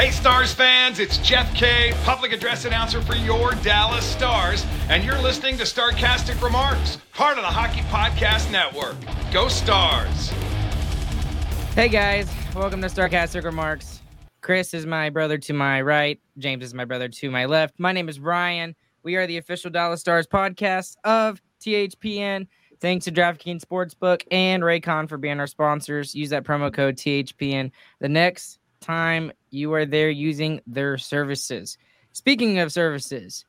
Hey, 0.00 0.12
Stars 0.12 0.54
fans, 0.54 0.98
it's 0.98 1.18
Jeff 1.18 1.54
Kay, 1.54 1.92
public 2.04 2.32
address 2.32 2.64
announcer 2.64 3.02
for 3.02 3.14
your 3.14 3.52
Dallas 3.56 4.02
Stars, 4.02 4.64
and 4.88 5.04
you're 5.04 5.20
listening 5.20 5.58
to 5.58 5.64
Starcastic 5.64 6.40
Remarks, 6.42 6.96
part 7.12 7.36
of 7.36 7.42
the 7.42 7.50
Hockey 7.50 7.82
Podcast 7.82 8.50
Network. 8.50 8.96
Go 9.30 9.48
Stars! 9.48 10.30
Hey 11.74 11.90
guys, 11.90 12.32
welcome 12.54 12.80
to 12.80 12.86
Starcastic 12.86 13.44
Remarks. 13.44 14.00
Chris 14.40 14.72
is 14.72 14.86
my 14.86 15.10
brother 15.10 15.36
to 15.36 15.52
my 15.52 15.82
right, 15.82 16.18
James 16.38 16.64
is 16.64 16.72
my 16.72 16.86
brother 16.86 17.10
to 17.10 17.30
my 17.30 17.44
left. 17.44 17.78
My 17.78 17.92
name 17.92 18.08
is 18.08 18.18
Brian. 18.18 18.74
We 19.02 19.16
are 19.16 19.26
the 19.26 19.36
official 19.36 19.70
Dallas 19.70 20.00
Stars 20.00 20.26
podcast 20.26 20.96
of 21.04 21.42
THPN. 21.60 22.46
Thanks 22.80 23.04
to 23.04 23.12
DraftKings 23.12 23.60
Sportsbook 23.60 24.22
and 24.30 24.62
Raycon 24.62 25.10
for 25.10 25.18
being 25.18 25.38
our 25.40 25.46
sponsors. 25.46 26.14
Use 26.14 26.30
that 26.30 26.44
promo 26.44 26.72
code 26.72 26.96
THPN. 26.96 27.70
The 28.00 28.08
next 28.08 28.60
time 28.80 29.30
you 29.50 29.72
are 29.74 29.86
there 29.86 30.10
using 30.10 30.60
their 30.66 30.98
services. 30.98 31.78
Speaking 32.12 32.58
of 32.58 32.72
services, 32.72 33.44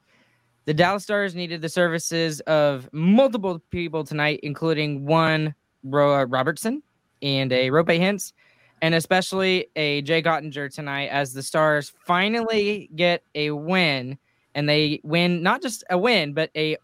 the 0.66 0.74
Dallas 0.74 1.04
Stars 1.04 1.34
needed 1.34 1.62
the 1.62 1.70
services 1.70 2.40
of 2.42 2.88
multiple 2.94 3.60
people 3.72 4.04
tonight, 4.04 4.40
including 4.44 5.06
one 5.06 5.56
Ro- 5.84 6.22
uh, 6.22 6.26
Robertson 6.26 6.84
and 7.22 7.52
a 7.52 7.70
Roope 7.70 8.00
Hintz, 8.00 8.34
and 8.82 8.94
especially 8.94 9.68
a 9.76 10.02
Jay 10.04 10.22
Oettinger 10.22 10.74
tonight 10.74 11.08
as 11.08 11.34
the 11.34 11.44
Stars 11.44 11.92
finally 12.06 12.90
get 12.96 13.24
a 13.34 13.52
win. 13.52 14.18
And 14.54 14.68
they 14.68 15.00
win 15.04 15.42
not 15.42 15.62
just 15.62 15.84
a 15.90 15.98
win, 15.98 16.34
but 16.34 16.52
a 16.56 16.78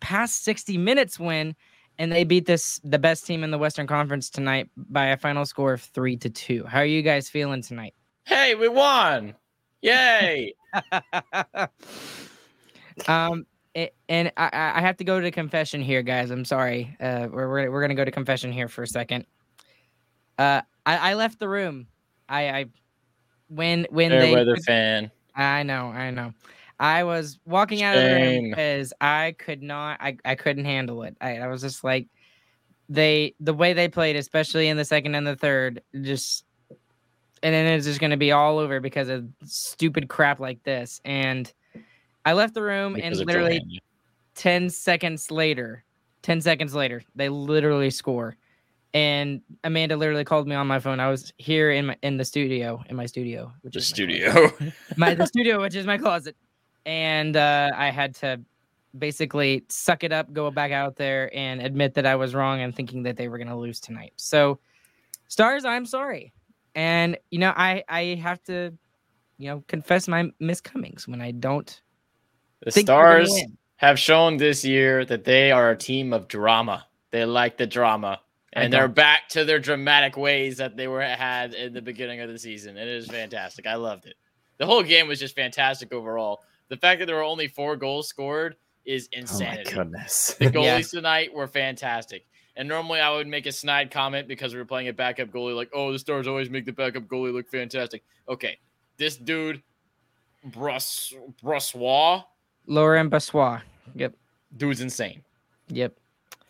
past 0.00 0.44
60 0.44 0.78
minutes 0.78 1.18
win. 1.18 1.54
And 1.98 2.10
they 2.10 2.24
beat 2.24 2.46
this 2.46 2.80
the 2.82 2.98
best 2.98 3.26
team 3.26 3.44
in 3.44 3.50
the 3.50 3.58
Western 3.58 3.86
Conference 3.86 4.30
tonight 4.30 4.70
by 4.76 5.06
a 5.06 5.18
final 5.18 5.44
score 5.44 5.74
of 5.74 5.82
three 5.82 6.16
to 6.18 6.30
two. 6.30 6.64
How 6.64 6.78
are 6.78 6.86
you 6.86 7.02
guys 7.02 7.28
feeling 7.28 7.60
tonight? 7.60 7.94
Hey, 8.30 8.54
we 8.54 8.68
won! 8.68 9.34
Yay! 9.82 10.54
um, 13.08 13.44
it, 13.74 13.92
and 14.08 14.30
I, 14.36 14.72
I 14.76 14.80
have 14.80 14.96
to 14.98 15.04
go 15.04 15.20
to 15.20 15.32
confession 15.32 15.80
here, 15.80 16.02
guys. 16.02 16.30
I'm 16.30 16.44
sorry. 16.44 16.96
Uh, 17.00 17.26
we're 17.28 17.48
we're, 17.48 17.70
we're 17.72 17.80
gonna 17.80 17.96
go 17.96 18.04
to 18.04 18.12
confession 18.12 18.52
here 18.52 18.68
for 18.68 18.84
a 18.84 18.86
second. 18.86 19.26
Uh, 20.38 20.60
I, 20.86 21.10
I 21.10 21.14
left 21.14 21.40
the 21.40 21.48
room. 21.48 21.88
I, 22.28 22.50
I 22.50 22.66
when 23.48 23.88
when 23.90 24.10
Fair 24.10 24.20
they 24.20 24.32
weather 24.32 24.56
fan. 24.64 25.10
I 25.34 25.64
know, 25.64 25.86
I 25.86 26.12
know. 26.12 26.32
I 26.78 27.02
was 27.02 27.40
walking 27.44 27.82
out 27.82 27.96
of 27.96 28.04
the 28.04 28.14
room 28.14 28.50
because 28.50 28.92
I 29.00 29.34
could 29.40 29.60
not, 29.60 30.00
I, 30.00 30.18
I 30.24 30.36
couldn't 30.36 30.66
handle 30.66 31.02
it. 31.02 31.16
I, 31.20 31.38
I 31.38 31.48
was 31.48 31.62
just 31.62 31.82
like, 31.82 32.06
they, 32.88 33.34
the 33.40 33.54
way 33.54 33.72
they 33.72 33.88
played, 33.88 34.14
especially 34.14 34.68
in 34.68 34.76
the 34.76 34.84
second 34.84 35.16
and 35.16 35.26
the 35.26 35.34
third, 35.34 35.82
just, 36.00 36.44
and 37.42 37.54
then 37.54 37.66
it's 37.66 37.86
just 37.86 38.00
going 38.00 38.10
to 38.10 38.16
be 38.16 38.32
all 38.32 38.58
over 38.58 38.80
because 38.80 39.08
of 39.08 39.26
stupid 39.44 40.08
crap 40.08 40.40
like 40.40 40.62
this. 40.62 41.00
And 41.04 41.50
I 42.24 42.34
left 42.34 42.54
the 42.54 42.62
room, 42.62 42.94
Because 42.94 43.18
and 43.18 43.26
literally 43.26 43.60
Johanna. 43.60 43.80
10 44.34 44.70
seconds 44.70 45.30
later, 45.30 45.84
10 46.22 46.40
seconds 46.40 46.74
later, 46.74 47.02
they 47.14 47.28
literally 47.28 47.90
score. 47.90 48.36
And 48.92 49.40
Amanda 49.64 49.96
literally 49.96 50.24
called 50.24 50.48
me 50.48 50.54
on 50.56 50.66
my 50.66 50.80
phone. 50.80 50.98
I 50.98 51.08
was 51.08 51.32
here 51.38 51.70
in 51.70 51.86
my 51.86 51.96
in 52.02 52.16
the 52.16 52.24
studio, 52.24 52.82
in 52.88 52.96
my 52.96 53.06
studio, 53.06 53.52
which 53.62 53.74
the 53.74 53.78
is 53.78 53.90
my 53.92 53.94
studio. 53.94 54.50
my 54.96 55.14
the 55.14 55.26
studio, 55.26 55.60
which 55.60 55.76
is 55.76 55.86
my 55.86 55.96
closet, 55.96 56.36
and 56.84 57.36
uh, 57.36 57.70
I 57.72 57.90
had 57.90 58.16
to 58.16 58.40
basically 58.98 59.64
suck 59.68 60.02
it 60.02 60.12
up, 60.12 60.32
go 60.32 60.50
back 60.50 60.72
out 60.72 60.96
there, 60.96 61.30
and 61.36 61.62
admit 61.62 61.94
that 61.94 62.04
I 62.04 62.16
was 62.16 62.34
wrong 62.34 62.62
and 62.62 62.74
thinking 62.74 63.04
that 63.04 63.16
they 63.16 63.28
were 63.28 63.38
going 63.38 63.48
to 63.48 63.54
lose 63.54 63.78
tonight. 63.78 64.12
So, 64.16 64.58
stars, 65.28 65.64
I'm 65.64 65.86
sorry, 65.86 66.32
and 66.80 67.18
you 67.30 67.38
know 67.38 67.52
I 67.54 67.84
I 67.88 68.02
have 68.22 68.42
to, 68.44 68.72
you 69.38 69.48
know, 69.50 69.62
confess 69.68 70.08
my 70.08 70.30
miscomings 70.40 71.06
when 71.06 71.20
I 71.20 71.30
don't 71.30 71.70
the 72.64 72.70
think 72.70 72.88
we're 72.88 72.94
gonna 73.12 73.26
Stars 73.26 73.44
have 73.76 73.98
shown 73.98 74.36
this 74.38 74.64
year 74.64 75.04
that 75.04 75.24
they 75.24 75.50
are 75.52 75.70
a 75.70 75.76
team 75.76 76.12
of 76.12 76.26
drama. 76.28 76.86
They 77.10 77.24
like 77.24 77.56
the 77.58 77.66
drama. 77.66 78.20
And 78.52 78.72
they're 78.72 78.88
back 78.88 79.28
to 79.30 79.44
their 79.44 79.58
dramatic 79.60 80.16
ways 80.16 80.56
that 80.56 80.76
they 80.76 80.88
were 80.88 81.02
had 81.02 81.54
in 81.54 81.72
the 81.72 81.80
beginning 81.82 82.20
of 82.20 82.28
the 82.28 82.38
season. 82.38 82.76
and 82.76 82.88
It 82.88 82.96
is 82.96 83.06
fantastic. 83.06 83.66
I 83.66 83.76
loved 83.76 84.06
it. 84.06 84.14
The 84.58 84.66
whole 84.66 84.82
game 84.82 85.06
was 85.06 85.20
just 85.20 85.36
fantastic 85.36 85.92
overall. 85.92 86.40
The 86.68 86.76
fact 86.76 86.98
that 86.98 87.06
there 87.06 87.16
were 87.16 87.22
only 87.22 87.46
four 87.46 87.76
goals 87.76 88.08
scored 88.08 88.56
is 88.84 89.08
insanity. 89.12 89.70
Oh 89.72 89.76
my 89.76 89.84
goodness. 89.84 90.34
The 90.38 90.46
goalies 90.56 90.92
Yeah. 90.92 90.98
tonight 91.00 91.32
were 91.32 91.46
fantastic. 91.46 92.26
And 92.56 92.68
normally 92.68 93.00
I 93.00 93.10
would 93.10 93.26
make 93.26 93.46
a 93.46 93.52
snide 93.52 93.90
comment 93.90 94.28
because 94.28 94.52
we 94.52 94.58
were 94.58 94.66
playing 94.66 94.88
a 94.88 94.92
backup 94.92 95.28
goalie, 95.28 95.54
like, 95.54 95.70
oh, 95.72 95.92
the 95.92 95.98
Stars 95.98 96.26
always 96.26 96.50
make 96.50 96.66
the 96.66 96.72
backup 96.72 97.04
goalie 97.04 97.32
look 97.32 97.48
fantastic. 97.48 98.02
Okay, 98.28 98.58
this 98.96 99.16
dude, 99.16 99.62
Brus 100.44 101.14
Brussois, 101.42 102.24
Laurent 102.66 103.10
Bassois. 103.10 103.60
Yep. 103.94 104.14
dude's 104.56 104.80
insane. 104.80 105.22
Yep. 105.68 105.94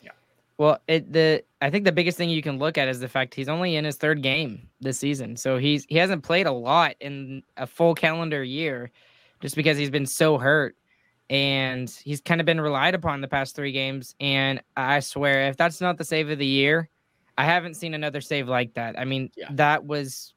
Yeah. 0.02 0.10
Well, 0.58 0.80
it 0.88 1.12
the 1.12 1.44
I 1.62 1.70
think 1.70 1.84
the 1.84 1.92
biggest 1.92 2.16
thing 2.16 2.30
you 2.30 2.42
can 2.42 2.58
look 2.58 2.78
at 2.78 2.88
is 2.88 3.00
the 3.00 3.08
fact 3.08 3.34
he's 3.34 3.48
only 3.48 3.76
in 3.76 3.84
his 3.84 3.96
third 3.96 4.22
game 4.22 4.68
this 4.80 4.98
season. 4.98 5.36
So 5.36 5.58
he's 5.58 5.84
he 5.88 5.96
hasn't 5.96 6.22
played 6.22 6.46
a 6.46 6.52
lot 6.52 6.94
in 7.00 7.42
a 7.56 7.66
full 7.66 7.94
calendar 7.94 8.42
year 8.42 8.90
just 9.40 9.56
because 9.56 9.78
he's 9.78 9.90
been 9.90 10.06
so 10.06 10.38
hurt. 10.38 10.76
And 11.30 11.88
he's 12.04 12.20
kind 12.20 12.40
of 12.40 12.44
been 12.44 12.60
relied 12.60 12.94
upon 12.94 13.20
the 13.20 13.28
past 13.28 13.54
three 13.56 13.72
games. 13.72 14.14
And 14.20 14.60
I 14.76 15.00
swear, 15.00 15.48
if 15.48 15.56
that's 15.56 15.80
not 15.80 15.96
the 15.96 16.04
save 16.04 16.28
of 16.28 16.38
the 16.38 16.46
year, 16.46 16.88
I 17.38 17.44
haven't 17.44 17.74
seen 17.74 17.94
another 17.94 18.20
save 18.20 18.48
like 18.48 18.74
that. 18.74 18.98
I 18.98 19.04
mean, 19.04 19.30
Yeah. 19.36 19.46
that 19.52 19.84
was 19.84 20.34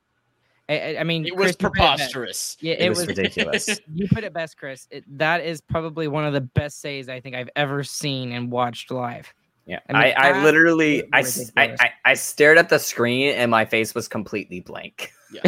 I- 0.70 0.80
I, 0.80 1.00
I 1.00 1.04
mean 1.04 1.26
It 1.26 1.36
was 1.36 1.48
Chris, 1.48 1.52
you 1.60 1.68
put 1.68 1.74
preposterous. 1.74 2.58
Yeah, 2.62 2.76
It, 2.76 2.90
was, 2.90 3.06
ridiculous. 3.06 3.68
you 3.94 4.08
put 4.08 4.24
it 4.24 4.34
best, 4.34 4.56
Chris. 4.58 4.88
It, 4.92 5.04
that 5.18 5.44
is 5.44 5.60
probably 5.60 6.08
one 6.08 6.24
of 6.26 6.32
the 6.32 6.40
best 6.42 6.80
saves 6.80 7.10
I 7.10 7.20
think 7.20 7.36
I've 7.36 7.50
ever 7.58 7.84
seen 7.84 8.32
and 8.32 8.50
watched 8.52 8.90
live. 8.90 9.34
Yeah, 9.66 9.80
I 9.90 9.94
mean, 9.94 10.14
I, 10.18 10.30
I, 10.30 10.44
literally, 10.44 11.00
is 11.00 11.04
I, 11.12 11.20
s- 11.22 11.52
I, 11.58 11.62
ridiculous. 11.64 11.92
I, 12.06 12.12
I 12.12 12.14
stared 12.14 12.58
at 12.58 12.70
the 12.70 12.78
screen 12.80 13.34
and 13.36 13.50
my 13.52 13.66
face 13.66 13.94
was 13.96 14.08
completely 14.08 14.60
blank. 14.62 15.12
Yeah, 15.34 15.42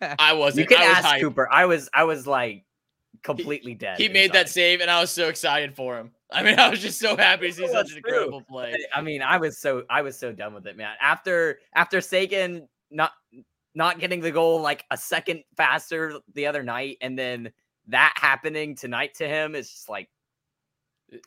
I 0.18 0.32
wasn't. 0.32 0.68
You 0.70 0.76
can 0.76 0.84
I 0.84 0.88
was 0.88 0.96
ask 0.98 1.06
hyped. 1.06 1.20
Cooper. 1.20 1.48
I 1.52 1.66
was, 1.66 1.88
I 1.92 2.04
was 2.04 2.26
like 2.26 2.64
completely 3.22 3.74
dead. 3.74 3.98
He 3.98 4.08
made 4.08 4.32
that 4.32 4.48
save, 4.48 4.80
and 4.80 4.90
I 4.90 5.00
was 5.00 5.10
so 5.10 5.28
excited 5.28 5.74
for 5.74 5.98
him. 5.98 6.12
I 6.30 6.42
mean, 6.42 6.58
I 6.58 6.68
was 6.68 6.80
just 6.80 6.98
so 6.98 7.16
happy 7.16 7.48
to 7.48 7.52
see 7.54 7.68
such 7.68 7.92
an 7.92 8.02
true. 8.02 8.12
incredible 8.12 8.42
play. 8.42 8.76
I 8.94 9.00
mean, 9.00 9.22
I 9.22 9.38
was 9.38 9.58
so, 9.58 9.84
I 9.88 10.02
was 10.02 10.18
so 10.18 10.32
done 10.32 10.52
with 10.54 10.66
it, 10.66 10.76
man. 10.76 10.94
After, 11.00 11.58
after 11.74 12.00
Seguin 12.00 12.68
not, 12.90 13.12
not 13.74 13.98
getting 13.98 14.20
the 14.20 14.30
goal 14.30 14.60
like 14.60 14.84
a 14.90 14.96
second 14.96 15.44
faster 15.56 16.14
the 16.34 16.46
other 16.46 16.62
night, 16.62 16.98
and 17.00 17.18
then 17.18 17.50
that 17.86 18.12
happening 18.16 18.74
tonight 18.74 19.14
to 19.14 19.26
him 19.26 19.54
is 19.54 19.70
just 19.70 19.88
like, 19.88 20.08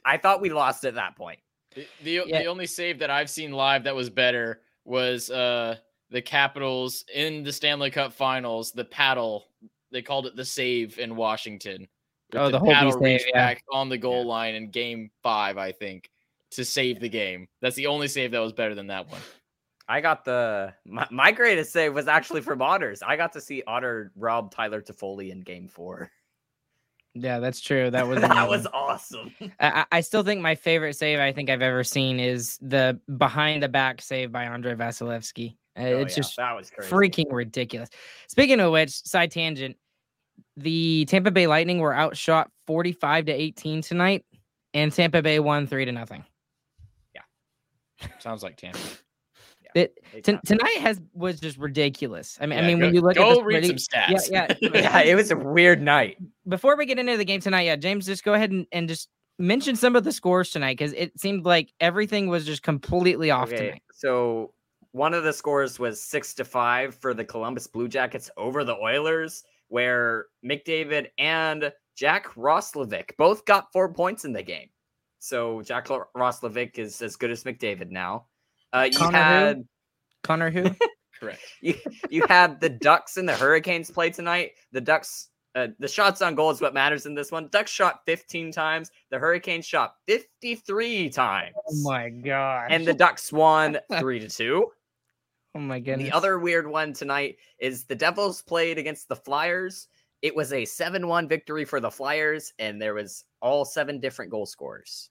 I 0.05 0.17
thought 0.17 0.41
we 0.41 0.49
lost 0.49 0.85
at 0.85 0.95
that 0.95 1.15
point. 1.15 1.39
The 1.73 1.87
the, 2.03 2.23
Yeah. 2.27 2.39
the 2.43 2.45
only 2.45 2.67
save 2.67 2.99
that 2.99 3.09
I've 3.09 3.29
seen 3.29 3.51
live 3.51 3.83
that 3.85 3.95
was 3.95 4.09
better 4.09 4.61
was 4.85 5.31
uh 5.31 5.77
the 6.11 6.21
Capitals 6.21 7.05
in 7.13 7.43
the 7.43 7.51
Stanley 7.53 7.89
Cup 7.89 8.13
Finals. 8.13 8.71
The 8.73 8.83
paddle 8.85 9.47
they 9.91 10.01
called 10.01 10.25
it 10.25 10.35
the 10.35 10.45
save 10.45 10.99
in 10.99 11.15
Washington. 11.15 11.87
Oh, 12.33 12.49
the 12.49 12.59
Holtby 12.59 12.73
paddle 12.73 12.91
save, 12.93 13.01
reach 13.01 13.23
yeah. 13.27 13.53
back 13.53 13.63
on 13.71 13.89
the 13.89 13.97
goal 13.97 14.25
line 14.25 14.55
in 14.55 14.71
Game 14.71 15.11
Five, 15.21 15.57
I 15.57 15.71
think, 15.71 16.09
to 16.51 16.65
save 16.65 16.99
the 16.99 17.09
game. 17.09 17.47
That's 17.61 17.75
the 17.75 17.87
only 17.87 18.07
save 18.07 18.31
that 18.31 18.39
was 18.39 18.53
better 18.53 18.75
than 18.75 18.87
that 18.87 19.09
one. 19.09 19.21
I 19.87 19.99
got 19.99 20.23
the 20.23 20.73
my, 20.85 21.05
my 21.11 21.31
greatest 21.31 21.73
save 21.73 21.93
was 21.93 22.07
actually 22.07 22.41
from 22.41 22.61
Otters. 22.61 23.03
I 23.03 23.17
got 23.17 23.33
to 23.33 23.41
see 23.41 23.63
Otter 23.67 24.11
rob 24.15 24.53
Tyler 24.53 24.81
Toffoli 24.81 25.31
in 25.31 25.41
Game 25.41 25.67
Four. 25.67 26.09
yeah, 27.13 27.39
that's 27.39 27.59
true. 27.59 27.91
That 27.91 28.07
was 28.07 28.21
that 28.21 28.47
was 28.47 28.65
awesome. 28.73 29.33
I, 29.59 29.81
I 29.81 29.85
I 29.91 30.01
still 30.01 30.23
think 30.23 30.41
my 30.41 30.55
favorite 30.55 30.95
save 30.95 31.19
I 31.19 31.33
think 31.33 31.49
I've 31.49 31.61
ever 31.61 31.83
seen 31.83 32.19
is 32.19 32.57
the 32.61 32.99
behind 33.17 33.61
the 33.61 33.67
back 33.67 34.01
save 34.01 34.31
by 34.31 34.47
Andre 34.47 34.75
Vasilevskiy. 34.75 35.57
Uh, 35.77 35.81
Oh, 35.83 35.99
it's 36.01 36.13
yeah, 36.17 36.21
just 36.23 36.35
that 36.37 36.53
was 36.55 36.69
crazy. 36.69 36.91
freaking 36.91 37.31
ridiculous. 37.31 37.89
Speaking 38.27 38.59
of 38.59 38.71
which, 38.71 38.89
side 38.91 39.31
tangent, 39.31 39.77
the 40.57 41.05
Tampa 41.05 41.31
Bay 41.31 41.47
Lightning 41.47 41.79
were 41.79 41.93
outshot 41.93 42.49
45 42.67 43.25
to 43.25 43.31
18 43.31 43.81
tonight, 43.81 44.25
and 44.73 44.91
Tampa 44.91 45.21
Bay 45.21 45.39
won 45.39 45.67
three 45.67 45.85
to 45.85 45.91
nothing. 45.91 46.25
Yeah. 47.15 47.21
Sounds 48.19 48.43
like 48.43 48.57
Tampa. 48.57 48.79
It, 49.73 49.97
t- 50.23 50.37
tonight 50.45 50.77
has 50.79 50.99
was 51.13 51.39
just 51.39 51.57
ridiculous. 51.57 52.37
I 52.41 52.45
mean, 52.45 52.59
I 52.59 52.67
mean, 52.67 52.79
go, 52.79 52.85
when 52.87 52.93
you 52.95 52.99
look 52.99 53.15
go 53.15 53.31
at 53.31 53.35
the 53.37 53.43
read 53.43 53.79
spread- 53.79 53.79
some 54.09 54.15
stats. 54.15 54.29
Yeah, 54.29 54.53
yeah. 54.59 54.69
yeah, 54.73 54.99
it 55.03 55.15
was 55.15 55.31
a 55.31 55.37
weird 55.37 55.81
night. 55.81 56.17
before 56.49 56.75
we 56.75 56.85
get 56.85 56.99
into 56.99 57.15
the 57.15 57.23
game 57.23 57.39
tonight, 57.39 57.61
yeah, 57.61 57.77
James, 57.77 58.05
just 58.05 58.25
go 58.25 58.33
ahead 58.33 58.51
and, 58.51 58.67
and 58.73 58.89
just 58.89 59.07
mention 59.39 59.77
some 59.77 59.95
of 59.95 60.03
the 60.03 60.11
scores 60.11 60.49
tonight 60.49 60.77
because 60.77 60.91
it 60.91 61.17
seemed 61.17 61.45
like 61.45 61.71
everything 61.79 62.27
was 62.27 62.45
just 62.45 62.63
completely 62.63 63.31
off 63.31 63.47
Okay, 63.47 63.57
tonight. 63.67 63.81
so 63.93 64.53
one 64.91 65.13
of 65.13 65.23
the 65.23 65.33
scores 65.33 65.79
was 65.79 66.01
six 66.01 66.33
to 66.35 66.43
five 66.45 66.95
for 66.95 67.13
the 67.13 67.23
Columbus 67.25 67.67
Blue 67.67 67.87
Jackets 67.87 68.29
over 68.37 68.63
the 68.63 68.75
Oilers, 68.75 69.43
where 69.69 70.25
McDavid 70.45 71.07
and 71.17 71.71
Jack 71.95 72.27
Roslovic 72.35 73.15
both 73.17 73.45
got 73.45 73.71
four 73.71 73.93
points 73.93 74.25
in 74.25 74.33
the 74.33 74.43
game. 74.43 74.67
So 75.19 75.61
Jack 75.61 75.89
Lo- 75.89 76.05
Roslovic 76.15 76.77
is 76.79 77.01
as 77.01 77.15
good 77.15 77.31
as 77.31 77.43
McDavid 77.43 77.91
now. 77.91 78.25
Uh, 78.73 78.87
you 78.91 78.97
Connor 78.97 79.17
who? 79.17 79.23
had 79.23 79.67
Connor, 80.23 80.49
who? 80.49 80.75
Correct. 81.19 81.39
you, 81.61 81.75
you 82.09 82.25
had 82.27 82.59
the 82.59 82.69
Ducks 82.69 83.17
and 83.17 83.29
the 83.29 83.35
Hurricanes 83.35 83.91
play 83.91 84.09
tonight. 84.09 84.51
The 84.71 84.81
Ducks, 84.81 85.27
uh, 85.53 85.67
the 85.77 85.87
shots 85.87 86.21
on 86.23 86.33
goal 86.33 86.49
is 86.49 86.61
what 86.61 86.73
matters 86.73 87.05
in 87.05 87.13
this 87.13 87.31
one. 87.31 87.47
Ducks 87.51 87.69
shot 87.69 87.99
15 88.07 88.51
times. 88.51 88.89
The 89.11 89.19
Hurricanes 89.19 89.65
shot 89.65 89.93
53 90.07 91.09
times. 91.11 91.53
oh 91.67 91.75
my 91.83 92.09
gosh. 92.09 92.67
and 92.71 92.85
the 92.87 92.93
Ducks 92.93 93.31
won 93.31 93.77
three 93.99 94.19
to 94.19 94.27
two. 94.27 94.67
oh 95.55 95.59
my 95.59 95.75
And 95.77 95.85
goodness. 95.85 96.09
The 96.09 96.15
other 96.15 96.39
weird 96.39 96.67
one 96.67 96.93
tonight 96.93 97.37
is 97.59 97.83
the 97.85 97.95
Devils 97.95 98.41
played 98.41 98.77
against 98.77 99.07
the 99.07 99.15
Flyers. 99.15 99.87
It 100.21 100.35
was 100.35 100.53
a 100.53 100.65
7 100.65 101.07
1 101.07 101.27
victory 101.27 101.65
for 101.65 101.79
the 101.79 101.89
Flyers, 101.91 102.53
and 102.59 102.81
there 102.81 102.93
was 102.93 103.23
all 103.41 103.65
seven 103.65 103.99
different 103.99 104.29
goal 104.31 104.45
scorers. 104.45 105.09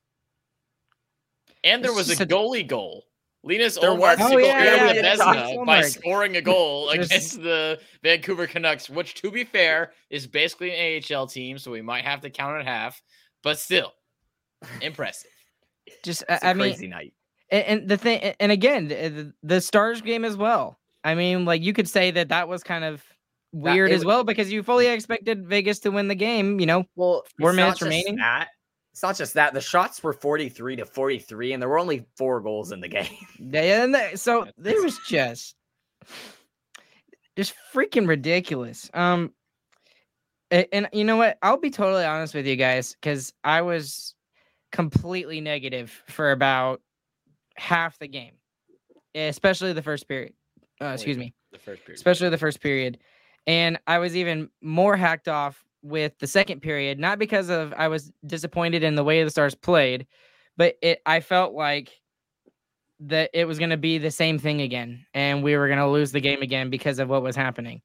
And 1.65 1.85
there 1.85 1.93
was 1.93 2.09
a 2.09 2.13
just 2.17 2.21
a- 2.23 2.27
goalie 2.27 2.67
goal. 2.67 3.05
Linus 3.43 3.77
There 3.79 3.91
Ullmark 3.91 4.19
was- 4.19 4.33
Oh, 4.33 4.37
yeah, 4.39 4.63
yeah, 4.65 4.93
yeah, 4.93 5.17
Vezina 5.17 5.57
Ullmark. 5.57 5.67
by 5.67 5.83
scoring 5.83 6.37
a 6.37 6.43
goal 6.43 6.89
against 6.91 7.43
the 7.43 7.81
Vancouver 8.03 8.47
Canucks, 8.47 8.91
which, 8.91 9.15
to 9.23 9.31
be 9.31 9.45
fair, 9.45 9.93
is 10.11 10.27
basically 10.27 10.75
an 10.75 11.03
AHL 11.11 11.27
team, 11.27 11.59
so 11.59 11.71
we 11.71 11.81
might 11.81 12.05
have 12.05 12.21
to 12.21 12.29
count 12.31 12.61
it 12.61 12.67
half, 12.67 13.01
but 13.43 13.59
still 13.59 13.95
impressive. 14.83 15.31
just, 16.05 16.23
It's 16.29 16.45
I 16.45 16.49
a 16.49 16.51
I 16.51 16.55
mean, 16.55 16.71
crazy 16.73 16.87
night. 16.87 17.15
And, 17.51 17.65
and 17.65 17.89
the 17.89 17.97
thing, 17.97 18.35
and 18.41 18.53
again, 18.53 18.89
the, 18.89 19.33
the- 19.43 19.61
Stars 19.61 20.01
game 20.01 20.25
as 20.25 20.37
well. 20.37 20.79
I 21.05 21.15
mean, 21.15 21.45
like 21.45 21.63
you 21.63 21.73
could 21.73 21.89
say 21.89 22.11
that 22.11 22.29
that 22.29 22.49
was 22.49 22.63
kind 22.63 22.85
of 22.85 23.03
weird 23.53 23.91
as 23.91 24.01
w- 24.03 24.09
well 24.09 24.25
because 24.25 24.53
you 24.53 24.63
fully 24.63 24.87
expected 24.87 25.47
Vegas 25.47 25.79
to 25.81 25.91
win 25.91 26.09
the 26.09 26.15
game. 26.15 26.61
You 26.61 26.67
know, 26.67 26.85
Well, 26.97 27.25
Four 27.41 27.53
minutes 27.53 27.81
remaining? 27.83 28.17
That. 28.17 28.49
It's 28.93 29.03
not 29.03 29.17
just 29.17 29.35
that. 29.35 29.55
The 29.55 29.61
shots 29.61 30.03
were 30.03 30.13
43 30.13 30.77
to 30.77 30.85
43, 30.85 31.53
and 31.53 31.63
there 31.63 31.69
were 31.69 31.79
only 31.79 32.05
four 32.17 32.41
goals 32.41 32.73
in 32.73 32.81
the 32.81 32.89
game. 32.89 33.07
Yeah, 33.39 33.85
and 33.85 34.19
so 34.19 34.43
it 34.65 34.83
was 34.85 34.99
just 35.07 35.55
just 37.37 37.55
freaking 37.73 38.07
ridiculous. 38.09 38.91
Um 38.93 39.33
and, 40.51 40.89
you 40.93 41.05
know 41.05 41.17
what? 41.17 41.39
I'll 41.43 41.57
be 41.61 41.71
totally 41.71 42.05
honest 42.05 42.35
with 42.35 42.45
you 42.47 42.57
guys 42.57 42.97
cuz 43.01 43.33
I 43.45 43.63
was 43.63 44.15
completely 44.73 45.41
negative 45.41 46.03
for 46.09 46.33
about 46.33 46.83
half 47.57 47.99
the 47.99 48.09
game. 48.09 48.35
Especially 49.15 49.73
the 49.73 49.83
first 49.83 50.09
period. 50.09 50.35
Uh, 50.81 50.87
excuse 50.87 51.19
me. 51.19 51.35
The 51.53 51.59
first 51.59 51.85
period. 51.85 51.97
Especially 51.97 52.29
the 52.29 52.39
first 52.39 52.61
period. 52.61 52.99
And 53.47 53.79
I 53.87 53.99
was 53.99 54.17
even 54.17 54.51
more 54.61 54.97
hacked 54.97 55.29
off 55.29 55.65
with 55.83 56.19
the 56.19 56.27
second 56.27 56.61
period, 56.61 56.99
not 56.99 57.19
because 57.19 57.49
of 57.49 57.73
I 57.77 57.89
was 57.89 58.13
disappointed 58.27 58.83
in 58.83 58.95
the 58.95 59.05
way 59.05 59.25
the 59.25 59.31
Stars 59.31 59.55
played, 59.55 60.07
but 60.57 60.77
it 60.83 61.01
I 61.07 61.21
felt 61.21 61.55
like 61.55 61.91
that 63.01 63.31
it 63.33 63.47
was 63.47 63.59
going 63.59 63.71
to 63.71 63.79
be 63.79 63.99
the 63.99 64.11
same 64.11 64.39
thing 64.39 64.61
again 64.61 65.07
and 65.15 65.43
we 65.43 65.57
were 65.57 65.69
going 65.69 65.79
to 65.79 65.89
lose 65.89 66.13
the 66.13 66.21
game 66.21 66.43
again 66.43 66.69
because 66.69 66.99
of 66.99 67.09
what 67.09 67.23
was 67.23 67.35
happening. 67.35 67.81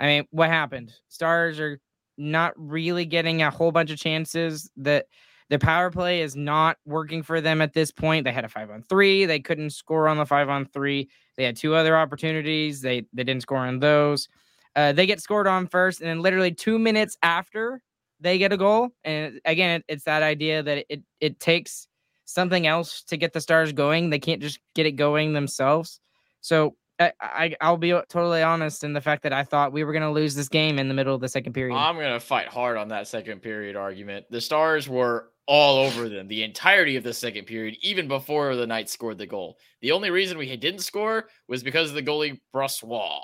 I 0.00 0.06
mean, 0.06 0.26
what 0.30 0.48
happened? 0.48 0.92
Stars 1.08 1.60
are 1.60 1.78
not 2.16 2.54
really 2.56 3.04
getting 3.04 3.42
a 3.42 3.50
whole 3.50 3.72
bunch 3.72 3.90
of 3.90 3.98
chances 3.98 4.70
that 4.78 5.06
their 5.50 5.58
power 5.58 5.90
play 5.90 6.22
is 6.22 6.34
not 6.34 6.78
working 6.86 7.22
for 7.22 7.40
them 7.40 7.60
at 7.60 7.74
this 7.74 7.92
point. 7.92 8.24
They 8.24 8.32
had 8.32 8.44
a 8.44 8.48
5 8.48 8.70
on 8.70 8.82
3, 8.82 9.26
they 9.26 9.40
couldn't 9.40 9.70
score 9.70 10.08
on 10.08 10.16
the 10.16 10.26
5 10.26 10.48
on 10.48 10.66
3. 10.66 11.08
They 11.36 11.44
had 11.44 11.56
two 11.56 11.74
other 11.74 11.96
opportunities. 11.96 12.80
They 12.80 13.06
they 13.12 13.24
didn't 13.24 13.42
score 13.42 13.58
on 13.58 13.80
those. 13.80 14.28
Uh, 14.76 14.92
they 14.92 15.06
get 15.06 15.20
scored 15.20 15.46
on 15.46 15.66
first 15.66 16.00
and 16.00 16.08
then 16.08 16.20
literally 16.20 16.52
2 16.52 16.78
minutes 16.78 17.16
after 17.22 17.80
they 18.20 18.38
get 18.38 18.52
a 18.52 18.56
goal 18.56 18.90
and 19.04 19.40
again 19.44 19.76
it, 19.76 19.84
it's 19.88 20.04
that 20.04 20.22
idea 20.22 20.62
that 20.62 20.84
it 20.88 21.02
it 21.20 21.38
takes 21.40 21.86
something 22.24 22.66
else 22.66 23.02
to 23.04 23.16
get 23.16 23.32
the 23.32 23.40
stars 23.40 23.72
going. 23.72 24.10
They 24.10 24.18
can't 24.18 24.40
just 24.40 24.58
get 24.74 24.86
it 24.86 24.92
going 24.92 25.32
themselves. 25.32 26.00
So 26.40 26.76
I, 26.98 27.12
I 27.20 27.56
I'll 27.60 27.76
be 27.76 27.90
totally 28.08 28.42
honest 28.42 28.84
in 28.84 28.92
the 28.92 29.00
fact 29.00 29.22
that 29.24 29.32
I 29.32 29.42
thought 29.42 29.72
we 29.72 29.84
were 29.84 29.92
going 29.92 30.02
to 30.02 30.10
lose 30.10 30.34
this 30.34 30.48
game 30.48 30.78
in 30.78 30.88
the 30.88 30.94
middle 30.94 31.14
of 31.14 31.20
the 31.20 31.28
second 31.28 31.52
period. 31.52 31.74
I'm 31.76 31.96
gonna 31.96 32.20
fight 32.20 32.48
hard 32.48 32.76
on 32.76 32.88
that 32.88 33.08
second 33.08 33.42
period 33.42 33.76
argument. 33.76 34.26
The 34.30 34.40
Stars 34.40 34.88
were 34.88 35.30
all 35.46 35.78
over 35.78 36.08
them 36.08 36.26
the 36.28 36.42
entirety 36.42 36.96
of 36.96 37.04
the 37.04 37.12
second 37.12 37.44
period, 37.46 37.76
even 37.82 38.08
before 38.08 38.56
the 38.56 38.66
Knights 38.66 38.92
scored 38.92 39.18
the 39.18 39.26
goal. 39.26 39.58
The 39.82 39.92
only 39.92 40.10
reason 40.10 40.38
we 40.38 40.56
didn't 40.56 40.80
score 40.80 41.28
was 41.48 41.62
because 41.62 41.90
of 41.90 41.94
the 41.96 42.02
goalie 42.02 42.40
Brossois. 42.52 43.20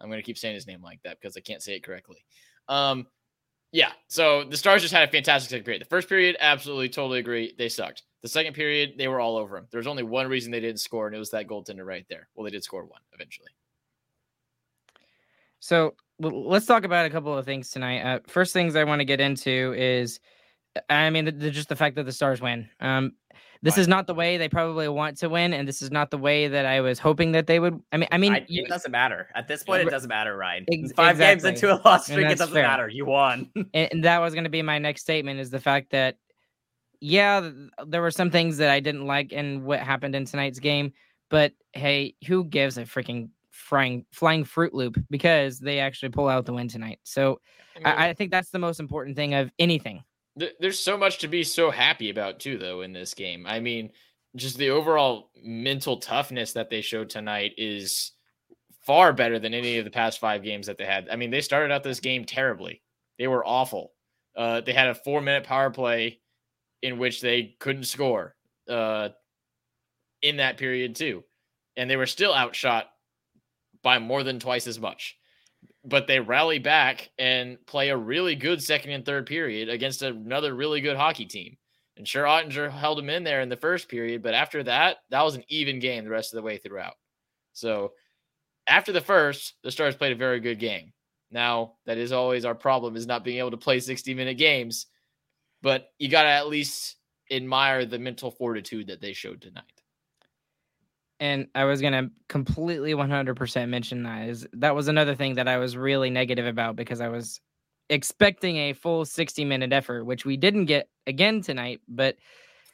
I'm 0.00 0.10
gonna 0.10 0.22
keep 0.22 0.38
saying 0.38 0.54
his 0.54 0.66
name 0.66 0.82
like 0.82 1.00
that 1.04 1.18
because 1.20 1.36
I 1.36 1.40
can't 1.40 1.62
say 1.62 1.76
it 1.76 1.84
correctly. 1.84 2.24
Um, 2.68 3.06
yeah. 3.72 3.92
So 4.08 4.44
the 4.44 4.56
Stars 4.56 4.82
just 4.82 4.94
had 4.94 5.08
a 5.08 5.10
fantastic 5.10 5.50
second 5.50 5.64
period. 5.64 5.82
The 5.82 5.86
first 5.86 6.08
period, 6.08 6.36
absolutely, 6.40 6.88
totally 6.88 7.18
agree. 7.18 7.54
They 7.56 7.68
sucked. 7.68 8.02
The 8.20 8.28
second 8.28 8.52
period, 8.54 8.94
they 8.98 9.08
were 9.08 9.18
all 9.18 9.36
over 9.36 9.56
him. 9.56 9.66
There 9.70 9.78
was 9.78 9.86
only 9.86 10.04
one 10.04 10.28
reason 10.28 10.52
they 10.52 10.60
didn't 10.60 10.80
score, 10.80 11.06
and 11.06 11.16
it 11.16 11.18
was 11.18 11.30
that 11.30 11.48
goaltender 11.48 11.84
right 11.84 12.06
there. 12.08 12.28
Well, 12.34 12.44
they 12.44 12.50
did 12.50 12.62
score 12.62 12.84
one 12.84 13.00
eventually. 13.12 13.48
So 15.58 15.94
let's 16.20 16.66
talk 16.66 16.84
about 16.84 17.06
a 17.06 17.10
couple 17.10 17.36
of 17.36 17.44
things 17.44 17.70
tonight. 17.70 18.02
Uh, 18.02 18.18
first 18.26 18.52
things 18.52 18.76
I 18.76 18.84
want 18.84 19.00
to 19.00 19.04
get 19.04 19.20
into 19.20 19.74
is, 19.76 20.20
I 20.88 21.10
mean, 21.10 21.24
the, 21.24 21.32
the, 21.32 21.50
just 21.50 21.68
the 21.68 21.76
fact 21.76 21.96
that 21.96 22.04
the 22.04 22.12
Stars 22.12 22.40
win. 22.40 22.68
Um, 22.80 23.12
this 23.62 23.78
is 23.78 23.86
not 23.86 24.06
the 24.06 24.14
way 24.14 24.38
they 24.38 24.48
probably 24.48 24.88
want 24.88 25.16
to 25.18 25.28
win, 25.28 25.52
and 25.52 25.68
this 25.68 25.82
is 25.82 25.90
not 25.90 26.10
the 26.10 26.18
way 26.18 26.48
that 26.48 26.66
I 26.66 26.80
was 26.80 26.98
hoping 26.98 27.32
that 27.32 27.46
they 27.46 27.60
would. 27.60 27.80
I 27.92 27.96
mean, 27.96 28.08
I 28.10 28.18
mean, 28.18 28.32
I, 28.32 28.46
it 28.48 28.68
doesn't 28.68 28.90
matter. 28.90 29.28
At 29.34 29.46
this 29.46 29.62
point, 29.62 29.86
it 29.86 29.90
doesn't 29.90 30.08
matter, 30.08 30.36
Ryan. 30.36 30.66
Ex- 30.70 30.92
Five 30.92 31.18
games 31.18 31.44
into 31.44 31.72
a 31.72 31.80
loss 31.84 32.06
streak, 32.06 32.26
it 32.26 32.38
doesn't 32.38 32.52
fair. 32.52 32.66
matter. 32.66 32.88
You 32.88 33.06
won. 33.06 33.50
and, 33.56 33.88
and 33.92 34.04
that 34.04 34.18
was 34.18 34.34
going 34.34 34.44
to 34.44 34.50
be 34.50 34.62
my 34.62 34.78
next 34.78 35.02
statement 35.02 35.38
is 35.38 35.50
the 35.50 35.60
fact 35.60 35.90
that 35.90 36.16
yeah 37.02 37.50
there 37.84 38.00
were 38.00 38.12
some 38.12 38.30
things 38.30 38.56
that 38.58 38.70
i 38.70 38.78
didn't 38.78 39.06
like 39.06 39.32
in 39.32 39.64
what 39.64 39.80
happened 39.80 40.14
in 40.14 40.24
tonight's 40.24 40.60
game 40.60 40.92
but 41.30 41.52
hey 41.72 42.14
who 42.28 42.44
gives 42.44 42.78
a 42.78 42.82
freaking 42.82 43.28
flying 43.50 44.06
flying 44.12 44.44
fruit 44.44 44.72
loop 44.72 44.96
because 45.10 45.58
they 45.58 45.80
actually 45.80 46.08
pull 46.08 46.28
out 46.28 46.46
the 46.46 46.52
win 46.52 46.68
tonight 46.68 47.00
so 47.02 47.40
I, 47.84 48.08
I 48.08 48.14
think 48.14 48.30
that's 48.30 48.50
the 48.50 48.60
most 48.60 48.78
important 48.78 49.16
thing 49.16 49.34
of 49.34 49.50
anything 49.58 49.96
Th- 49.96 50.04
There's 50.36 50.78
so 50.78 50.96
much 50.96 51.18
to 51.18 51.28
be 51.28 51.44
so 51.44 51.70
happy 51.70 52.08
about 52.10 52.40
too, 52.40 52.56
though, 52.56 52.80
in 52.80 52.92
this 52.92 53.12
game. 53.12 53.46
I 53.46 53.60
mean, 53.60 53.90
just 54.34 54.56
the 54.56 54.70
overall 54.70 55.30
mental 55.42 55.98
toughness 55.98 56.52
that 56.54 56.70
they 56.70 56.80
showed 56.80 57.10
tonight 57.10 57.52
is 57.58 58.12
far 58.86 59.12
better 59.12 59.38
than 59.38 59.52
any 59.52 59.76
of 59.78 59.84
the 59.84 59.90
past 59.90 60.18
five 60.18 60.42
games 60.42 60.66
that 60.66 60.78
they 60.78 60.86
had. 60.86 61.08
I 61.10 61.16
mean, 61.16 61.30
they 61.30 61.42
started 61.42 61.72
out 61.72 61.82
this 61.82 62.00
game 62.00 62.24
terribly. 62.24 62.82
They 63.18 63.28
were 63.28 63.46
awful. 63.46 63.92
Uh, 64.34 64.62
they 64.62 64.72
had 64.72 64.88
a 64.88 64.94
four 64.94 65.20
minute 65.20 65.44
power 65.44 65.70
play 65.70 66.20
in 66.80 66.98
which 66.98 67.20
they 67.20 67.54
couldn't 67.60 67.84
score 67.84 68.34
uh, 68.68 69.10
in 70.22 70.38
that 70.38 70.56
period 70.56 70.96
too, 70.96 71.22
and 71.76 71.90
they 71.90 71.96
were 71.96 72.06
still 72.06 72.34
outshot 72.34 72.86
by 73.82 73.98
more 73.98 74.22
than 74.22 74.38
twice 74.38 74.66
as 74.66 74.80
much 74.80 75.16
but 75.84 76.06
they 76.06 76.20
rally 76.20 76.58
back 76.58 77.10
and 77.18 77.64
play 77.66 77.88
a 77.88 77.96
really 77.96 78.34
good 78.34 78.62
second 78.62 78.92
and 78.92 79.04
third 79.04 79.26
period 79.26 79.68
against 79.68 80.02
another 80.02 80.54
really 80.54 80.80
good 80.80 80.96
hockey 80.96 81.26
team. 81.26 81.56
And 81.96 82.06
sure, 82.06 82.24
Oettinger 82.24 82.70
held 82.70 82.98
him 82.98 83.10
in 83.10 83.24
there 83.24 83.40
in 83.40 83.48
the 83.48 83.56
first 83.56 83.88
period, 83.88 84.22
but 84.22 84.34
after 84.34 84.62
that, 84.62 84.98
that 85.10 85.22
was 85.22 85.34
an 85.34 85.44
even 85.48 85.78
game 85.78 86.04
the 86.04 86.10
rest 86.10 86.32
of 86.32 86.36
the 86.36 86.42
way 86.42 86.56
throughout. 86.56 86.94
So 87.52 87.92
after 88.66 88.92
the 88.92 89.00
first, 89.00 89.54
the 89.62 89.70
Stars 89.70 89.96
played 89.96 90.12
a 90.12 90.16
very 90.16 90.40
good 90.40 90.58
game. 90.58 90.92
Now, 91.30 91.74
that 91.86 91.98
is 91.98 92.12
always 92.12 92.44
our 92.44 92.54
problem 92.54 92.96
is 92.96 93.06
not 93.06 93.24
being 93.24 93.38
able 93.38 93.50
to 93.50 93.56
play 93.56 93.80
60 93.80 94.14
minute 94.14 94.38
games, 94.38 94.86
but 95.62 95.88
you 95.98 96.08
got 96.08 96.22
to 96.22 96.28
at 96.28 96.48
least 96.48 96.96
admire 97.30 97.84
the 97.86 97.98
mental 97.98 98.30
fortitude 98.30 98.86
that 98.88 99.00
they 99.00 99.12
showed 99.12 99.40
tonight. 99.40 99.81
And 101.22 101.46
i 101.54 101.64
was 101.64 101.80
going 101.80 101.92
to 101.94 102.10
completely 102.28 102.92
100% 102.92 103.68
mention 103.68 104.02
that 104.02 104.28
is 104.28 104.46
that 104.52 104.74
was 104.74 104.88
another 104.88 105.14
thing 105.14 105.34
that 105.36 105.48
i 105.48 105.56
was 105.56 105.76
really 105.76 106.10
negative 106.10 106.46
about 106.46 106.76
because 106.76 107.00
i 107.00 107.08
was 107.08 107.40
expecting 107.88 108.56
a 108.56 108.72
full 108.72 109.04
60 109.04 109.44
minute 109.44 109.72
effort 109.72 110.04
which 110.04 110.24
we 110.24 110.36
didn't 110.36 110.66
get 110.66 110.88
again 111.06 111.40
tonight 111.40 111.80
but 111.88 112.16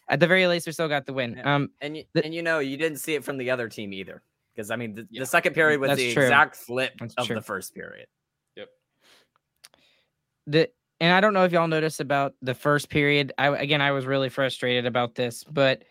at 0.09 0.21
the 0.21 0.27
very 0.27 0.47
least 0.47 0.67
we 0.67 0.73
still 0.73 0.89
got 0.89 1.05
the 1.07 1.13
win 1.13 1.41
um 1.45 1.71
And 1.81 1.97
you, 1.99 2.05
The- 2.15 2.25
and 2.25 2.35
you 2.35 2.43
know, 2.43 2.59
you 2.61 2.77
didn't 2.77 2.99
see 2.99 3.15
it 3.15 3.23
from 3.25 3.37
the 3.37 3.51
other 3.51 3.69
team 3.69 3.93
either. 3.93 4.23
Because 4.55 4.71
I 4.71 4.77
mean, 4.77 4.95
the, 4.95 5.07
Yeah. 5.11 5.21
the 5.21 5.27
second 5.27 5.53
period 5.55 5.81
was 5.81 5.97
the 5.99 6.13
true. 6.15 6.23
exact 6.25 6.57
flip 6.57 6.93
That's 6.99 7.15
of 7.17 7.27
true. 7.27 7.37
the 7.37 7.43
first 7.43 7.75
period. 7.75 8.07
Yep. 8.57 8.69
The 10.47 10.71
and 11.01 11.13
I 11.13 11.21
don't 11.21 11.35
know 11.35 11.45
if 11.45 11.53
y'all 11.53 11.69
noticed 11.69 12.01
about 12.01 12.35
the 12.43 12.55
first 12.55 12.89
period. 12.89 13.33
I 13.39 13.49
again 13.57 13.81
I 13.81 13.93
was 13.93 14.07
really 14.07 14.29
frustrated 14.31 14.87
about 14.87 15.15
this, 15.15 15.45
but 15.45 15.83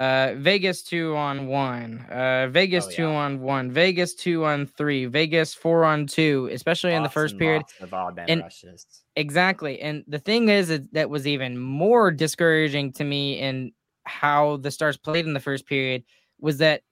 Uh, 0.00 0.34
Vegas 0.36 0.82
two 0.82 1.14
on 1.16 1.46
one. 1.46 2.04
Uh, 2.10 2.48
Vegas 2.50 2.86
Oh, 2.88 2.90
two 2.90 3.08
yeah. 3.10 3.14
on 3.16 3.40
one. 3.40 3.70
Vegas 3.70 4.14
two 4.14 4.44
on 4.44 4.66
three. 4.66 5.06
Vegas 5.06 5.54
four 5.54 5.84
on 5.84 6.06
two. 6.06 6.48
Especially 6.52 6.92
in 6.94 7.02
the 7.04 7.08
first 7.08 7.38
period. 7.38 7.62
lots 7.62 7.74
of 7.80 7.94
odd 7.94 8.16
man 8.16 8.26
And- 8.28 8.42
rushes. 8.42 8.86
Exactly. 9.16 9.80
And 9.80 10.02
the 10.08 10.18
thing 10.18 10.48
is, 10.48 10.70
is 10.70 10.88
that 10.92 11.08
was 11.08 11.26
even 11.28 11.56
more 11.56 12.10
discouraging 12.10 12.92
to 12.94 13.04
me 13.04 13.38
in 13.38 13.72
how 14.04 14.56
the 14.56 14.70
Stars 14.72 14.96
played 14.96 15.24
in 15.26 15.32
the 15.32 15.40
first 15.40 15.66
period 15.66 16.02
was 16.40 16.58
that 16.58 16.82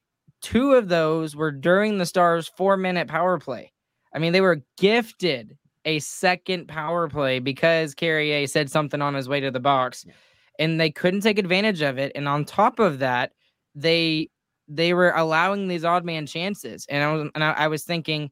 two 0.41 0.75
of 0.75 0.89
those 0.89 1.35
were 1.35 1.51
during 1.51 1.99
the 1.99 2.07
Stars 2.07 2.49
four 2.57 2.77
minute 2.77 3.09
power 3.09 3.39
play. 3.41 3.73
I 4.15 4.21
mean, 4.21 4.33
they 4.33 4.41
were 4.41 4.63
gifted 4.79 5.59
a 5.85 5.99
second 5.99 6.69
power 6.69 7.09
play 7.09 7.41
because 7.41 7.95
Carrier 7.97 8.47
said 8.47 8.71
something 8.71 9.03
on 9.03 9.15
his 9.15 9.29
way 9.29 9.41
to 9.41 9.51
the 9.51 9.59
box 9.61 10.05
Yeah. 10.07 10.13
And 10.63 10.81
they 10.81 10.91
couldn't 10.91 11.23
take 11.23 11.39
advantage 11.41 11.83
of 11.83 11.99
it. 11.99 12.13
And 12.15 12.29
on 12.29 12.45
top 12.45 12.79
of 12.79 13.01
that, 13.01 13.33
they 13.75 14.31
they 14.69 14.95
were 14.95 15.11
allowing 15.11 15.67
these 15.67 15.85
odd 15.85 16.05
man 16.05 16.25
chances. 16.25 16.87
And 16.89 17.03
I 17.03 17.13
was 17.13 17.31
and 17.35 17.43
I, 17.43 17.51
I 17.53 17.69
was 17.69 17.83
thinking, 17.83 18.31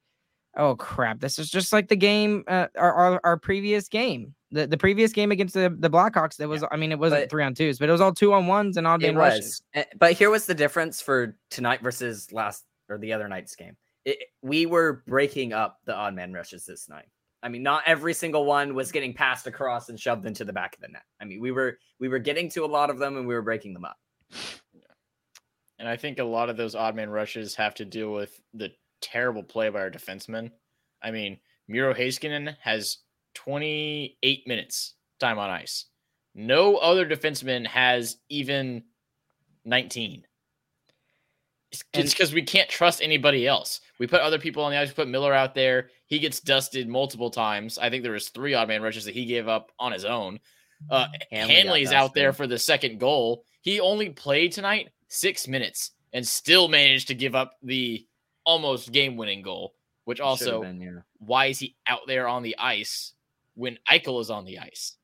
oh 0.57 0.77
crap, 0.77 1.19
this 1.19 1.39
is 1.41 1.51
just 1.51 1.73
like 1.73 1.89
the 1.89 1.97
game 1.97 2.45
uh, 2.47 2.69
our, 2.79 2.93
our 2.95 3.21
our 3.25 3.37
previous 3.37 3.89
game. 3.89 4.35
The 4.53 4.67
the 4.69 4.79
previous 4.79 5.13
game 5.13 5.33
against 5.33 5.55
the, 5.55 5.75
the 5.77 5.91
Blackhawks, 5.91 6.37
that 6.37 6.49
was 6.49 6.65
I 6.71 6.77
mean, 6.77 6.93
it 6.93 6.99
wasn't 7.01 7.23
But- 7.23 7.31
three 7.31 7.43
on 7.43 7.55
twos, 7.55 7.79
but 7.81 7.89
it 7.89 7.93
was 7.93 8.01
all 8.01 8.15
two 8.15 8.33
on 8.33 8.47
ones 8.47 8.77
and 8.77 8.87
odd 8.87 9.03
man 9.03 9.17
rushes. 9.17 9.61
Eh, 9.75 9.85
but 9.99 10.13
here 10.13 10.31
was 10.31 10.47
the 10.47 10.55
difference 10.55 11.01
for 11.01 11.37
tonight 11.51 11.83
versus 11.83 12.33
last 12.33 12.65
or 12.89 12.97
the 12.97 13.13
other 13.13 13.27
night's 13.27 13.57
game. 13.57 13.77
It, 14.05 14.19
we 14.41 14.67
were 14.67 15.03
breaking 15.07 15.53
up 15.53 15.79
the 15.85 15.95
odd 15.95 16.15
man 16.15 16.33
rushes 16.33 16.65
this 16.65 16.89
night. 16.89 17.07
I 17.43 17.49
mean, 17.49 17.63
not 17.63 17.85
every 17.87 18.13
single 18.13 18.45
one 18.45 18.75
was 18.75 18.93
getting 18.93 19.15
passed 19.15 19.47
across 19.47 19.89
and 19.89 19.99
shoved 19.99 20.27
into 20.27 20.45
the 20.45 20.53
back 20.53 20.75
of 20.75 20.81
the 20.81 20.89
net. 20.89 21.03
I 21.21 21.25
mean, 21.25 21.41
we 21.41 21.53
were 21.53 21.79
we 21.99 22.09
were 22.09 22.19
getting 22.19 22.51
to 22.51 22.65
a 22.65 22.67
lot 22.67 22.91
of 22.91 22.99
them 22.99 23.17
and 23.17 23.27
we 23.27 23.35
were 23.35 23.43
breaking 23.43 23.75
them 23.75 23.85
up. 23.85 23.97
And 25.79 25.89
I 25.89 25.97
think 25.97 26.19
a 26.19 26.25
lot 26.25 26.51
of 26.51 26.59
those 26.59 26.75
odd 26.75 26.95
man 26.95 27.09
rushes 27.09 27.55
have 27.55 27.75
to 27.77 27.87
deal 27.87 28.13
with 28.13 28.39
the 28.53 28.71
terrible 29.01 29.43
play 29.43 29.71
by 29.71 29.81
our 29.81 29.91
defensemen. 29.91 30.51
I 31.03 31.11
mean, 31.11 31.39
Miro 31.69 31.95
Heiskanen 31.95 32.57
has 32.61 32.99
28 33.35 34.47
minutes 34.47 34.95
time 35.19 35.39
on 35.39 35.49
ice. 35.49 35.87
No 36.35 36.77
other 36.77 37.07
defenseman 37.07 37.67
has 37.67 38.19
even 38.29 38.85
19. 39.65 40.25
It's 41.73 42.13
because 42.13 42.35
we 42.35 42.43
can't 42.43 42.69
trust 42.69 43.01
anybody 43.01 43.47
else. 43.47 43.81
We 43.99 44.07
put 44.07 44.21
other 44.21 44.39
people 44.39 44.65
on 44.65 44.73
the 44.73 44.79
ice. 44.79 44.89
We 44.89 44.95
put 44.95 45.09
Miller 45.09 45.33
out 45.33 45.55
there. 45.55 45.91
He 46.07 46.19
gets 46.19 46.41
dusted 46.41 46.89
multiple 46.89 47.31
times. 47.31 47.79
I 47.79 47.91
think 47.91 48.03
there 48.03 48.13
was 48.13 48.29
three 48.29 48.55
odd 48.55 48.67
man 48.67 48.83
rushes 48.83 49.05
that 49.05 49.15
he 49.15 49.25
gave 49.25 49.47
up 49.47 49.71
on 49.79 49.93
his 49.93 50.05
own. 50.05 50.41
Uh, 50.91 51.07
Hanley 51.31 51.55
got 51.55 51.57
Hanley's 51.57 51.93
out 51.93 52.15
there 52.15 52.33
for 52.33 52.47
the 52.47 52.59
second 52.59 52.99
goal. 52.99 53.45
He 53.61 53.79
only 53.79 54.11
played 54.11 54.53
tonight 54.53 54.91
six 55.09 55.47
minutes 55.47 55.93
and 56.13 56.27
still 56.27 56.69
managed 56.69 57.09
to 57.09 57.15
give 57.15 57.35
up 57.35 57.53
the 57.63 58.07
almost 58.45 58.91
game 58.91 59.17
winning 59.17 59.43
goal. 59.43 59.75
Which 60.05 60.19
also, 60.19 60.63
been, 60.63 60.81
yeah. 60.81 61.01
why 61.19 61.47
is 61.47 61.59
he 61.61 61.77
out 61.87 62.01
there 62.09 62.27
on 62.27 62.43
the 62.43 62.57
ice 62.59 63.13
when 63.55 63.79
Eichel 63.89 64.21
is 64.21 64.31
on 64.31 64.45
the 64.45 64.59
ice? 64.59 64.97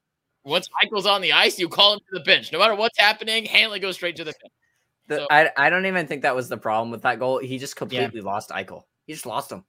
Once 0.42 0.68
Eichel's 0.82 1.06
on 1.06 1.20
the 1.20 1.32
ice, 1.32 1.58
you 1.58 1.68
call 1.68 1.94
him 1.94 2.00
to 2.00 2.18
the 2.18 2.24
bench. 2.24 2.50
No 2.50 2.58
matter 2.58 2.74
what's 2.74 2.98
happening, 2.98 3.44
Hanley 3.44 3.78
goes 3.78 3.96
straight 3.96 4.16
to 4.16 4.24
the 4.24 4.32
bench. 4.32 4.52
The- 5.08 5.18
So- 5.18 5.26
I 5.30 5.50
I 5.56 5.70
don't 5.70 5.86
even 5.86 6.06
think 6.06 6.22
that 6.22 6.34
was 6.34 6.48
the 6.48 6.56
problem 6.56 6.90
with 6.90 7.02
that 7.02 7.18
goal. 7.18 7.38
He 7.38 7.58
just 7.58 7.76
completely 7.76 8.20
lost 8.20 8.50
Eichel. 8.50 8.82
He 9.06 9.12
just 9.12 9.26
lost 9.26 9.52
him. 9.52 9.64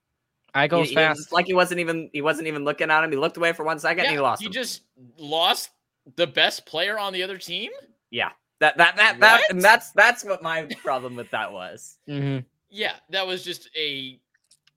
He- 0.53 0.59
Eichel's 0.61 0.89
he- 0.89 0.95
fast. 0.95 1.31
like 1.31 1.45
he 1.45 1.53
wasn't 1.53 1.79
even 1.79 2.09
he 2.13 2.21
wasn't 2.21 2.47
even 2.47 2.63
looking 2.63 2.89
at 2.89 3.03
him. 3.03 3.11
He 3.11 3.17
looked 3.17 3.37
away 3.37 3.53
for 3.53 3.63
one 3.63 3.79
second 3.79 4.05
and 4.05 4.13
he 4.13 4.19
lost 4.19 4.41
he 4.41 4.47
him. 4.47 4.53
just 4.53 4.81
lost 5.17 5.69
the 6.15 6.25
best 6.27 6.65
player 6.65 6.97
on 6.97 7.13
the 7.13 7.21
other 7.23 7.37
team. 7.37 7.71
yeah. 8.11 8.31
That 8.59 8.75
that 8.77 8.95
that 8.97 9.19
that 9.19 9.43
and 9.51 9.61
that's 9.61 9.91
that's 9.91 10.25
what 10.25 10.41
my 10.41 10.63
problem 10.83 11.15
with 11.15 11.29
that 11.29 11.51
was. 11.53 11.97
hmm 12.07 12.39
Yeah, 12.71 12.93
that 13.11 13.27
was 13.27 13.43
just 13.43 13.69
a 13.77 14.19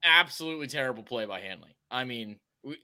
absolutely 0.03 0.67
terrible 0.67 1.01
play 1.03 1.25
by 1.25 1.39
Hanley. 1.39 1.75
I 1.89 2.03
mean, 2.03 2.39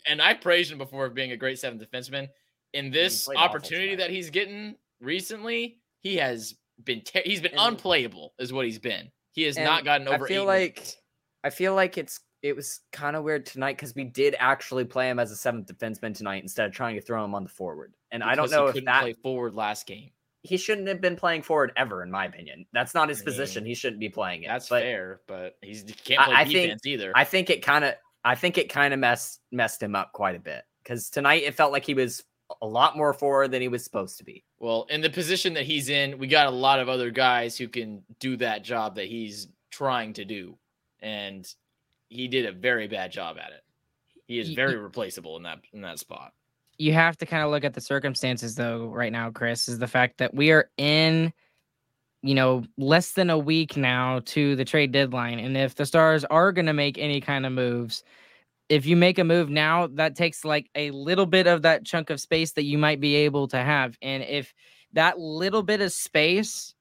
and 0.07 0.19
I 0.21 0.33
praised 0.33 0.71
him 0.71 0.79
before 0.79 1.05
of 1.05 1.13
being 1.13 1.33
a 1.33 1.37
great 1.37 1.59
seventh 1.59 1.83
defenseman. 1.87 2.29
In 2.73 2.89
this 2.89 3.29
opportunity 3.29 3.95
that 3.95 4.09
he's 4.09 4.29
getting 4.31 4.75
recently, 4.99 5.77
he 6.01 6.15
has 6.17 6.55
been 6.83 7.01
ter- 7.01 7.21
he's 7.25 7.41
been 7.41 7.51
And- 7.53 7.75
unplayable, 7.75 8.33
is 8.39 8.51
what 8.53 8.65
he's 8.65 8.79
been. 8.79 9.11
He 9.31 9.43
has 9.43 9.57
not 9.57 9.83
gotten 9.85 10.07
over. 10.07 10.25
I 10.25 10.27
feel 10.27 10.45
like 10.45 10.75
minutes. 10.77 10.97
I 11.43 11.49
feel 11.51 11.75
like 11.75 11.97
it's 11.97 12.19
it 12.43 12.55
was 12.55 12.79
kind 12.91 13.15
of 13.15 13.23
weird 13.23 13.45
tonight 13.45 13.75
because 13.75 13.95
we 13.95 14.03
did 14.03 14.35
actually 14.39 14.85
play 14.85 15.09
him 15.09 15.19
as 15.19 15.31
a 15.31 15.35
seventh 15.35 15.67
defenseman 15.67 16.15
tonight 16.15 16.43
instead 16.43 16.67
of 16.67 16.71
trying 16.71 16.95
to 16.95 17.01
throw 17.01 17.23
him 17.25 17.33
on 17.35 17.43
the 17.43 17.49
forward. 17.49 17.93
And 18.11 18.23
I 18.23 18.35
don't 18.35 18.45
Because 18.45 18.51
know 18.51 18.67
if 18.67 18.85
that 18.85 19.01
play 19.01 19.13
forward 19.13 19.53
last 19.55 19.85
game. 19.87 20.11
he 20.43 20.55
shouldn't 20.57 20.87
have 20.87 21.01
been 21.01 21.15
playing 21.15 21.41
forward 21.41 21.71
ever, 21.75 22.03
in 22.03 22.11
my 22.11 22.25
opinion. 22.25 22.65
That's 22.73 22.93
not 22.93 23.09
his 23.09 23.21
I 23.21 23.25
position. 23.25 23.63
mean, 23.63 23.69
He 23.69 23.75
shouldn't 23.75 23.99
be 23.99 24.09
playing 24.09 24.43
it. 24.43 24.47
That's 24.47 24.69
but 24.69 24.83
fair, 24.83 25.21
but 25.27 25.57
he's 25.61 25.81
he 25.81 25.93
can't 25.93 26.21
play 26.25 26.35
I 26.35 26.43
think- 26.45 26.53
defense 26.53 26.85
either. 26.85 27.11
I 27.15 27.23
think 27.23 27.49
it 27.49 27.61
kind 27.63 27.83
of 27.83 27.95
I 28.23 28.35
think 28.35 28.57
it 28.57 28.69
kind 28.69 28.93
of 28.93 28.99
messed 28.99 29.39
messed 29.51 29.81
him 29.81 29.95
up 29.95 30.11
quite 30.13 30.35
a 30.35 30.39
bit 30.39 30.63
because 30.83 31.09
tonight 31.09 31.43
it 31.43 31.55
felt 31.55 31.71
like 31.71 31.85
he 31.85 31.93
was 31.95 32.23
a 32.61 32.67
lot 32.67 32.97
more 32.97 33.13
forward 33.13 33.51
than 33.51 33.61
he 33.61 33.67
was 33.67 33.83
supposed 33.83 34.17
to 34.17 34.23
be. 34.23 34.43
Well, 34.59 34.87
in 34.89 35.01
the 35.01 35.09
position 35.09 35.53
that 35.55 35.65
he's 35.65 35.89
in, 35.89 36.17
we 36.17 36.27
got 36.27 36.47
a 36.47 36.51
lot 36.51 36.79
of 36.79 36.89
other 36.89 37.11
guys 37.11 37.57
who 37.57 37.67
can 37.67 38.03
do 38.19 38.37
that 38.37 38.63
job 38.63 38.95
that 38.95 39.05
he's 39.05 39.47
trying 39.69 40.13
to 40.13 40.25
do. 40.25 40.57
And 41.01 41.47
he 42.09 42.27
did 42.27 42.45
a 42.45 42.51
very 42.51 42.87
bad 42.87 43.11
job 43.11 43.37
at 43.37 43.51
it. 43.51 43.63
He 44.25 44.39
is 44.39 44.49
very 44.49 44.75
replaceable 44.75 45.37
in 45.37 45.43
that 45.43 45.59
in 45.71 45.81
that 45.81 45.99
spot. 45.99 46.33
You 46.77 46.93
have 46.93 47.17
to 47.17 47.25
kind 47.25 47.43
of 47.43 47.51
look 47.51 47.63
at 47.63 47.73
the 47.73 47.81
circumstances 47.81 48.55
though, 48.55 48.87
right 48.87 49.11
now, 49.11 49.31
Chris, 49.31 49.67
is 49.67 49.79
the 49.79 49.87
fact 49.87 50.17
that 50.17 50.33
we 50.33 50.51
are 50.51 50.69
in, 50.77 51.33
you 52.21 52.35
know, 52.35 52.63
less 52.77 53.13
than 53.13 53.29
a 53.29 53.37
week 53.37 53.77
now 53.77 54.21
to 54.25 54.55
the 54.55 54.65
trade 54.65 54.91
deadline. 54.91 55.39
And 55.39 55.55
if 55.55 55.75
the 55.75 55.85
Stars 55.85 56.25
are 56.25 56.51
going 56.51 56.65
to 56.65 56.73
make 56.73 56.97
any 56.97 57.21
kind 57.21 57.45
of 57.45 57.51
moves, 57.51 58.03
if 58.69 58.85
you 58.85 58.95
make 58.97 59.17
a 59.19 59.23
move 59.23 59.49
now, 59.49 59.87
that 59.93 60.15
takes 60.15 60.43
like 60.43 60.69
a 60.75 60.91
little 60.91 61.25
bit 61.25 61.47
of 61.47 61.61
that 61.61 61.85
chunk 61.85 62.09
of 62.09 62.19
space 62.19 62.51
that 62.53 62.63
you 62.63 62.77
might 62.77 62.99
be 62.99 63.15
able 63.15 63.47
to 63.49 63.57
have. 63.57 63.97
And 64.01 64.23
if 64.23 64.53
that 64.93 65.19
little 65.19 65.63
bit 65.63 65.81
of 65.81 65.91
space 65.91 66.73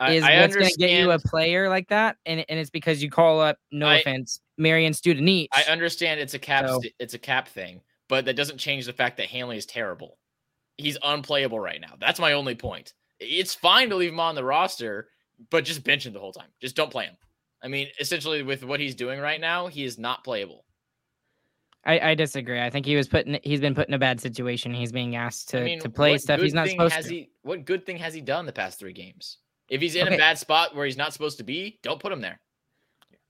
I, 0.00 0.12
is 0.14 0.24
I 0.24 0.40
what's 0.40 0.54
going 0.54 0.70
to 0.70 0.76
get 0.76 0.90
you 0.90 1.10
a 1.10 1.18
player 1.18 1.68
like 1.68 1.88
that, 1.88 2.16
and, 2.26 2.44
and 2.48 2.58
it's 2.58 2.70
because 2.70 3.02
you 3.02 3.10
call 3.10 3.40
up, 3.40 3.58
no 3.72 3.86
I- 3.86 3.96
offense, 3.96 4.40
Marian 4.58 4.92
Studenic. 4.92 5.48
I 5.52 5.64
understand 5.64 6.20
it's 6.20 6.34
a 6.34 6.38
cap 6.38 6.66
So- 6.68 6.80
st- 6.80 6.94
it's 6.98 7.14
a 7.14 7.18
cap 7.18 7.48
thing, 7.48 7.80
but 8.08 8.24
that 8.26 8.34
doesn't 8.36 8.58
change 8.58 8.86
the 8.86 8.92
fact 8.92 9.16
that 9.16 9.26
Hanley 9.26 9.56
is 9.56 9.66
terrible. 9.66 10.18
He's 10.76 10.98
unplayable 11.02 11.60
right 11.60 11.80
now. 11.80 11.94
That's 12.00 12.18
my 12.18 12.32
only 12.32 12.54
point. 12.54 12.94
It's 13.20 13.54
fine 13.54 13.88
to 13.90 13.96
leave 13.96 14.12
him 14.12 14.20
on 14.20 14.34
the 14.34 14.44
roster, 14.44 15.08
but 15.50 15.64
just 15.64 15.84
bench 15.84 16.06
him 16.06 16.12
the 16.12 16.18
whole 16.20 16.32
time. 16.32 16.48
Just 16.60 16.74
don't 16.76 16.90
play 16.90 17.06
him. 17.06 17.16
I 17.62 17.68
mean, 17.68 17.88
essentially 17.98 18.42
with 18.42 18.64
what 18.64 18.80
he's 18.80 18.94
doing 18.94 19.20
right 19.20 19.40
now, 19.40 19.68
he 19.68 19.84
is 19.84 19.98
not 19.98 20.24
playable. 20.24 20.63
I, 21.86 22.10
I 22.10 22.14
disagree. 22.14 22.60
I 22.60 22.70
think 22.70 22.86
he 22.86 22.96
was 22.96 23.08
put 23.08 23.26
in, 23.26 23.38
he's 23.42 23.60
been 23.60 23.74
put 23.74 23.88
in 23.88 23.94
a 23.94 23.98
bad 23.98 24.20
situation. 24.20 24.72
He's 24.72 24.92
being 24.92 25.16
asked 25.16 25.50
to, 25.50 25.60
I 25.60 25.64
mean, 25.64 25.80
to 25.80 25.90
play 25.90 26.16
stuff 26.18 26.40
he's 26.40 26.54
not 26.54 26.66
thing 26.66 26.76
supposed 26.76 26.94
has 26.94 27.06
to. 27.06 27.14
He, 27.14 27.30
what 27.42 27.64
good 27.66 27.84
thing 27.84 27.96
has 27.98 28.14
he 28.14 28.20
done 28.20 28.46
the 28.46 28.52
past 28.52 28.78
three 28.78 28.92
games? 28.94 29.38
If 29.68 29.80
he's 29.80 29.94
in 29.94 30.06
Okay. 30.06 30.14
a 30.14 30.18
bad 30.18 30.38
spot 30.38 30.74
where 30.74 30.86
he's 30.86 30.96
not 30.96 31.12
supposed 31.12 31.38
to 31.38 31.44
be, 31.44 31.78
don't 31.82 32.00
put 32.00 32.12
him 32.12 32.20
there. 32.20 32.40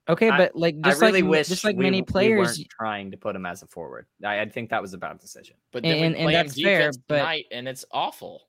Okay, 0.08 0.28
I- 0.28 0.36
but 0.38 0.54
like 0.56 0.78
just 0.82 1.02
I 1.02 1.06
really 1.06 1.22
like 1.22 1.30
wish 1.30 1.48
just 1.48 1.64
like 1.64 1.76
we, 1.76 1.82
many 1.84 2.02
players, 2.02 2.58
weren't 2.58 2.68
trying 2.70 3.10
to 3.12 3.16
put 3.16 3.34
him 3.34 3.46
as 3.46 3.62
a 3.62 3.66
forward. 3.66 4.06
I, 4.24 4.40
I 4.40 4.48
think 4.48 4.70
that 4.70 4.82
was 4.82 4.92
a 4.94 4.98
bad 4.98 5.18
decision. 5.18 5.56
But 5.72 5.82
then 5.82 5.92
And- 5.92 6.00
we 6.00 6.06
and 6.06 6.14
play 6.16 6.24
him 6.34 6.46
that's 6.46 6.60
fair, 6.62 6.90
but- 7.08 7.18
tonight, 7.18 7.46
and 7.50 7.66
it's 7.66 7.84
awful. 7.90 8.42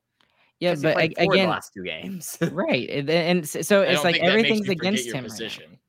Yeah, 0.60 0.76
but 0.82 0.94
played 0.94 1.12
a- 1.18 1.26
the 1.26 1.30
again, 1.32 1.50
last 1.50 1.74
two 1.74 1.84
games. 1.84 2.38
right, 2.52 2.90
and, 2.90 3.10
and 3.10 3.48
so 3.50 3.82
it's 3.82 4.04
like 4.04 4.16
think 4.16 4.26
that 4.26 4.36
makes 4.36 4.46
everything's 4.48 4.70
against 4.70 5.06
him. 5.08 5.14
right 5.14 5.22
now. 5.24 5.28
position. 5.30 5.80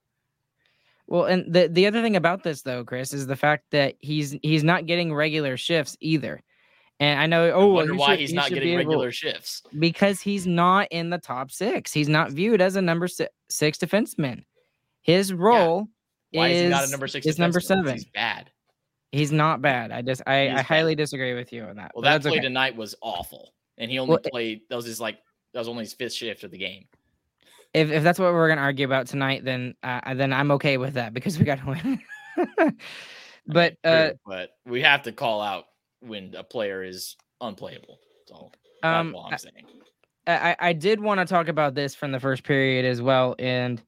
Well, 1.09 1.25
and 1.27 1.53
the 1.53 1.69
the 1.69 1.87
other 1.87 2.03
thing 2.03 2.17
about 2.17 2.43
this 2.43 2.63
though, 2.63 2.85
Chris, 2.85 3.13
is 3.13 3.27
the 3.27 3.37
fact 3.37 3.65
that 3.71 3.95
he's 4.01 4.37
he's 4.43 4.65
not 4.65 4.87
getting 4.87 5.15
regular 5.15 5.57
shifts 5.57 5.97
either. 6.01 6.43
And 6.99 7.21
I 7.21 7.27
know, 7.27 7.47
I 7.49 7.51
oh, 7.53 7.67
wonder 7.69 7.93
he 7.93 7.99
why 7.99 8.11
should- 8.13 8.21
he's 8.21 8.31
he 8.31 8.37
not 8.37 8.49
getting 8.49 8.71
able- 8.71 8.79
regular 8.79 9.13
shifts. 9.13 9.63
because 9.79 10.21
he's 10.21 10.47
not 10.47 10.89
in 10.91 11.11
the 11.11 11.19
top 11.19 11.51
six. 11.51 11.93
He's 11.93 12.09
not 12.09 12.31
viewed 12.33 12.61
as 12.63 12.75
a 12.77 12.83
number 12.83 13.07
si- 13.07 13.29
six 13.51 13.77
defenseman. 13.79 14.45
His 15.03 15.33
role 15.33 15.89
Why 16.33 16.49
is, 16.49 16.57
is 16.57 16.63
he 16.65 16.69
not 16.71 16.89
a 16.89 16.91
number 16.91 17.07
six? 17.07 17.27
is 17.27 17.39
number 17.39 17.61
seven. 17.61 17.93
He's 17.95 18.07
bad. 18.07 18.51
He's 19.13 19.31
not 19.31 19.63
bad. 19.63 19.93
I 19.93 20.03
just 20.03 20.23
I, 20.27 20.49
I 20.49 20.63
highly 20.63 20.95
disagree 20.95 21.35
with 21.35 21.53
you 21.53 21.63
on 21.65 21.77
that. 21.77 21.93
Well, 21.95 22.03
that 22.03 22.13
that's 22.15 22.27
play 22.27 22.39
okay. 22.39 22.41
tonight 22.41 22.75
was 22.75 22.95
awful, 23.03 23.53
and 23.79 23.91
he 23.91 23.99
only 23.99 24.11
Well, 24.13 24.21
played. 24.33 24.63
That 24.71 24.77
was 24.77 24.87
his 24.87 25.01
like. 25.01 25.19
That 25.53 25.61
was 25.61 25.69
only 25.69 25.85
his 25.85 25.95
fifth 25.95 26.13
shift 26.15 26.45
of 26.45 26.51
the 26.51 26.59
game. 26.59 26.87
If 27.77 27.91
if 27.91 28.03
that's 28.03 28.19
what 28.19 28.33
we're 28.33 28.49
gonna 28.49 28.63
argue 28.63 28.87
about 28.87 29.07
tonight, 29.07 29.45
then 29.45 29.75
uh, 29.83 30.15
then 30.15 30.33
I'm 30.33 30.51
okay 30.53 30.77
with 30.77 30.95
that 30.95 31.15
because 31.15 31.39
we 31.39 31.45
got 31.45 31.59
to 31.61 31.67
win. 31.67 32.77
But 33.47 33.77
uh, 33.85 34.11
but 34.27 34.51
we 34.67 34.83
have 34.83 35.03
to 35.05 35.13
call 35.13 35.41
out 35.41 35.67
when 36.01 36.35
a 36.37 36.43
player 36.43 36.83
is 36.83 37.17
unplayable. 37.41 37.99
So 38.27 38.51
that's 38.83 39.01
um, 39.01 39.15
all 39.15 39.29
I'm 39.31 39.39
saying. 39.39 39.67
I, 40.27 40.33
I 40.33 40.57
I 40.61 40.73
did 40.73 41.01
want 41.01 41.21
to 41.21 41.27
talk 41.27 41.49
about 41.49 41.75
this 41.75 41.95
from 41.95 42.13
the 42.13 42.21
first 42.21 42.43
period 42.43 42.85
as 42.85 43.01
well, 43.01 43.37
and 43.39 43.81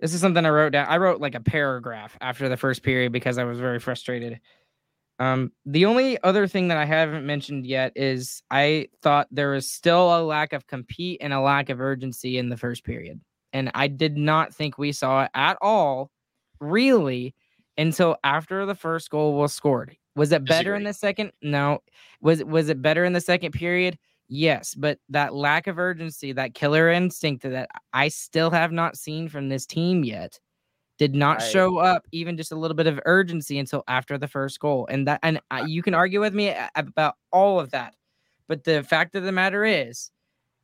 this 0.00 0.14
is 0.14 0.20
something 0.20 0.44
I 0.44 0.48
wrote 0.48 0.72
down. 0.72 0.86
I 0.88 0.96
wrote 0.96 1.20
like 1.20 1.34
a 1.34 1.40
paragraph 1.40 2.16
after 2.20 2.48
the 2.48 2.56
first 2.56 2.82
period 2.82 3.12
because 3.12 3.38
I 3.38 3.44
was 3.44 3.58
very 3.58 3.78
frustrated. 3.78 4.40
Um, 5.18 5.52
the 5.66 5.84
only 5.84 6.20
other 6.22 6.48
thing 6.48 6.68
that 6.68 6.78
I 6.78 6.84
haven't 6.84 7.26
mentioned 7.26 7.66
yet 7.66 7.92
is 7.94 8.42
I 8.50 8.88
thought 9.02 9.28
there 9.30 9.50
was 9.50 9.70
still 9.70 10.18
a 10.18 10.24
lack 10.24 10.54
of 10.54 10.66
compete 10.66 11.18
and 11.20 11.32
a 11.32 11.40
lack 11.40 11.68
of 11.68 11.80
urgency 11.80 12.38
in 12.38 12.48
the 12.48 12.56
first 12.56 12.82
period. 12.82 13.20
And 13.52 13.70
I 13.74 13.88
did 13.88 14.16
not 14.16 14.54
think 14.54 14.78
we 14.78 14.92
saw 14.92 15.24
it 15.24 15.30
at 15.34 15.58
all, 15.60 16.10
really, 16.60 17.34
until 17.76 18.16
after 18.24 18.66
the 18.66 18.74
first 18.74 19.10
goal 19.10 19.34
was 19.34 19.52
scored. 19.52 19.96
Was 20.14 20.32
it 20.32 20.44
better 20.44 20.74
in 20.74 20.84
the 20.84 20.92
second? 20.92 21.32
No. 21.42 21.80
Was 22.20 22.40
it 22.40 22.46
was 22.46 22.68
it 22.68 22.82
better 22.82 23.04
in 23.04 23.12
the 23.12 23.20
second 23.20 23.52
period? 23.52 23.98
Yes, 24.28 24.74
but 24.74 24.98
that 25.10 25.34
lack 25.34 25.66
of 25.66 25.78
urgency, 25.78 26.32
that 26.32 26.54
killer 26.54 26.90
instinct 26.90 27.42
that 27.42 27.68
I 27.92 28.08
still 28.08 28.50
have 28.50 28.72
not 28.72 28.96
seen 28.96 29.28
from 29.28 29.48
this 29.48 29.66
team 29.66 30.04
yet, 30.04 30.38
did 30.98 31.14
not 31.14 31.42
show 31.42 31.78
up 31.78 32.06
even 32.12 32.36
just 32.36 32.52
a 32.52 32.56
little 32.56 32.74
bit 32.74 32.86
of 32.86 33.00
urgency 33.04 33.58
until 33.58 33.84
after 33.88 34.16
the 34.16 34.28
first 34.28 34.60
goal. 34.60 34.86
And 34.90 35.06
that 35.08 35.20
and 35.22 35.40
I, 35.50 35.64
you 35.64 35.82
can 35.82 35.94
argue 35.94 36.20
with 36.20 36.34
me 36.34 36.54
about 36.74 37.16
all 37.30 37.60
of 37.60 37.70
that. 37.72 37.94
But 38.48 38.64
the 38.64 38.82
fact 38.82 39.14
of 39.14 39.24
the 39.24 39.32
matter 39.32 39.64
is, 39.64 40.10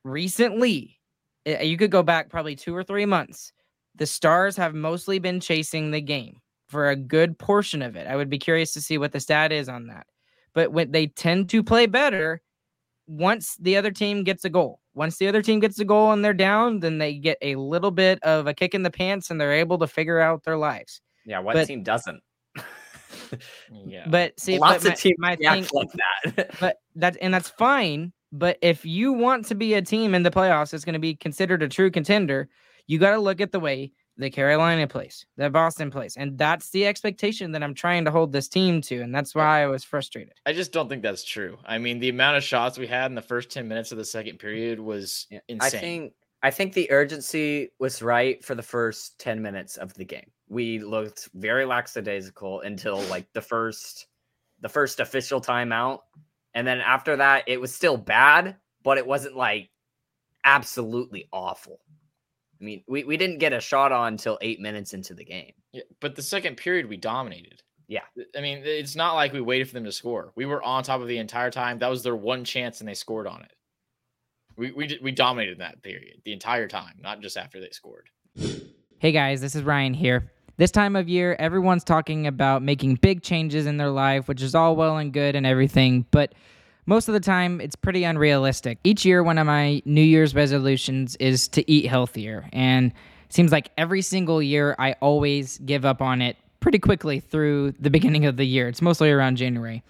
recently, 0.04 0.97
Eh, 1.48 1.62
you 1.62 1.76
could 1.76 1.90
go 1.90 2.02
back 2.02 2.28
probably 2.28 2.54
2 2.54 2.74
or 2.74 2.84
3 2.84 3.06
months. 3.06 3.52
The 3.96 4.06
Stars 4.06 4.56
have 4.56 4.74
mostly 4.74 5.18
been 5.18 5.40
chasing 5.40 5.90
the 5.90 6.00
game 6.00 6.40
for 6.68 6.90
a 6.90 6.96
good 6.96 7.38
portion 7.38 7.82
of 7.82 7.96
it. 7.96 8.06
I 8.06 8.14
would 8.16 8.28
be 8.30 8.38
curious 8.38 8.72
to 8.74 8.80
see 8.80 8.98
what 8.98 9.12
the 9.12 9.20
stat 9.20 9.50
is 9.52 9.68
on 9.68 9.86
that. 9.86 10.06
But 10.52 10.72
when 10.72 10.90
they 10.92 11.06
tend 11.06 11.48
to 11.50 11.62
play 11.62 11.86
better 11.86 12.42
once 13.06 13.56
the 13.58 13.76
other 13.76 13.90
team 13.90 14.22
gets 14.22 14.44
a 14.44 14.50
goal. 14.50 14.80
Once 14.94 15.16
the 15.16 15.28
other 15.28 15.40
team 15.40 15.60
gets 15.60 15.78
a 15.78 15.84
goal 15.84 16.12
and 16.12 16.22
they're 16.24 16.34
down, 16.34 16.80
then 16.80 16.98
they 16.98 17.14
get 17.14 17.38
a 17.40 17.54
little 17.56 17.90
bit 17.90 18.22
of 18.22 18.46
a 18.46 18.52
kick 18.54 18.74
in 18.74 18.82
the 18.82 18.90
pants 18.90 19.30
and 19.30 19.40
they're 19.40 19.52
able 19.54 19.78
to 19.78 19.86
figure 19.86 20.20
out 20.20 20.44
their 20.44 20.58
lives. 20.58 21.00
Yeah, 21.24 21.38
what 21.38 21.54
But- 21.54 21.66
team 21.66 21.82
doesn't? 21.82 22.22
Yeah. 23.86 24.06
But 24.08 24.38
see, 24.38 24.58
Lots 24.58 24.84
but 24.84 24.92
of 24.94 24.98
teams 25.00 25.16
my 25.18 25.36
thing, 25.36 25.66
like 25.72 25.88
that. 26.24 26.50
but 26.60 26.76
that 26.96 27.16
and 27.22 27.32
that's 27.32 27.48
fine. 27.48 28.12
But 28.32 28.58
if 28.60 28.84
you 28.84 29.12
want 29.12 29.46
to 29.46 29.54
be 29.54 29.74
a 29.74 29.82
team 29.82 30.14
in 30.14 30.22
the 30.22 30.30
playoffs 30.30 30.70
that's 30.70 30.84
going 30.84 30.94
to 30.94 30.98
be 30.98 31.14
considered 31.14 31.62
a 31.62 31.68
true 31.68 31.90
contender, 31.90 32.48
you 32.86 32.98
got 32.98 33.12
to 33.12 33.18
look 33.18 33.40
at 33.40 33.52
the 33.52 33.60
way 33.60 33.92
the 34.18 34.30
Carolina 34.30 34.86
plays, 34.86 35.24
the 35.36 35.48
Boston 35.48 35.90
plays, 35.90 36.16
and 36.16 36.36
that's 36.36 36.70
the 36.70 36.86
expectation 36.86 37.52
that 37.52 37.62
I'm 37.62 37.74
trying 37.74 38.04
to 38.04 38.10
hold 38.10 38.32
this 38.32 38.48
team 38.48 38.80
to, 38.82 39.00
and 39.00 39.14
that's 39.14 39.34
why 39.34 39.62
I 39.62 39.66
was 39.66 39.84
frustrated. 39.84 40.34
I 40.44 40.52
just 40.52 40.72
don't 40.72 40.88
think 40.88 41.02
that's 41.02 41.24
true. 41.24 41.56
I 41.64 41.78
mean, 41.78 42.00
the 42.00 42.08
amount 42.08 42.36
of 42.36 42.42
shots 42.42 42.78
we 42.78 42.88
had 42.88 43.10
in 43.10 43.14
the 43.14 43.22
first 43.22 43.50
10 43.50 43.68
minutes 43.68 43.92
of 43.92 43.98
the 43.98 44.04
second 44.04 44.38
period 44.38 44.80
was 44.80 45.26
Yeah, 45.30 45.38
insane. 45.48 45.60
I 45.60 45.70
think 45.70 46.12
I 46.42 46.50
think 46.50 46.72
the 46.72 46.90
urgency 46.90 47.70
was 47.78 48.00
right 48.00 48.44
for 48.44 48.54
the 48.54 48.62
first 48.62 49.18
10 49.18 49.42
minutes 49.42 49.76
of 49.76 49.92
the 49.94 50.04
game. 50.04 50.30
We 50.48 50.78
looked 50.78 51.28
very 51.34 51.64
lackadaisical 51.64 52.60
until 52.60 53.00
like 53.02 53.26
the 53.32 53.40
first 53.40 54.06
the 54.60 54.68
first 54.68 55.00
official 55.00 55.40
timeout. 55.40 56.00
And 56.54 56.66
then 56.66 56.80
after 56.80 57.16
that, 57.16 57.44
it 57.46 57.60
was 57.60 57.74
still 57.74 57.96
bad, 57.96 58.56
but 58.82 58.98
it 58.98 59.06
wasn't 59.06 59.36
like 59.36 59.70
absolutely 60.44 61.28
awful. 61.32 61.80
I 62.60 62.64
mean, 62.64 62.82
we, 62.88 63.04
we 63.04 63.16
didn't 63.16 63.38
get 63.38 63.52
a 63.52 63.60
shot 63.60 63.92
on 63.92 64.14
until 64.14 64.38
eight 64.40 64.60
minutes 64.60 64.92
into 64.92 65.14
the 65.14 65.24
game. 65.24 65.52
Yeah, 65.72 65.82
but 66.00 66.16
the 66.16 66.22
second 66.22 66.56
period 66.56 66.88
we 66.88 66.96
dominated. 66.96 67.62
Yeah. 67.86 68.02
I 68.36 68.40
mean, 68.40 68.62
it's 68.64 68.96
not 68.96 69.14
like 69.14 69.32
we 69.32 69.40
waited 69.40 69.68
for 69.68 69.74
them 69.74 69.84
to 69.84 69.92
score. 69.92 70.32
We 70.36 70.46
were 70.46 70.62
on 70.62 70.82
top 70.82 71.00
of 71.00 71.08
the 71.08 71.18
entire 71.18 71.50
time. 71.50 71.78
That 71.78 71.90
was 71.90 72.02
their 72.02 72.16
one 72.16 72.44
chance 72.44 72.80
and 72.80 72.88
they 72.88 72.94
scored 72.94 73.26
on 73.26 73.42
it. 73.42 73.52
We 74.56 74.72
we 74.72 74.98
we 75.00 75.12
dominated 75.12 75.60
that 75.60 75.82
period 75.82 76.20
the 76.24 76.32
entire 76.32 76.66
time, 76.66 76.94
not 77.00 77.20
just 77.20 77.36
after 77.36 77.60
they 77.60 77.70
scored. 77.70 78.08
Hey 78.98 79.12
guys, 79.12 79.40
this 79.40 79.54
is 79.54 79.62
Ryan 79.62 79.94
here. 79.94 80.32
This 80.58 80.72
time 80.72 80.96
of 80.96 81.08
year, 81.08 81.36
everyone's 81.38 81.84
talking 81.84 82.26
about 82.26 82.62
making 82.62 82.96
big 82.96 83.22
changes 83.22 83.64
in 83.64 83.76
their 83.76 83.90
life, 83.90 84.26
which 84.26 84.42
is 84.42 84.56
all 84.56 84.74
well 84.74 84.96
and 84.96 85.12
good 85.12 85.36
and 85.36 85.46
everything, 85.46 86.04
but 86.10 86.34
most 86.84 87.06
of 87.06 87.14
the 87.14 87.20
time 87.20 87.60
it's 87.60 87.76
pretty 87.76 88.02
unrealistic. 88.02 88.78
Each 88.82 89.04
year, 89.04 89.22
one 89.22 89.38
of 89.38 89.46
my 89.46 89.80
New 89.84 90.02
Year's 90.02 90.34
resolutions 90.34 91.14
is 91.20 91.46
to 91.50 91.70
eat 91.70 91.86
healthier, 91.86 92.48
and 92.52 92.92
seems 93.28 93.52
like 93.52 93.70
every 93.78 94.02
single 94.02 94.42
year 94.42 94.74
I 94.80 94.94
always 94.94 95.58
give 95.58 95.84
up 95.84 96.02
on 96.02 96.20
it 96.20 96.36
pretty 96.58 96.80
quickly 96.80 97.20
through 97.20 97.74
the 97.78 97.88
beginning 97.88 98.26
of 98.26 98.36
the 98.36 98.44
year. 98.44 98.66
It's 98.66 98.82
mostly 98.82 99.12
around 99.12 99.36
January. 99.36 99.84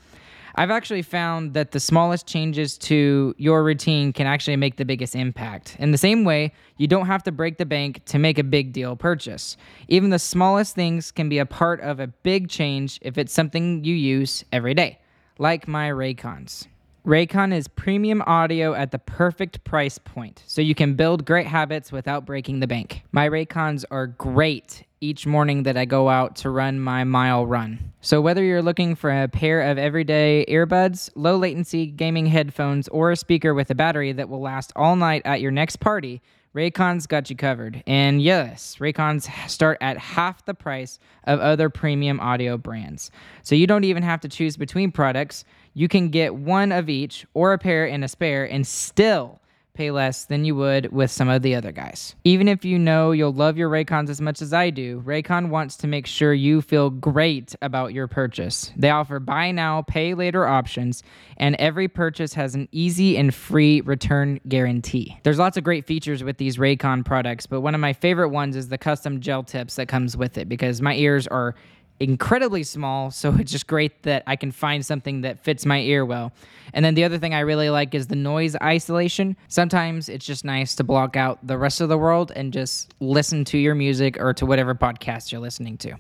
I've 0.58 0.72
actually 0.72 1.02
found 1.02 1.54
that 1.54 1.70
the 1.70 1.78
smallest 1.78 2.26
changes 2.26 2.76
to 2.78 3.32
your 3.38 3.62
routine 3.62 4.12
can 4.12 4.26
actually 4.26 4.56
make 4.56 4.74
the 4.74 4.84
biggest 4.84 5.14
impact. 5.14 5.76
In 5.78 5.92
the 5.92 5.98
same 5.98 6.24
way, 6.24 6.52
you 6.78 6.88
don't 6.88 7.06
have 7.06 7.22
to 7.22 7.32
break 7.32 7.58
the 7.58 7.64
bank 7.64 8.04
to 8.06 8.18
make 8.18 8.40
a 8.40 8.42
big 8.42 8.72
deal 8.72 8.96
purchase. 8.96 9.56
Even 9.86 10.10
the 10.10 10.18
smallest 10.18 10.74
things 10.74 11.12
can 11.12 11.28
be 11.28 11.38
a 11.38 11.46
part 11.46 11.80
of 11.80 12.00
a 12.00 12.08
big 12.08 12.48
change 12.48 12.98
if 13.02 13.18
it's 13.18 13.32
something 13.32 13.84
you 13.84 13.94
use 13.94 14.44
every 14.50 14.74
day, 14.74 14.98
like 15.38 15.68
my 15.68 15.88
Raycons. 15.90 16.66
Raycon 17.06 17.54
is 17.54 17.68
premium 17.68 18.20
audio 18.26 18.74
at 18.74 18.90
the 18.90 18.98
perfect 18.98 19.62
price 19.62 19.98
point, 19.98 20.42
so 20.48 20.60
you 20.60 20.74
can 20.74 20.94
build 20.94 21.24
great 21.24 21.46
habits 21.46 21.92
without 21.92 22.26
breaking 22.26 22.58
the 22.58 22.66
bank. 22.66 23.04
My 23.12 23.28
Raycons 23.28 23.84
are 23.92 24.08
great 24.08 24.82
each 25.00 25.26
morning 25.26 25.62
that 25.64 25.76
I 25.76 25.84
go 25.84 26.08
out 26.08 26.36
to 26.36 26.50
run 26.50 26.80
my 26.80 27.04
mile 27.04 27.46
run. 27.46 27.92
So, 28.00 28.20
whether 28.20 28.42
you're 28.42 28.62
looking 28.62 28.94
for 28.94 29.10
a 29.10 29.28
pair 29.28 29.62
of 29.62 29.78
everyday 29.78 30.44
earbuds, 30.48 31.10
low 31.14 31.36
latency 31.36 31.86
gaming 31.86 32.26
headphones, 32.26 32.88
or 32.88 33.10
a 33.10 33.16
speaker 33.16 33.54
with 33.54 33.70
a 33.70 33.74
battery 33.74 34.12
that 34.12 34.28
will 34.28 34.40
last 34.40 34.72
all 34.76 34.96
night 34.96 35.22
at 35.24 35.40
your 35.40 35.50
next 35.50 35.76
party, 35.76 36.20
Raycon's 36.54 37.06
got 37.06 37.30
you 37.30 37.36
covered. 37.36 37.82
And 37.86 38.20
yes, 38.20 38.76
Raycons 38.80 39.28
start 39.48 39.78
at 39.80 39.98
half 39.98 40.44
the 40.44 40.54
price 40.54 40.98
of 41.24 41.40
other 41.40 41.70
premium 41.70 42.18
audio 42.20 42.56
brands. 42.56 43.10
So 43.42 43.54
you 43.54 43.66
don't 43.66 43.84
even 43.84 44.02
have 44.02 44.20
to 44.22 44.28
choose 44.28 44.56
between 44.56 44.90
products. 44.90 45.44
You 45.74 45.88
can 45.88 46.08
get 46.08 46.34
one 46.34 46.72
of 46.72 46.88
each 46.88 47.26
or 47.34 47.52
a 47.52 47.58
pair 47.58 47.86
and 47.86 48.02
a 48.02 48.08
spare 48.08 48.44
and 48.44 48.66
still 48.66 49.40
pay 49.78 49.92
less 49.92 50.24
than 50.24 50.44
you 50.44 50.56
would 50.56 50.90
with 50.90 51.08
some 51.08 51.28
of 51.28 51.40
the 51.42 51.54
other 51.54 51.70
guys. 51.70 52.16
Even 52.24 52.48
if 52.48 52.64
you 52.64 52.76
know 52.76 53.12
you'll 53.12 53.32
love 53.32 53.56
your 53.56 53.70
Raycons 53.70 54.08
as 54.08 54.20
much 54.20 54.42
as 54.42 54.52
I 54.52 54.70
do, 54.70 55.00
Raycon 55.02 55.50
wants 55.50 55.76
to 55.76 55.86
make 55.86 56.04
sure 56.04 56.34
you 56.34 56.60
feel 56.60 56.90
great 56.90 57.54
about 57.62 57.94
your 57.94 58.08
purchase. 58.08 58.72
They 58.76 58.90
offer 58.90 59.20
buy 59.20 59.52
now, 59.52 59.82
pay 59.82 60.14
later 60.14 60.48
options, 60.48 61.04
and 61.36 61.54
every 61.60 61.86
purchase 61.86 62.34
has 62.34 62.56
an 62.56 62.68
easy 62.72 63.16
and 63.16 63.32
free 63.32 63.80
return 63.82 64.40
guarantee. 64.48 65.16
There's 65.22 65.38
lots 65.38 65.56
of 65.56 65.62
great 65.62 65.86
features 65.86 66.24
with 66.24 66.38
these 66.38 66.56
Raycon 66.56 67.04
products, 67.04 67.46
but 67.46 67.60
one 67.60 67.76
of 67.76 67.80
my 67.80 67.92
favorite 67.92 68.30
ones 68.30 68.56
is 68.56 68.70
the 68.70 68.78
custom 68.78 69.20
gel 69.20 69.44
tips 69.44 69.76
that 69.76 69.86
comes 69.86 70.16
with 70.16 70.38
it 70.38 70.48
because 70.48 70.82
my 70.82 70.96
ears 70.96 71.28
are 71.28 71.54
incredibly 72.00 72.62
small, 72.62 73.10
so 73.10 73.34
it's 73.38 73.52
just 73.52 73.66
great 73.66 74.02
that 74.02 74.22
I 74.26 74.36
can 74.36 74.52
find 74.52 74.84
something 74.84 75.22
that 75.22 75.40
fits 75.40 75.66
my 75.66 75.80
ear 75.80 76.04
well. 76.04 76.32
And 76.72 76.84
then 76.84 76.94
the 76.94 77.04
other 77.04 77.18
thing 77.18 77.34
I 77.34 77.40
really 77.40 77.70
like 77.70 77.94
is 77.94 78.08
the 78.08 78.16
noise 78.16 78.56
isolation. 78.62 79.36
Sometimes 79.48 80.08
it's 80.08 80.26
just 80.26 80.44
nice 80.44 80.74
to 80.76 80.84
block 80.84 81.16
out 81.16 81.44
the 81.46 81.58
rest 81.58 81.80
of 81.80 81.88
the 81.88 81.98
world 81.98 82.32
and 82.36 82.52
just 82.52 82.94
listen 83.00 83.44
to 83.46 83.58
your 83.58 83.74
music 83.74 84.20
or 84.20 84.32
to 84.34 84.46
whatever 84.46 84.74
podcast 84.74 85.32
you're 85.32 85.40
listening 85.40 85.78
to. 85.78 85.94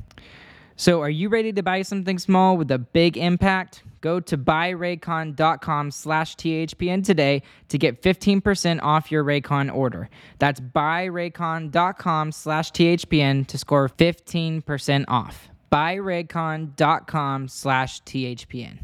So, 0.76 1.00
are 1.02 1.10
you 1.10 1.28
ready 1.28 1.52
to 1.54 1.62
buy 1.62 1.82
something 1.82 2.20
small 2.20 2.56
with 2.56 2.70
a 2.70 2.78
big 2.78 3.16
impact? 3.16 3.82
Go 4.00 4.20
to 4.20 4.38
buyraycon.com 4.38 5.90
slash 5.90 6.36
THPN 6.36 7.04
today 7.04 7.42
to 7.68 7.78
get 7.78 8.00
15% 8.00 8.80
off 8.82 9.10
your 9.10 9.24
Raycon 9.24 9.74
order. 9.74 10.08
That's 10.38 10.60
buyraycon.com 10.60 12.30
slash 12.30 12.70
THPN 12.70 13.46
to 13.48 13.58
score 13.58 13.88
15% 13.88 15.04
off. 15.08 15.48
Buyraycon.com 15.70 17.48
slash 17.48 18.02
THPN. 18.02 18.78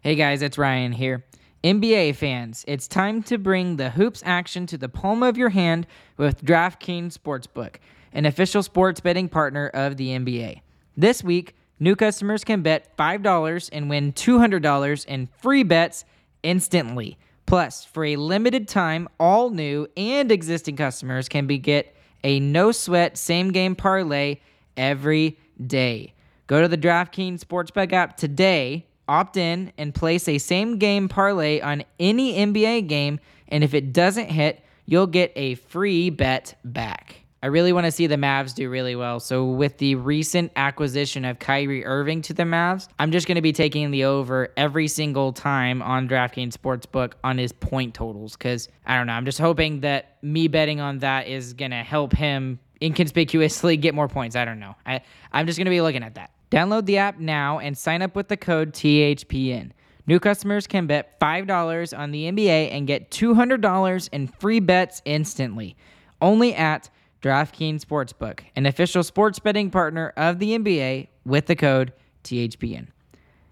Hey 0.00 0.14
guys, 0.14 0.42
it's 0.42 0.58
Ryan 0.58 0.92
here. 0.92 1.24
NBA 1.64 2.14
fans, 2.14 2.64
it's 2.68 2.86
time 2.86 3.22
to 3.24 3.38
bring 3.38 3.76
the 3.76 3.90
hoops 3.90 4.22
action 4.24 4.66
to 4.66 4.78
the 4.78 4.88
palm 4.88 5.22
of 5.22 5.36
your 5.36 5.48
hand 5.48 5.86
with 6.16 6.44
DraftKings 6.44 7.18
Sportsbook, 7.18 7.76
an 8.12 8.24
official 8.24 8.62
sports 8.62 9.00
betting 9.00 9.28
partner 9.28 9.68
of 9.68 9.96
the 9.96 10.10
NBA. 10.10 10.60
This 10.96 11.24
week, 11.24 11.56
new 11.80 11.96
customers 11.96 12.44
can 12.44 12.62
bet 12.62 12.96
$5 12.96 13.70
and 13.72 13.90
win 13.90 14.12
$200 14.12 15.06
in 15.06 15.28
free 15.38 15.64
bets 15.64 16.04
instantly. 16.42 17.18
Plus, 17.46 17.84
for 17.84 18.04
a 18.04 18.16
limited 18.16 18.68
time, 18.68 19.08
all 19.18 19.50
new 19.50 19.88
and 19.96 20.30
existing 20.30 20.76
customers 20.76 21.28
can 21.28 21.46
be 21.46 21.58
get 21.58 21.96
a 22.22 22.40
no 22.40 22.72
sweat 22.72 23.16
same 23.18 23.50
game 23.50 23.74
parlay 23.74 24.38
every 24.76 25.38
day. 25.64 26.14
Go 26.46 26.62
to 26.62 26.68
the 26.68 26.78
DraftKings 26.78 27.40
Sportsbook 27.40 27.92
app 27.92 28.16
today, 28.16 28.86
opt 29.08 29.36
in, 29.36 29.72
and 29.78 29.94
place 29.94 30.28
a 30.28 30.38
same 30.38 30.78
game 30.78 31.08
parlay 31.08 31.60
on 31.60 31.84
any 31.98 32.34
NBA 32.34 32.88
game. 32.88 33.18
And 33.48 33.64
if 33.64 33.74
it 33.74 33.92
doesn't 33.92 34.30
hit, 34.30 34.62
you'll 34.86 35.06
get 35.08 35.32
a 35.34 35.56
free 35.56 36.10
bet 36.10 36.58
back. 36.64 37.26
I 37.42 37.48
really 37.48 37.72
want 37.72 37.84
to 37.84 37.92
see 37.92 38.06
the 38.06 38.16
Mavs 38.16 38.54
do 38.54 38.68
really 38.70 38.96
well. 38.96 39.20
So, 39.20 39.44
with 39.44 39.78
the 39.78 39.94
recent 39.94 40.50
acquisition 40.56 41.24
of 41.24 41.38
Kyrie 41.38 41.84
Irving 41.84 42.22
to 42.22 42.34
the 42.34 42.44
Mavs, 42.44 42.88
I'm 42.98 43.12
just 43.12 43.28
going 43.28 43.36
to 43.36 43.42
be 43.42 43.52
taking 43.52 43.90
the 43.90 44.04
over 44.04 44.48
every 44.56 44.88
single 44.88 45.32
time 45.32 45.82
on 45.82 46.08
DraftKings 46.08 46.54
Sportsbook 46.54 47.12
on 47.22 47.36
his 47.38 47.52
point 47.52 47.94
totals 47.94 48.36
because 48.36 48.68
I 48.86 48.96
don't 48.96 49.06
know. 49.06 49.12
I'm 49.12 49.26
just 49.26 49.38
hoping 49.38 49.80
that 49.80 50.16
me 50.22 50.48
betting 50.48 50.80
on 50.80 50.98
that 51.00 51.28
is 51.28 51.52
going 51.52 51.72
to 51.72 51.82
help 51.82 52.14
him 52.14 52.58
inconspicuously 52.82 53.76
get 53.76 53.94
more 53.94 54.08
points. 54.08 54.36
I 54.36 54.44
don't 54.44 54.58
know. 54.58 54.74
I, 54.84 55.02
I'm 55.32 55.46
just 55.46 55.58
going 55.58 55.66
to 55.66 55.70
be 55.70 55.80
looking 55.80 56.02
at 56.02 56.14
that. 56.14 56.30
Download 56.50 56.84
the 56.86 56.98
app 56.98 57.18
now 57.18 57.58
and 57.58 57.76
sign 57.76 58.02
up 58.02 58.14
with 58.14 58.28
the 58.28 58.36
code 58.36 58.72
THPN. 58.72 59.72
New 60.06 60.20
customers 60.20 60.66
can 60.66 60.86
bet 60.86 61.18
$5 61.18 61.98
on 61.98 62.12
the 62.12 62.30
NBA 62.30 62.70
and 62.72 62.86
get 62.86 63.10
$200 63.10 64.08
in 64.12 64.28
free 64.28 64.60
bets 64.60 65.02
instantly. 65.04 65.76
Only 66.20 66.54
at 66.54 66.88
DraftKings 67.22 67.84
Sportsbook, 67.84 68.40
an 68.54 68.66
official 68.66 69.02
sports 69.02 69.40
betting 69.40 69.70
partner 69.70 70.12
of 70.16 70.38
the 70.38 70.56
NBA 70.56 71.08
with 71.24 71.46
the 71.46 71.56
code 71.56 71.92
THPN. 72.22 72.88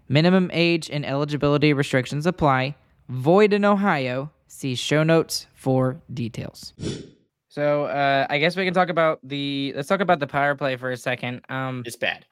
Minimum 0.07 0.49
age 0.53 0.89
and 0.89 1.05
eligibility 1.05 1.73
restrictions 1.73 2.25
apply. 2.25 2.75
Void 3.09 3.53
in 3.53 3.65
Ohio. 3.65 4.31
See 4.47 4.75
show 4.75 5.03
notes 5.03 5.47
for 5.53 5.99
details. 6.13 6.73
So 7.55 7.85
uh, 7.85 8.27
I 8.29 8.37
guess 8.37 8.57
we 8.57 8.65
can 8.65 8.73
talk 8.73 8.89
about 8.89 9.19
the 9.23 9.71
let's 9.77 9.87
talk 9.87 10.01
about 10.01 10.19
the 10.19 10.27
power 10.27 10.55
play 10.55 10.75
for 10.75 10.91
a 10.91 10.97
second. 10.97 11.39
Um, 11.47 11.83
It's 11.85 11.95
bad. 11.95 12.25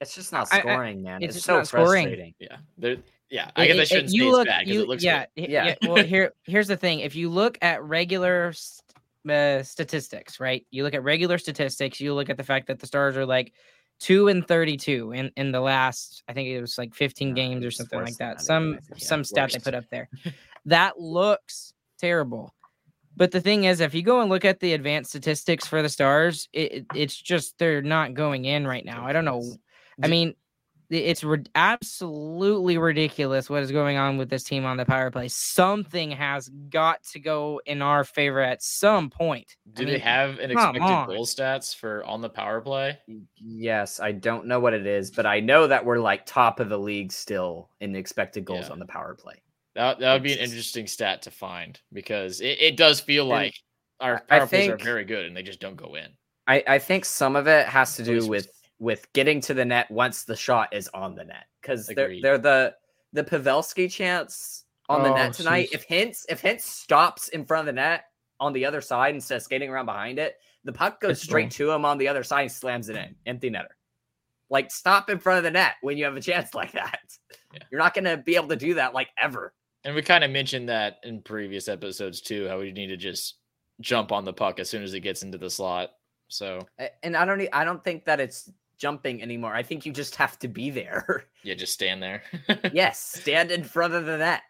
It's 0.00 0.14
just 0.14 0.32
not 0.32 0.48
I- 0.50 0.56
I- 0.56 0.60
scoring, 0.60 1.02
man. 1.02 1.22
it's 1.22 1.26
It's, 1.26 1.34
just 1.36 1.46
so 1.46 1.56
not 1.58 1.66
scoring. 1.66 2.04
frustrating. 2.06 2.34
Yeah. 2.38 2.56
There, 2.78 2.96
yeah. 3.28 3.50
I 3.54 3.66
guess 3.66 3.76
I 3.76 3.82
it- 3.82 3.88
shouldn't 3.88 4.06
it- 4.06 4.10
say 4.12 4.16
you 4.16 4.28
it's 4.28 4.32
look, 4.38 4.46
bad 4.46 4.58
because 4.60 4.74
you- 4.74 4.82
it 4.82 4.88
looks 4.88 5.04
yeah, 5.04 5.26
good. 5.36 5.50
Yeah. 5.50 5.74
yeah. 5.82 5.88
Well, 5.90 6.02
here 6.02 6.32
here's 6.44 6.68
the 6.68 6.76
thing. 6.78 7.00
If 7.00 7.16
you 7.16 7.28
look 7.28 7.58
at 7.60 7.82
regular 7.82 8.54
st- 8.54 8.82
uh, 9.28 9.62
statistics, 9.62 10.40
right? 10.40 10.64
You 10.70 10.84
look 10.84 10.94
at 10.94 11.02
regular 11.02 11.36
statistics. 11.36 12.00
You 12.00 12.14
look 12.14 12.30
at 12.30 12.38
the 12.38 12.44
fact 12.44 12.66
that 12.68 12.78
the 12.78 12.86
Stars 12.86 13.14
are 13.14 13.26
like 13.26 13.52
two 14.00 14.28
and 14.28 14.48
thirty-two 14.48 15.12
in 15.12 15.30
in 15.36 15.52
the 15.52 15.60
last. 15.60 16.22
I 16.28 16.32
think 16.32 16.48
it 16.48 16.62
was 16.62 16.78
like 16.78 16.94
fifteen 16.94 17.30
No, 17.30 17.34
games 17.34 17.62
or 17.66 17.70
something 17.70 18.00
like 18.00 18.16
that. 18.16 18.38
that, 18.38 18.42
Some 18.42 18.78
yeah, 18.90 18.96
some 18.96 19.22
stat 19.22 19.52
they 19.52 19.58
put 19.58 19.74
up 19.74 19.84
there. 19.90 20.08
that 20.64 20.98
looks 20.98 21.74
terrible. 21.98 22.54
But 23.18 23.32
the 23.32 23.40
thing 23.40 23.64
is, 23.64 23.80
if 23.80 23.94
you 23.94 24.02
go 24.02 24.20
and 24.20 24.30
look 24.30 24.44
at 24.44 24.60
the 24.60 24.72
advanced 24.72 25.10
statistics 25.10 25.66
for 25.66 25.82
the 25.82 25.88
Stars, 25.88 26.48
it, 26.52 26.72
it- 26.72 26.86
it's 26.94 27.16
just 27.20 27.58
they're 27.58 27.82
not 27.82 28.14
going 28.14 28.44
in 28.44 28.66
right 28.66 28.84
now. 28.84 29.04
I 29.04 29.12
don't 29.12 29.24
know. 29.24 29.42
I 30.02 30.06
mean, 30.06 30.34
it's 30.90 31.22
rid- 31.24 31.50
absolutely 31.56 32.78
ridiculous 32.78 33.50
what 33.50 33.62
is 33.62 33.70
going 33.72 33.96
on 33.98 34.16
with 34.16 34.30
this 34.30 34.44
team 34.44 34.64
on 34.64 34.76
the 34.78 34.84
power 34.86 35.10
play. 35.10 35.28
Something 35.28 36.10
has 36.12 36.48
got 36.70 37.02
to 37.12 37.18
go 37.18 37.60
in 37.66 37.82
our 37.82 38.04
favor 38.04 38.40
at 38.40 38.62
some 38.62 39.10
point. 39.10 39.56
I 39.76 39.80
Do 39.80 39.86
they 39.86 39.98
have 39.98 40.38
an 40.38 40.50
expected 40.52 40.80
on. 40.82 41.08
goal 41.08 41.26
stats 41.26 41.74
for 41.76 42.04
on 42.04 42.22
the 42.22 42.30
power 42.30 42.60
play? 42.62 42.98
Yes, 43.36 44.00
I 44.00 44.12
don't 44.12 44.46
know 44.46 44.60
what 44.60 44.72
it 44.74 44.86
is, 44.86 45.10
but 45.10 45.26
I 45.26 45.40
know 45.40 45.66
that 45.66 45.84
we're 45.84 45.98
like 45.98 46.24
top 46.24 46.60
of 46.60 46.68
the 46.68 46.78
league 46.78 47.12
still 47.12 47.68
in 47.80 47.94
expected 47.96 48.44
goals 48.44 48.66
Yeah. 48.68 48.72
on 48.72 48.78
the 48.78 48.86
power 48.86 49.14
play. 49.14 49.42
That 49.78 50.00
that 50.00 50.12
would 50.12 50.24
be 50.24 50.32
an 50.32 50.40
interesting 50.40 50.88
stat 50.88 51.22
to 51.22 51.30
find 51.30 51.80
because 51.92 52.40
it, 52.40 52.60
it 52.60 52.76
does 52.76 52.98
feel 52.98 53.22
And 53.24 53.30
like 53.30 53.54
our 54.00 54.24
I 54.28 54.38
power 54.40 54.46
plays 54.48 54.68
are 54.70 54.76
very 54.76 55.04
good 55.04 55.24
and 55.24 55.36
they 55.36 55.42
just 55.44 55.60
don't 55.60 55.76
go 55.76 55.94
in. 55.94 56.08
I, 56.48 56.64
I 56.66 56.78
think 56.80 57.04
some 57.04 57.36
of 57.36 57.46
it 57.46 57.66
has 57.68 57.94
to 57.94 58.02
do 58.02 58.26
with 58.26 58.50
with 58.80 59.06
getting 59.12 59.40
to 59.42 59.54
the 59.54 59.64
net 59.64 59.88
once 59.88 60.24
the 60.24 60.34
shot 60.34 60.74
is 60.74 60.88
on 60.94 61.14
the 61.14 61.24
net 61.24 61.44
because 61.62 61.86
they're 61.86 62.20
they're 62.20 62.38
the 62.38 62.74
the 63.12 63.22
Pavelski 63.22 63.88
chance 63.88 64.64
on 64.88 65.04
the 65.04 65.10
Oh, 65.12 65.14
net 65.14 65.32
tonight. 65.32 65.68
jeez. 65.70 65.74
If 65.76 65.86
Hintz 65.88 66.24
if 66.28 66.42
Hintz 66.42 66.62
stops 66.62 67.28
in 67.28 67.44
front 67.44 67.60
of 67.60 67.66
the 67.66 67.80
net 67.80 68.06
on 68.40 68.52
the 68.52 68.64
other 68.66 68.80
side 68.80 69.14
instead 69.14 69.36
of 69.36 69.42
skating 69.42 69.70
around 69.70 69.86
behind 69.86 70.18
it, 70.18 70.38
the 70.64 70.72
puck 70.72 71.00
goes 71.00 71.12
It's 71.12 71.22
straight 71.22 71.52
to 71.52 71.70
him 71.70 71.84
on 71.84 71.98
the 71.98 72.08
other 72.08 72.24
side 72.24 72.42
and 72.42 72.52
slams 72.52 72.88
it 72.88 72.96
in, 72.96 73.14
empty 73.26 73.48
netter. 73.48 73.68
Like 74.50 74.72
stop 74.72 75.08
in 75.08 75.20
front 75.20 75.38
of 75.38 75.44
the 75.44 75.52
net 75.52 75.74
when 75.82 75.96
you 75.98 76.04
have 76.04 76.16
a 76.16 76.20
chance 76.20 76.52
like 76.54 76.72
that. 76.72 76.98
Yeah. 77.52 77.60
You're 77.70 77.80
not 77.80 77.94
gonna 77.94 78.16
be 78.16 78.34
able 78.34 78.48
to 78.48 78.56
do 78.56 78.74
that 78.74 78.92
like 78.92 79.10
ever. 79.22 79.52
And 79.84 79.94
we 79.94 80.02
kind 80.02 80.24
of 80.24 80.30
mentioned 80.30 80.68
that 80.68 80.98
in 81.04 81.22
previous 81.22 81.68
episodes 81.68 82.20
too, 82.20 82.48
how 82.48 82.58
we 82.58 82.72
need 82.72 82.88
to 82.88 82.96
just 82.96 83.36
jump 83.80 84.10
on 84.12 84.24
the 84.24 84.32
puck 84.32 84.58
as 84.58 84.68
soon 84.68 84.82
as 84.82 84.92
it 84.94 85.00
gets 85.00 85.22
into 85.22 85.38
the 85.38 85.48
slot. 85.50 85.90
So 86.28 86.66
And 87.02 87.16
I 87.16 87.24
don't 87.24 87.48
I 87.52 87.64
don't 87.64 87.82
think 87.82 88.04
that 88.04 88.20
it's 88.20 88.50
jumping 88.76 89.22
anymore. 89.22 89.54
I 89.54 89.62
think 89.62 89.86
you 89.86 89.92
just 89.92 90.16
have 90.16 90.38
to 90.40 90.48
be 90.48 90.70
there. 90.70 91.24
yeah, 91.42 91.54
just 91.54 91.72
stand 91.72 92.02
there. 92.02 92.22
yes, 92.72 92.98
stand 93.20 93.50
in 93.50 93.64
front 93.64 93.94
of 93.94 94.04
the 94.04 94.18
net. 94.18 94.42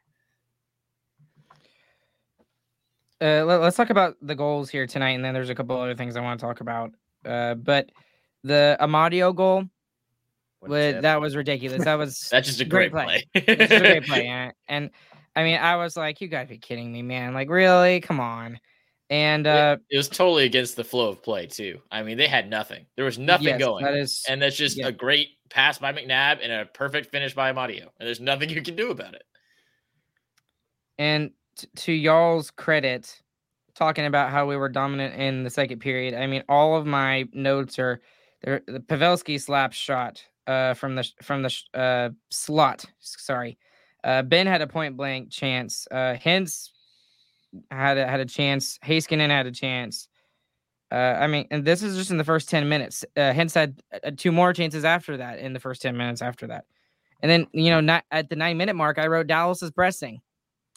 Uh, 3.20 3.44
let, 3.44 3.60
us 3.60 3.74
talk 3.74 3.90
about 3.90 4.16
the 4.22 4.34
goals 4.34 4.70
here 4.70 4.86
tonight, 4.86 5.10
and 5.12 5.24
then 5.24 5.34
there's 5.34 5.50
a 5.50 5.54
couple 5.54 5.76
other 5.80 5.94
things 5.96 6.16
I 6.16 6.20
want 6.20 6.38
to 6.38 6.46
talk 6.46 6.60
about. 6.60 6.92
Uh, 7.24 7.54
but 7.54 7.90
the 8.44 8.76
Amadio 8.80 9.34
goal, 9.34 9.64
What 10.60 10.68
a 10.68 10.70
wa- 10.70 10.92
chip. 10.92 11.02
that 11.02 11.20
was 11.20 11.34
ridiculous. 11.34 11.84
That 11.84 11.96
was 11.96 12.28
That's 12.32 12.46
just 12.46 12.60
a 12.60 12.64
Great 12.64 12.92
great, 12.92 13.04
play. 13.34 13.44
play. 13.44 13.56
Just 13.56 13.72
a 13.72 13.78
great 13.80 14.04
play. 14.06 14.26
And, 14.28 14.52
and 14.68 14.90
I 15.36 15.44
mean, 15.44 15.58
I 15.58 15.76
was 15.76 15.96
like, 15.96 16.20
you 16.20 16.28
gotta 16.28 16.48
be 16.48 16.58
kidding 16.58 16.92
me, 16.92 17.02
man. 17.02 17.34
Like, 17.34 17.48
really? 17.50 18.00
Come 18.00 18.20
on. 18.20 18.58
And 19.10 19.46
uh 19.46 19.78
It 19.90 19.96
was 19.96 20.08
totally 20.08 20.44
against 20.44 20.76
the 20.76 20.84
flow 20.84 21.08
of 21.08 21.22
play 21.22 21.46
too. 21.46 21.80
I 21.90 22.02
mean, 22.02 22.18
they 22.18 22.26
had 22.28 22.50
nothing. 22.50 22.86
There 22.96 23.04
was 23.04 23.18
nothing 23.18 23.48
yes, 23.48 23.58
going. 23.58 23.84
That 23.84 23.94
is 23.94 24.24
and 24.28 24.42
that's 24.42 24.56
just 24.56 24.76
yeah. 24.76 24.88
a 24.88 24.92
great 24.92 25.28
pass 25.50 25.78
by 25.78 25.92
McNabb 25.92 26.40
and 26.42 26.52
a 26.52 26.66
perfect 26.66 27.10
finish 27.10 27.34
by 27.34 27.52
Amadio. 27.52 27.88
And 27.98 28.06
there's 28.06 28.20
nothing 28.20 28.50
you 28.50 28.62
can 28.62 28.76
do 28.76 28.90
about 28.90 29.14
it. 29.14 29.24
and 30.98 31.30
t- 31.56 31.68
to 31.74 31.92
y'all's 31.92 32.50
credit, 32.50 33.22
talking 33.74 34.06
about 34.06 34.30
how 34.30 34.46
we 34.46 34.56
were 34.56 34.68
dominant 34.68 35.14
in 35.14 35.44
the 35.44 35.50
second 35.50 35.78
period. 35.80 36.14
I 36.14 36.26
mean, 36.26 36.42
all 36.48 36.76
of 36.76 36.84
my 36.86 37.26
notes 37.32 37.78
are 37.78 38.00
there. 38.42 38.62
The 38.66 38.80
Pavelski 38.80 39.40
slap 39.40 39.72
shot 39.72 40.22
uh, 40.46 40.74
from 40.74 40.96
the 40.96 41.08
from 41.22 41.42
the 41.42 41.54
uh, 41.74 42.10
slot. 42.30 42.84
Sorry, 43.00 43.56
uh, 44.08 44.22
Benn 44.22 44.46
had 44.46 44.62
a 44.62 44.66
point 44.66 44.96
blank 44.96 45.30
chance. 45.30 45.86
Uh, 45.90 46.14
Hintz 46.14 46.70
had 47.70 47.98
a, 47.98 48.06
had 48.06 48.20
a 48.20 48.24
chance. 48.24 48.78
Heiskanen 48.78 49.28
had 49.28 49.46
a 49.46 49.52
chance. 49.52 50.08
Uh, 50.90 50.94
I 51.20 51.26
mean, 51.26 51.46
and 51.50 51.64
this 51.64 51.82
is 51.82 51.96
just 51.96 52.10
in 52.10 52.16
the 52.16 52.24
first 52.24 52.48
ten 52.48 52.68
minutes. 52.68 53.04
Uh, 53.16 53.32
Hintz 53.32 53.54
had 53.54 53.82
uh, 54.02 54.10
two 54.16 54.32
more 54.32 54.52
chances 54.52 54.84
after 54.84 55.18
that 55.18 55.38
in 55.38 55.52
the 55.52 55.60
first 55.60 55.82
ten 55.82 55.96
minutes 55.96 56.22
after 56.22 56.46
that, 56.46 56.64
and 57.20 57.30
then 57.30 57.46
you 57.52 57.70
know, 57.70 57.80
not 57.80 58.04
at 58.10 58.30
the 58.30 58.36
nine 58.36 58.56
minute 58.56 58.74
mark, 58.74 58.98
I 58.98 59.06
wrote 59.08 59.26
Dallas 59.26 59.62
is 59.62 59.70
pressing 59.70 60.22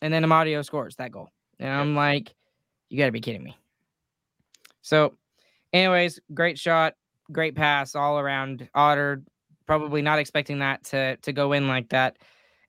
and 0.02 0.13
then 0.13 0.24
Amadio 0.24 0.65
scores 0.65 0.96
that 0.96 1.12
goal. 1.12 1.30
And 1.60 1.70
I'm 1.70 1.96
like, 1.96 2.34
you 2.89 2.98
got 2.98 3.06
to 3.06 3.12
be 3.12 3.22
kidding 3.22 3.44
me. 3.44 3.56
So, 4.82 5.13
anyways, 5.72 6.20
great 6.34 6.58
shot, 6.58 6.96
great 7.32 7.56
pass 7.56 7.96
all 7.96 8.20
around. 8.20 8.67
Otter 8.74 9.24
probably 9.67 10.02
not 10.02 10.20
expecting 10.20 10.60
that 10.60 10.84
to 10.84 11.15
to 11.17 11.32
go 11.32 11.54
in 11.54 11.67
like 11.67 11.89
that. 11.89 12.17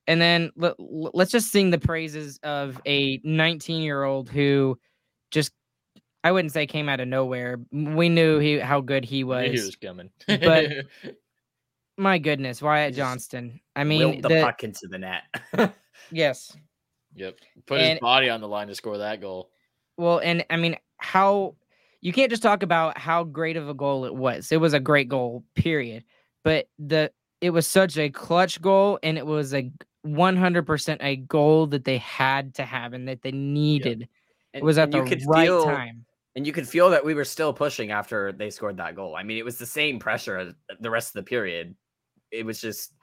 And 0.07 0.21
then 0.21 0.51
let, 0.57 0.75
let's 0.79 1.31
just 1.31 1.53
sing 1.53 1.71
the 1.71 1.79
praises 1.79 2.39
of 2.43 2.81
a 2.87 3.21
19 3.25 3.83
year 3.83 4.03
old 4.03 4.29
who 4.29 4.79
just 5.31 5.53
I 6.25 6.33
wouldn't 6.33 6.53
say 6.53 6.67
came 6.67 6.89
out 6.89 7.01
of 7.01 7.09
nowhere. 7.09 7.59
We 7.73 8.09
knew 8.09 8.39
he 8.39 8.59
how 8.59 8.81
good 8.81 9.05
he 9.05 9.25
was. 9.25 9.47
He 9.47 9.53
was 9.53 9.77
coming. 9.77 10.11
But- 10.27 10.87
My 11.99 12.19
goodness, 12.19 12.63
Wyatt 12.63 12.95
He 12.95 12.97
Johnston. 12.97 13.61
I 13.77 13.85
mean, 13.85 14.23
the, 14.23 14.29
the- 14.29 14.43
puck 14.43 14.65
into 14.65 14.89
the 14.89 14.99
net. 14.99 15.23
yes. 16.11 16.57
yep. 17.15 17.39
Put 17.67 17.81
his 17.81 18.01
body 18.01 18.31
on 18.31 18.41
the 18.41 18.49
line 18.49 18.69
to 18.69 18.75
score 18.75 18.99
that 18.99 19.21
goal. 19.21 19.51
Well, 19.99 20.19
and 20.19 20.45
I 20.49 20.57
mean, 20.57 20.77
how 20.97 21.55
you 22.01 22.13
can't 22.13 22.31
just 22.31 22.43
talk 22.43 22.63
about 22.63 22.97
how 22.99 23.25
great 23.25 23.57
of 23.57 23.69
a 23.69 23.75
goal 23.75 24.07
it 24.07 24.15
was. 24.15 24.51
It 24.51 24.57
was 24.57 24.73
a 24.73 24.81
great 24.81 25.09
goal, 25.09 25.45
period. 25.55 26.05
But 26.45 26.67
the 26.79 27.13
it 27.41 27.51
was 27.51 27.67
such 27.67 27.99
a 27.99 28.09
clutch 28.09 28.61
goal, 28.61 28.99
and 29.03 29.19
it 29.19 29.27
was 29.27 29.53
a 29.53 29.71
100% 30.07 30.97
a 31.01 31.17
goal 31.17 31.67
that 31.69 31.85
they 31.85 31.99
had 31.99 32.55
to 32.55 32.65
have 32.65 32.93
and 32.93 33.07
that 33.09 33.23
they 33.23 33.33
needed. 33.33 34.03
It 34.03 34.09
And- 34.55 34.65
was 34.65 34.79
at 34.79 34.91
the 34.91 34.99
you 34.99 35.05
could 35.05 35.23
right 35.27 35.47
feel, 35.47 35.65
time. 35.65 36.05
And 36.35 36.47
you 36.47 36.53
could 36.53 36.69
feel 36.69 36.89
that 36.91 37.05
we 37.05 37.15
were 37.15 37.25
still 37.25 37.53
pushing 37.53 37.91
after 37.91 38.33
they 38.33 38.49
scored 38.51 38.79
that 38.79 38.97
goal. 38.97 39.15
I 39.17 39.23
mean, 39.23 39.37
it 39.39 39.45
was 39.45 39.59
the 39.59 39.67
same 39.67 39.99
pressure 39.99 40.55
the 40.81 40.91
rest 40.91 41.09
of 41.11 41.25
the 41.25 41.29
period. 41.29 41.77
It 42.31 42.45
was 42.47 42.61
just 42.61 42.95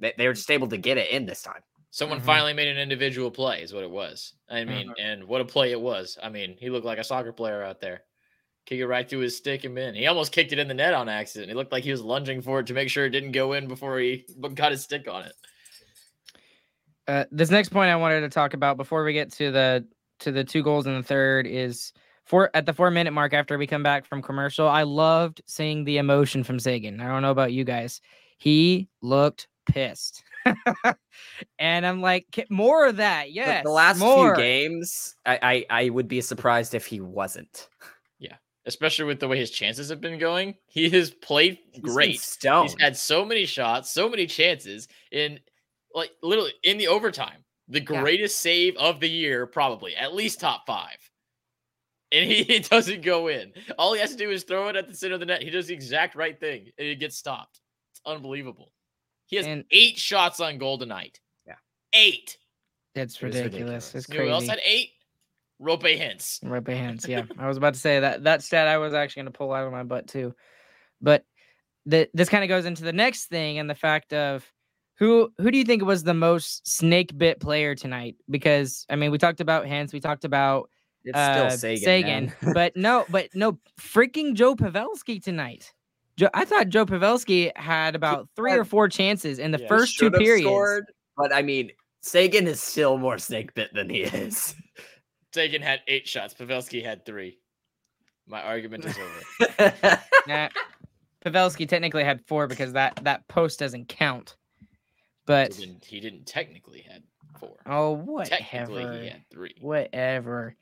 they, 0.00 0.12
they 0.16 0.26
were 0.28 0.32
just 0.34 0.50
able 0.50 0.68
to 0.68 0.76
get 0.76 0.96
it 0.98 1.10
in 1.10 1.26
this 1.26 1.42
time. 1.42 1.62
Someone 1.90 2.20
Mhm. 2.20 2.24
finally 2.24 2.52
made 2.52 2.68
an 2.68 2.78
individual 2.78 3.30
play, 3.30 3.62
is 3.62 3.72
what 3.72 3.82
it 3.82 3.90
was. 3.90 4.34
I 4.48 4.56
Mm-hmm. 4.60 4.68
mean, 4.70 4.94
and 5.00 5.24
what 5.24 5.40
a 5.40 5.44
play 5.44 5.72
it 5.72 5.80
was. 5.80 6.18
I 6.22 6.28
mean, 6.28 6.56
he 6.58 6.68
looked 6.70 6.84
like 6.86 6.98
a 6.98 7.04
soccer 7.04 7.32
player 7.32 7.62
out 7.62 7.80
there. 7.80 8.02
Kick 8.66 8.78
it 8.80 8.86
right 8.86 9.08
through 9.08 9.20
his 9.20 9.36
stick 9.36 9.64
and 9.64 9.76
in. 9.78 9.94
He 9.94 10.06
almost 10.06 10.30
kicked 10.32 10.52
it 10.52 10.58
in 10.58 10.68
the 10.68 10.74
net 10.74 10.94
on 10.94 11.08
accident. 11.08 11.48
He 11.50 11.54
looked 11.56 11.72
like 11.72 11.84
he 11.84 11.90
was 11.90 12.02
lunging 12.02 12.42
for 12.42 12.60
it 12.60 12.66
to 12.66 12.74
make 12.74 12.90
sure 12.90 13.06
it 13.06 13.10
didn't 13.10 13.32
go 13.32 13.54
in 13.54 13.66
before 13.66 13.98
he 13.98 14.24
got 14.54 14.70
his 14.72 14.82
stick 14.84 15.08
on 15.08 15.24
it. 15.24 15.32
Uh, 17.08 17.24
this 17.32 17.50
next 17.50 17.70
point 17.70 17.90
I 17.90 17.96
wanted 17.96 18.20
to 18.20 18.28
talk 18.28 18.54
about 18.54 18.76
before 18.76 19.02
we 19.02 19.12
get 19.12 19.32
to 19.32 19.50
the 19.50 19.86
to 20.20 20.30
the 20.30 20.44
two 20.44 20.62
goals 20.62 20.86
in 20.86 20.94
the 20.94 21.02
third 21.02 21.46
is 21.46 21.92
four 22.26 22.50
at 22.54 22.66
the 22.66 22.72
four 22.72 22.90
minute 22.90 23.12
mark 23.12 23.32
after 23.32 23.56
we 23.56 23.66
come 23.66 23.82
back 23.82 24.04
from 24.04 24.20
commercial. 24.22 24.68
I 24.68 24.82
loved 24.82 25.40
seeing 25.46 25.84
the 25.84 25.96
emotion 25.98 26.44
from 26.44 26.58
Seguin. 26.60 27.00
I 27.00 27.08
don't 27.08 27.22
know 27.22 27.30
about 27.30 27.52
you 27.52 27.64
guys. 27.64 28.00
He 28.36 28.88
looked 29.00 29.48
pissed. 29.66 30.22
and 31.58 31.86
I'm 31.86 32.00
like, 32.00 32.26
"K- 32.30 32.46
more 32.50 32.86
of 32.86 32.96
that. 32.96 33.24
The- 33.26 33.32
Yes. 33.32 33.64
the 33.64 33.70
last 33.70 33.98
more. 33.98 34.34
few 34.34 34.42
games, 34.42 35.14
I, 35.26 35.64
I 35.70 35.84
I 35.84 35.88
would 35.90 36.08
be 36.08 36.20
surprised 36.20 36.74
if 36.74 36.86
he 36.86 37.00
wasn't. 37.00 37.68
Yeah. 38.18 38.36
Especially 38.66 39.04
with 39.06 39.20
the 39.20 39.28
way 39.28 39.38
his 39.38 39.50
chances 39.50 39.88
have 39.88 40.00
been 40.00 40.18
going. 40.18 40.54
He 40.66 40.90
has 40.90 41.10
played 41.10 41.58
He's 41.72 41.82
great. 41.82 42.20
stoned. 42.20 42.70
He's 42.70 42.80
had 42.80 42.96
so 42.96 43.24
many 43.24 43.46
shots, 43.46 43.90
so 43.90 44.08
many 44.08 44.26
chances 44.26 44.88
in 45.10 45.38
like 45.98 46.12
literally 46.22 46.52
in 46.62 46.78
the 46.78 46.88
overtime. 46.88 47.44
The 47.68 47.80
Yeah. 47.80 48.00
greatest 48.00 48.38
save 48.40 48.76
of 48.78 48.98
the 49.00 49.08
year, 49.10 49.46
probably 49.46 49.94
at 49.94 50.14
least 50.14 50.40
top 50.40 50.66
five. 50.66 50.96
And 52.10 52.24
he, 52.30 52.40
it 52.56 52.70
doesn't 52.70 53.02
go 53.02 53.28
in. 53.28 53.52
All 53.78 53.92
he 53.92 54.00
has 54.00 54.12
to 54.12 54.16
do 54.16 54.30
is 54.30 54.44
throw 54.44 54.68
it 54.68 54.76
at 54.76 54.88
the 54.88 54.94
center 54.94 55.14
of 55.14 55.20
the 55.20 55.26
net. 55.26 55.42
He 55.42 55.50
does 55.50 55.66
the 55.66 55.74
exact 55.74 56.14
right 56.14 56.38
thing, 56.40 56.70
and 56.78 56.88
it 56.88 56.96
gets 56.98 57.16
stopped. 57.18 57.60
It's 57.92 58.00
unbelievable. 58.06 58.72
He 59.26 59.36
has 59.36 59.46
And- 59.46 59.64
eight 59.70 59.98
shots 59.98 60.40
on 60.40 60.56
goal 60.56 60.78
tonight. 60.78 61.20
Yeah. 61.46 61.56
Eight. 61.92 62.38
That's 62.94 63.14
It 63.14 63.16
is 63.18 63.22
ridiculous. 63.22 63.52
ridiculous. 63.52 63.94
It's 63.94 64.08
You 64.08 64.18
know 64.18 64.24
who 64.24 64.30
else 64.30 64.46
had 64.48 64.60
eight? 64.64 64.92
Roope 65.60 65.98
Hintz. 65.98 66.38
Right 66.42 66.62
by 66.64 66.72
hands. 66.74 67.06
Yeah, 67.06 67.24
I 67.38 67.48
was 67.48 67.56
about 67.58 67.74
to 67.74 67.80
say 67.80 68.00
that 68.00 68.24
that 68.24 68.42
stat 68.42 68.66
I 68.68 68.78
was 68.78 68.94
actually 68.94 69.24
going 69.24 69.32
to 69.32 69.38
pull 69.38 69.52
out 69.52 69.66
of 69.66 69.72
my 69.72 69.82
butt 69.82 70.06
too, 70.06 70.34
but 71.02 71.24
the, 71.84 72.08
this 72.14 72.28
kind 72.28 72.44
of 72.44 72.48
goes 72.48 72.64
into 72.64 72.84
the 72.84 72.92
next 72.92 73.26
thing 73.26 73.58
and 73.58 73.68
the 73.68 73.74
fact 73.74 74.12
of 74.12 74.50
who 74.98 75.32
who 75.38 75.50
do 75.50 75.58
you 75.58 75.64
think 75.64 75.84
was 75.84 76.02
the 76.02 76.14
most 76.14 76.68
snake 76.68 77.16
bit 77.16 77.40
player 77.40 77.74
tonight? 77.74 78.16
Because 78.28 78.84
I 78.90 78.96
mean, 78.96 79.10
we 79.10 79.18
talked 79.18 79.40
about 79.40 79.64
Hintz, 79.66 79.92
we 79.92 80.00
talked 80.00 80.24
about 80.24 80.70
It's 81.04 81.16
uh, 81.16 81.50
still 81.56 81.76
Seguin. 81.76 82.26
man. 82.26 82.34
but 82.54 82.76
no, 82.76 83.06
but 83.10 83.28
no, 83.34 83.58
freaking 83.80 84.34
Joe 84.34 84.56
Pavelski 84.56 85.22
tonight. 85.22 85.72
Joe, 86.16 86.30
I 86.34 86.44
thought 86.44 86.68
Joe 86.68 86.84
Pavelski 86.84 87.56
had 87.56 87.94
about 87.94 88.28
three 88.34 88.52
or 88.52 88.64
four 88.64 88.88
chances 88.88 89.38
in 89.38 89.52
the 89.52 89.58
Yeah, 89.58 89.68
first 89.68 89.96
two 89.98 90.10
periods. 90.10 90.42
scored, 90.42 90.86
but 91.16 91.32
I 91.32 91.42
mean, 91.42 91.70
Seguin 92.02 92.48
is 92.48 92.60
still 92.60 92.98
more 92.98 93.18
snake 93.18 93.54
bit 93.54 93.72
than 93.72 93.88
he 93.88 94.00
is. 94.02 94.56
Seguin 95.32 95.62
had 95.62 95.80
eight 95.86 96.08
shots. 96.08 96.34
Pavelski 96.34 96.84
had 96.84 97.06
three. 97.06 97.38
My 98.26 98.42
argument 98.42 98.84
is 98.84 98.96
over. 98.98 100.00
Nah, 100.26 100.48
Pavelski 101.24 101.68
technically 101.68 102.04
had 102.04 102.20
four 102.26 102.46
because 102.48 102.72
that 102.72 102.96
that 103.04 103.26
post 103.28 103.58
doesn't 103.60 103.88
count. 103.88 104.36
But 105.28 105.54
he, 105.54 105.66
didn't, 105.66 105.84
he 105.84 106.00
didn't 106.00 106.24
technically 106.26 106.80
had 106.80 107.02
four. 107.38 107.56
oh, 107.66 107.92
what? 107.92 108.28
Technically, 108.28 109.02
he 109.02 109.08
had 109.08 109.22
three. 109.30 109.54
whatever. 109.60 110.56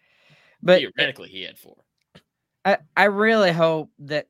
But 0.61 0.81
Theoretically, 0.81 1.29
he 1.29 1.44
had 1.44 1.57
four. 1.57 1.76
I 2.64 2.79
I 2.96 3.05
really 3.05 3.52
hope 3.52 3.90
that 4.00 4.26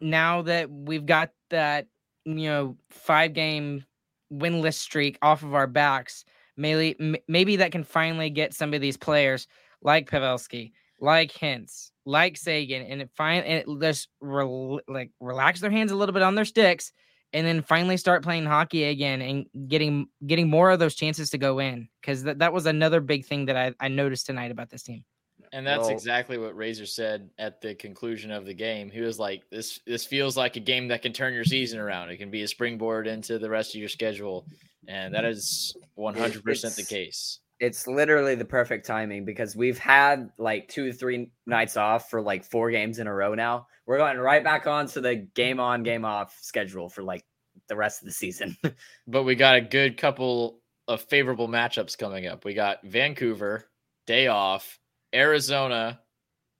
now 0.00 0.42
that 0.42 0.70
we've 0.70 1.04
got 1.04 1.30
that 1.50 1.88
you 2.24 2.48
know 2.48 2.76
five 2.90 3.32
game 3.32 3.84
winless 4.32 4.74
streak 4.74 5.18
off 5.20 5.42
of 5.42 5.52
our 5.52 5.66
backs, 5.66 6.24
maybe 6.56 7.18
maybe 7.26 7.56
that 7.56 7.72
can 7.72 7.82
finally 7.82 8.30
get 8.30 8.54
some 8.54 8.74
of 8.74 8.80
these 8.80 8.96
players 8.96 9.48
like 9.82 10.08
Pavelski, 10.08 10.70
like 11.00 11.32
Hintz, 11.32 11.90
like 12.06 12.36
Seguin, 12.36 12.82
and 12.82 13.02
it 13.02 13.10
find 13.16 13.44
and 13.44 13.58
it 13.58 13.80
just 13.80 14.06
rel- 14.20 14.80
like 14.86 15.10
relax 15.18 15.60
their 15.60 15.72
hands 15.72 15.90
a 15.90 15.96
little 15.96 16.12
bit 16.12 16.22
on 16.22 16.36
their 16.36 16.44
sticks, 16.44 16.92
and 17.32 17.46
then 17.46 17.62
finally 17.62 17.96
start 17.96 18.22
playing 18.22 18.44
hockey 18.44 18.84
again 18.84 19.22
and 19.22 19.68
getting 19.68 20.06
getting 20.26 20.48
more 20.48 20.70
of 20.70 20.78
those 20.78 20.94
chances 20.94 21.30
to 21.30 21.38
go 21.38 21.58
in 21.58 21.88
because 22.00 22.22
that, 22.24 22.38
that 22.40 22.52
was 22.52 22.66
another 22.66 23.00
big 23.00 23.24
thing 23.26 23.46
that 23.46 23.56
I, 23.56 23.72
I 23.80 23.88
noticed 23.88 24.26
tonight 24.26 24.50
about 24.50 24.70
this 24.70 24.82
team. 24.82 25.04
And 25.52 25.66
that's 25.66 25.80
Well- 25.80 25.90
exactly 25.90 26.38
what 26.38 26.56
Razor 26.56 26.86
said 26.86 27.28
at 27.38 27.60
the 27.60 27.74
conclusion 27.74 28.30
of 28.30 28.46
the 28.46 28.54
game. 28.54 28.90
He 28.90 29.00
was 29.00 29.18
like, 29.18 29.42
"This 29.50 29.80
this 29.86 30.04
feels 30.04 30.36
like 30.36 30.56
a 30.56 30.60
game 30.60 30.88
that 30.88 31.02
can 31.02 31.12
turn 31.12 31.34
your 31.34 31.44
season 31.44 31.78
around. 31.78 32.10
It 32.10 32.16
can 32.16 32.30
be 32.30 32.42
a 32.42 32.48
springboard 32.48 33.06
into 33.06 33.38
the 33.38 33.50
rest 33.50 33.74
of 33.74 33.80
your 33.80 33.88
schedule." 33.88 34.46
And 34.88 35.14
that 35.14 35.24
mm. 35.24 35.30
is 35.30 35.76
100% 35.96 36.74
the 36.74 36.82
case. 36.82 37.38
It's 37.62 37.86
literally 37.86 38.34
the 38.34 38.44
perfect 38.44 38.84
timing 38.84 39.24
because 39.24 39.54
we've 39.54 39.78
had 39.78 40.30
like 40.36 40.66
two, 40.66 40.92
three 40.92 41.30
nights 41.46 41.76
off 41.76 42.10
for 42.10 42.20
like 42.20 42.42
four 42.44 42.72
games 42.72 42.98
in 42.98 43.06
a 43.06 43.14
row 43.14 43.36
now. 43.36 43.68
We're 43.86 43.98
going 43.98 44.18
right 44.18 44.42
back 44.42 44.66
on 44.66 44.88
to 44.88 45.00
the 45.00 45.14
game 45.14 45.60
on, 45.60 45.84
game 45.84 46.04
off 46.04 46.36
schedule 46.42 46.88
for 46.88 47.04
like 47.04 47.24
the 47.68 47.76
rest 47.76 48.02
of 48.02 48.06
the 48.06 48.12
season. 48.12 48.56
But 49.06 49.22
we 49.22 49.36
got 49.36 49.54
a 49.54 49.60
good 49.60 49.96
couple 49.96 50.58
of 50.88 51.02
favorable 51.02 51.46
matchups 51.46 51.96
coming 51.96 52.26
up. 52.26 52.44
We 52.44 52.52
got 52.52 52.82
Vancouver, 52.82 53.70
day 54.08 54.26
off, 54.26 54.80
Arizona, 55.14 56.00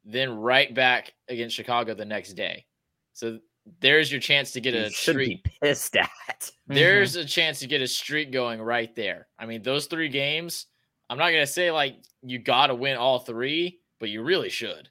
then 0.05 0.37
right 0.37 0.73
back 0.73 1.15
against 1.29 1.57
Chicago 1.57 1.95
the 1.95 2.05
next 2.05 2.35
day. 2.35 2.67
So 3.12 3.41
there's 3.81 4.12
your 4.12 4.21
chance 4.21 4.53
to 4.53 4.61
get 4.61 4.75
a 4.75 4.88
should 4.91 5.15
streak. 5.15 5.43
be 5.43 5.53
pissed 5.61 5.97
at. 5.97 6.51
There's 6.69 7.17
a 7.17 7.25
chance 7.25 7.59
to 7.59 7.67
get 7.67 7.83
a 7.83 7.88
streak 7.88 8.31
going 8.31 8.62
right 8.62 8.95
there. 8.95 9.27
I 9.37 9.47
mean, 9.47 9.62
those 9.62 9.87
three 9.87 10.09
games, 10.09 10.67
I'm 11.12 11.18
not 11.18 11.29
going 11.29 11.42
to 11.42 11.46
say 11.53 11.70
like 11.70 11.96
you 12.22 12.38
got 12.38 12.68
to 12.68 12.75
win 12.75 12.96
all 12.96 13.18
three, 13.18 13.81
but 14.01 14.09
you 14.09 14.22
really 14.22 14.48
should. 14.48 14.88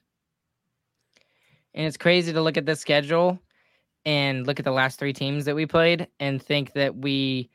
And 1.74 1.84
it's 1.84 1.96
crazy 1.96 2.32
to 2.32 2.40
look 2.40 2.56
at 2.56 2.64
the 2.64 2.76
schedule 2.76 3.40
and 4.06 4.46
look 4.46 4.60
at 4.60 4.64
the 4.64 4.70
last 4.70 5.00
three 5.00 5.12
teams 5.12 5.44
that 5.46 5.56
we 5.56 5.66
played 5.66 6.06
and 6.20 6.40
think 6.40 6.74
that 6.74 6.94
we 6.94 7.50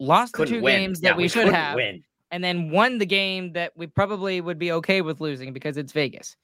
lost 0.00 0.32
the 0.32 0.38
Couldn't 0.38 0.54
two 0.54 0.62
win. 0.62 0.80
games 0.80 1.00
Yeah, 1.02 1.10
that 1.10 1.16
we, 1.18 1.28
should 1.28 1.48
have 1.48 1.74
win. 1.76 2.02
and 2.30 2.42
then 2.42 2.70
won 2.70 2.96
the 2.96 3.04
game 3.04 3.52
that 3.52 3.76
we 3.76 3.86
probably 3.86 4.40
would 4.40 4.58
be 4.58 4.72
okay 4.72 5.02
with 5.02 5.20
losing 5.20 5.52
because 5.52 5.76
it's 5.76 5.92
Vegas. 5.92 6.34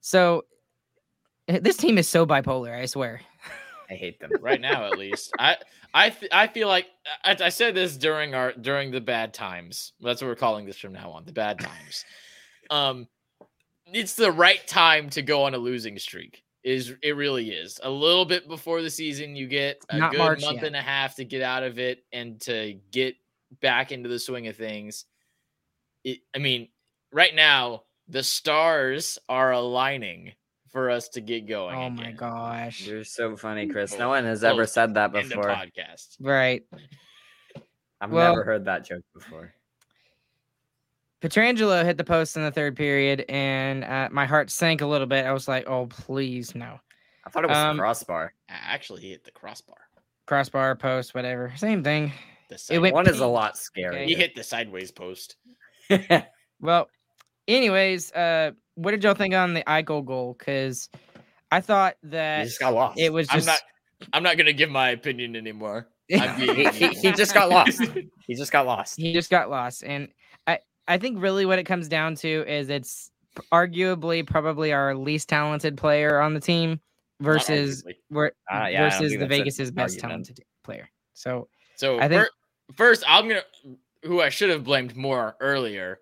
So 0.00 0.44
eh, 1.48 1.58
this 1.60 1.76
team 1.76 1.98
is 1.98 2.08
so 2.08 2.24
bipolar, 2.24 2.80
I 2.80 2.86
swear. 2.86 3.20
I 3.90 3.94
hate 3.94 4.20
them. 4.20 4.30
right 4.40 4.60
now 4.60 4.84
at 4.84 4.98
least. 4.98 5.32
I 5.38 5.56
I 5.92 6.10
th- 6.10 6.30
I 6.32 6.46
feel 6.46 6.68
like 6.68 6.86
I, 7.24 7.36
I 7.40 7.48
said 7.48 7.74
this 7.74 7.96
during 7.96 8.34
our 8.34 8.52
during 8.52 8.90
the 8.90 9.00
bad 9.00 9.34
times. 9.34 9.92
That's 10.00 10.22
what 10.22 10.28
we're 10.28 10.36
calling 10.36 10.64
this 10.66 10.78
from 10.78 10.92
now 10.92 11.10
on, 11.10 11.24
the 11.24 11.32
bad 11.32 11.58
times. 11.58 12.04
Um 12.70 13.08
it's 13.92 14.14
the 14.14 14.30
right 14.30 14.64
time 14.68 15.10
to 15.10 15.22
go 15.22 15.42
on 15.44 15.54
a 15.54 15.58
losing 15.58 15.98
streak. 15.98 16.44
Is 16.62 16.94
it 17.02 17.16
really 17.16 17.50
is. 17.50 17.80
A 17.82 17.90
little 17.90 18.24
bit 18.24 18.46
before 18.46 18.82
the 18.82 18.90
season 18.90 19.34
you 19.34 19.46
get 19.48 19.82
a 19.88 19.98
Not 19.98 20.12
good 20.12 20.18
March 20.18 20.40
month 20.42 20.56
yet. 20.58 20.66
and 20.66 20.76
a 20.76 20.80
half 20.82 21.16
to 21.16 21.24
get 21.24 21.42
out 21.42 21.62
of 21.62 21.78
it 21.78 22.04
and 22.12 22.40
to 22.42 22.78
get 22.92 23.16
back 23.60 23.90
into 23.90 24.08
the 24.08 24.18
swing 24.18 24.46
of 24.46 24.56
things. 24.56 25.06
It, 26.04 26.20
I 26.34 26.38
mean, 26.38 26.68
right 27.12 27.34
now 27.34 27.84
the 28.08 28.22
stars 28.22 29.18
are 29.28 29.52
aligning 29.52 30.32
for 30.70 30.90
us 30.90 31.08
to 31.10 31.20
get 31.20 31.46
going. 31.46 31.74
Oh 31.76 31.90
my 31.90 32.04
again. 32.04 32.16
gosh. 32.16 32.86
You're 32.86 33.04
so 33.04 33.36
funny, 33.36 33.66
Chris. 33.68 33.98
No 33.98 34.08
one 34.08 34.24
has 34.24 34.44
ever 34.44 34.66
said 34.66 34.94
that 34.94 35.12
before. 35.12 35.44
podcast. 35.44 36.16
Right. 36.20 36.62
I've 38.00 38.10
Well- 38.10 38.32
never 38.34 38.44
heard 38.44 38.64
that 38.66 38.84
joke 38.84 39.04
before. 39.14 39.52
Pietrangelo 41.22 41.84
hit 41.84 41.98
the 41.98 42.04
post 42.04 42.36
in 42.36 42.42
the 42.42 42.50
third 42.50 42.76
period 42.76 43.26
and 43.28 43.84
uh, 43.84 44.08
my 44.10 44.24
heart 44.24 44.48
sank 44.50 44.80
a 44.80 44.86
little 44.86 45.06
bit. 45.06 45.26
I 45.26 45.32
was 45.32 45.46
like, 45.48 45.68
oh, 45.68 45.86
please, 45.86 46.54
no. 46.54 46.80
I 47.26 47.30
thought 47.30 47.44
it 47.44 47.48
was 47.48 47.56
Um, 47.58 47.76
a 47.76 47.82
crossbar. 47.82 48.32
Actually, 48.48 49.02
he 49.02 49.10
hit 49.10 49.24
the 49.24 49.30
crossbar. 49.30 49.76
Crossbar, 50.26 50.76
post, 50.76 51.14
whatever. 51.14 51.52
Same 51.56 51.84
thing. 51.84 52.12
The 52.48 52.58
It 52.70 52.78
went 52.78 52.94
One 52.94 53.06
is 53.06 53.16
a 53.20 53.24
pink. 53.24 53.32
lot 53.32 53.58
he 53.74 53.82
scarier. 53.82 54.16
hit 54.16 54.34
the 54.34 54.42
sideways 54.42 54.90
post. 54.92 55.36
Well, 56.62 56.88
anyways, 57.48 58.12
uh, 58.12 58.50
what 58.82 58.92
did 58.92 59.04
y'all 59.04 59.14
think 59.14 59.34
on 59.34 59.54
the 59.54 59.62
Eichel 59.64 60.04
goal? 60.04 60.34
Because 60.38 60.88
I 61.50 61.60
thought 61.60 61.96
he 62.02 62.08
that 62.10 62.44
just 62.44 62.60
got 62.60 62.74
lost. 62.74 62.98
it 62.98 63.12
was 63.12 63.26
just. 63.28 63.48
I'm 63.48 63.52
not. 63.54 63.60
I'm 64.14 64.22
not 64.22 64.36
gonna 64.38 64.52
give 64.52 64.70
my 64.70 64.90
opinion 64.90 65.36
anymore. 65.36 65.88
He, 66.10 66.64
he, 66.70 66.88
he 66.88 67.12
just 67.12 67.34
got 67.34 67.48
lost. 67.50 67.80
He 68.26 68.34
just 68.34 68.50
got 68.52 68.66
lost. 68.66 68.96
he 68.96 69.12
just 69.12 69.30
got 69.30 69.48
lost, 69.50 69.82
and 69.84 70.08
I 70.46 70.58
I 70.88 70.98
think 70.98 71.20
really 71.22 71.46
what 71.46 71.58
it 71.58 71.64
comes 71.64 71.88
down 71.88 72.14
to 72.16 72.28
is 72.52 72.68
it's 72.68 73.10
arguably 73.52 74.26
probably 74.26 74.72
our 74.72 74.94
least 74.94 75.28
talented 75.28 75.76
player 75.76 76.20
on 76.20 76.34
the 76.34 76.40
team 76.40 76.80
versus 77.20 77.82
arguably. 77.84 77.94
where 78.08 78.32
Ah, 78.50 78.66
yeah, 78.68 78.88
versus 78.90 79.12
the 79.12 79.18
that's 79.18 79.28
Vegas's 79.28 79.70
best 79.70 79.94
argument. 79.96 80.26
talented 80.26 80.40
player. 80.64 80.88
So 81.14 81.48
So 81.76 82.00
I 82.00 82.08
think- 82.08 82.28
first, 82.76 83.04
I'm 83.06 83.28
gonna. 83.28 83.42
Who 84.04 84.20
I 84.22 84.30
should 84.30 84.48
have 84.50 84.64
blamed 84.64 84.96
more 84.96 85.36
earlier. 85.40 85.98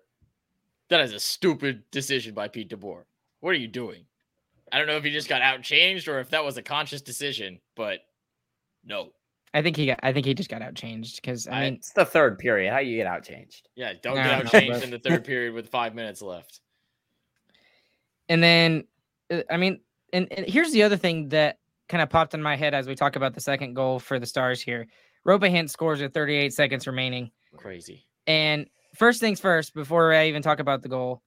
That 0.89 1.01
is 1.01 1.13
a 1.13 1.19
stupid 1.19 1.83
decision 1.91 2.33
by 2.33 2.47
Pete 2.47 2.69
DeBoer. 2.69 3.03
What 3.41 3.51
are 3.51 3.57
you 3.57 3.67
doing? 3.67 4.05
I 4.71 4.77
don't 4.77 4.87
know 4.87 4.97
if 4.97 5.03
he 5.03 5.11
just 5.11 5.29
got 5.29 5.41
outchanged 5.41 6.07
or 6.07 6.19
if 6.19 6.29
that 6.31 6.43
was 6.43 6.57
a 6.57 6.61
conscious 6.61 7.01
decision, 7.01 7.59
but 7.75 7.99
no. 8.85 9.11
I 9.53 9.63
think 9.63 9.75
he 9.77 9.87
got 9.87 9.99
I 10.03 10.13
think 10.13 10.25
he 10.27 10.33
just 10.35 10.49
got 10.49 10.61
outchanged 10.61 11.15
because 11.15 11.47
I 11.47 11.51
I- 11.51 11.63
mean 11.65 11.73
It's 11.75 11.91
the 11.91 12.05
third 12.05 12.37
period. 12.37 12.71
How 12.71 12.79
you 12.79 12.97
get 12.97 13.07
outchanged? 13.07 13.63
Yeah, 13.75 13.93
don't 14.01 14.15
No, 14.15 14.23
get 14.23 14.43
no, 14.43 14.49
outchanged 14.49 14.69
but- 14.73 14.83
in 14.83 14.91
the 14.91 14.99
third 14.99 15.23
period 15.23 15.53
with 15.53 15.69
five 15.69 15.95
minutes 15.95 16.21
left. 16.21 16.61
And 18.27 18.43
then, 18.43 18.83
uh, 19.31 19.41
I 19.49 19.57
mean, 19.57 19.79
and, 20.13 20.31
and 20.31 20.47
here's 20.47 20.71
the 20.71 20.83
other 20.83 20.97
thing 20.97 21.29
that 21.29 21.57
kind 21.87 22.01
of 22.03 22.09
popped 22.09 22.35
in 22.35 22.41
my 22.43 22.55
head 22.55 22.73
as 22.75 22.87
we 22.87 22.93
talk 22.95 23.15
about 23.15 23.33
the 23.33 23.41
second 23.41 23.73
goal 23.73 23.99
for 23.99 24.19
the 24.19 24.25
Stars 24.25 24.61
here. 24.61 24.87
Hintz 25.25 25.71
scores 25.71 26.01
with 26.01 26.13
38 26.13 26.53
seconds 26.53 26.85
remaining. 26.87 27.31
Crazy. 27.57 28.05
And 28.27 28.67
first 28.95 29.19
things 29.19 29.39
first, 29.39 29.73
before 29.73 30.13
I 30.13 30.27
even 30.27 30.41
talk 30.41 30.59
about 30.59 30.81
the 30.81 30.89
goal, 30.89 31.21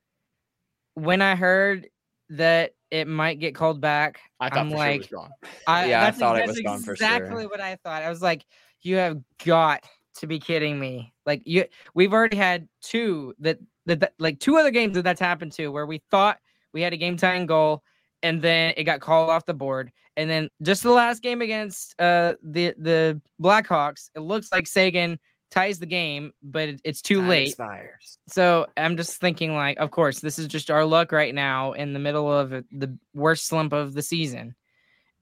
when 0.95 1.23
I 1.23 1.35
heard 1.37 1.89
that 2.31 2.73
it 2.91 3.09
might 3.09 3.41
get 3.41 3.55
called 3.55 3.81
back, 3.81 4.21
I 4.41 4.49
thought 4.49 4.59
I'm 4.59 4.71
like, 4.71 4.79
sure 4.79 4.95
it 4.95 4.99
was 4.99 5.07
gone. 5.09 5.31
I, 5.67 5.87
Yeah, 5.87 6.07
I 6.07 6.11
thought 6.11 6.39
it 6.39 6.47
was 6.47 6.61
gone 6.61 6.83
for 6.83 6.93
exactly 6.93 7.43
sure. 7.43 7.49
what 7.49 7.61
I 7.61 7.77
thought. 7.77 8.03
I 8.03 8.11
was 8.11 8.23
like, 8.23 8.45
you 8.83 8.97
have 8.97 9.19
got 9.45 9.85
to 10.17 10.27
be 10.27 10.39
kidding 10.39 10.79
me. 10.79 11.13
Like 11.25 11.43
you, 11.45 11.65
we've 11.95 12.13
already 12.13 12.37
had 12.37 12.69
two 12.83 13.35
that, 13.39 13.59
that, 13.87 14.01
that 14.01 14.13
like 14.19 14.39
two 14.41 14.57
other 14.57 14.71
games 14.71 14.95
that 14.95 15.03
that's 15.03 15.21
happened 15.21 15.53
to 15.53 15.69
where 15.69 15.87
we 15.87 16.03
thought 16.11 16.39
we 16.73 16.83
had 16.83 16.93
a 16.93 16.97
game 16.97 17.17
tying 17.17 17.47
goal 17.47 17.83
and 18.23 18.41
then 18.41 18.75
it 18.77 18.85
got 18.85 19.01
called 19.01 19.31
off 19.31 19.47
the 19.47 19.55
board. 19.55 19.91
And 20.17 20.29
then 20.29 20.49
just 20.63 20.83
the 20.83 20.91
last 20.91 21.23
game 21.23 21.41
against 21.41 21.95
uh 21.99 22.35
the 22.43 22.75
the 22.79 23.21
Blackhawks, 23.41 24.11
it 24.15 24.21
looks 24.21 24.53
like 24.53 24.67
Seguin 24.67 25.19
ties 25.53 25.79
the 25.79 25.87
game, 25.87 26.33
but 26.43 26.69
it, 26.71 26.81
it's 26.83 27.03
too 27.03 27.19
Time 27.19 27.29
late. 27.29 27.49
Expires. 27.49 28.19
So 28.27 28.67
I'm 28.77 28.97
just 28.97 29.21
thinking, 29.21 29.55
like, 29.55 29.79
of 29.79 29.91
course, 29.91 30.21
this 30.21 30.39
is 30.39 30.49
just 30.49 30.71
our 30.71 30.85
luck 30.85 31.13
right 31.13 31.35
now 31.35 31.73
in 31.73 31.93
the 31.93 31.99
middle 31.99 32.33
of 32.33 32.51
the 32.51 32.99
worst 33.15 33.47
slump 33.47 33.73
of 33.73 33.95
the 33.95 34.03
season. 34.03 34.57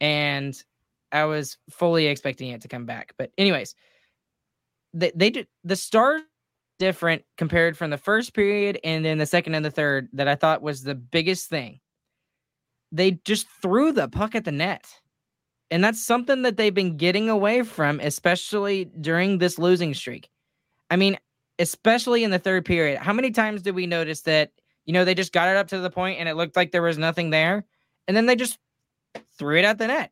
And 0.01 0.57
I 1.13 1.25
was 1.25 1.59
fully 1.71 2.07
expecting 2.07 2.51
it 2.51 2.63
to 2.63 2.69
come 2.69 2.87
back. 2.87 3.15
But 3.19 3.33
anyways, 3.37 3.75
they 4.95 5.13
they 5.15 5.31
did 5.31 5.49
the 5.65 5.77
stars 5.77 6.23
different 6.79 7.25
compared 7.37 7.77
from 7.77 7.91
the 7.91 7.99
first 7.99 8.33
period 8.33 8.81
and 8.83 9.05
then 9.05 9.19
the 9.19 9.27
second 9.27 9.55
and 9.55 9.65
the 9.65 9.71
third 9.71 10.09
that 10.15 10.29
I 10.29 10.35
thought 10.35 10.63
was 10.63 10.83
the 10.83 10.95
biggest 10.95 11.51
thing. 11.51 11.81
They 12.91 13.21
just 13.25 13.47
threw 13.61 13.93
the 13.93 14.09
puck 14.09 14.35
at 14.35 14.45
the 14.45 14.53
net. 14.53 14.87
And 15.71 15.85
that's 15.85 16.03
something 16.03 16.43
that 16.43 16.57
they've 16.57 16.75
been 16.75 16.97
getting 16.97 17.29
away 17.29 17.63
from, 17.63 18.01
especially 18.01 18.87
during 19.01 19.39
this 19.39 19.59
losing 19.59 19.95
streak. 19.95 20.29
I 20.91 20.97
mean, 20.97 21.19
especially 21.59 22.25
in 22.25 22.31
the 22.31 22.39
third 22.39 22.65
period. 22.65 22.99
How 22.99 23.13
many 23.13 23.31
times 23.31 23.63
did 23.63 23.75
we 23.75 23.87
notice 23.87 24.23
that, 24.23 24.51
you 24.87 24.93
know, 24.93 25.05
they 25.05 25.15
just 25.15 25.33
got 25.33 25.49
it 25.49 25.57
up 25.57 25.69
to 25.69 25.79
the 25.79 25.91
point 25.91 26.19
and 26.19 26.29
it 26.29 26.35
looked 26.35 26.57
like 26.57 26.73
there 26.73 26.83
was 26.83 26.99
nothing 26.99 27.31
there? 27.31 27.65
And 28.09 28.17
then 28.17 28.27
they 28.27 28.35
just 28.35 28.59
threw 29.39 29.59
it 29.59 29.65
at 29.65 29.79
the 29.79 29.87
net. 29.87 30.11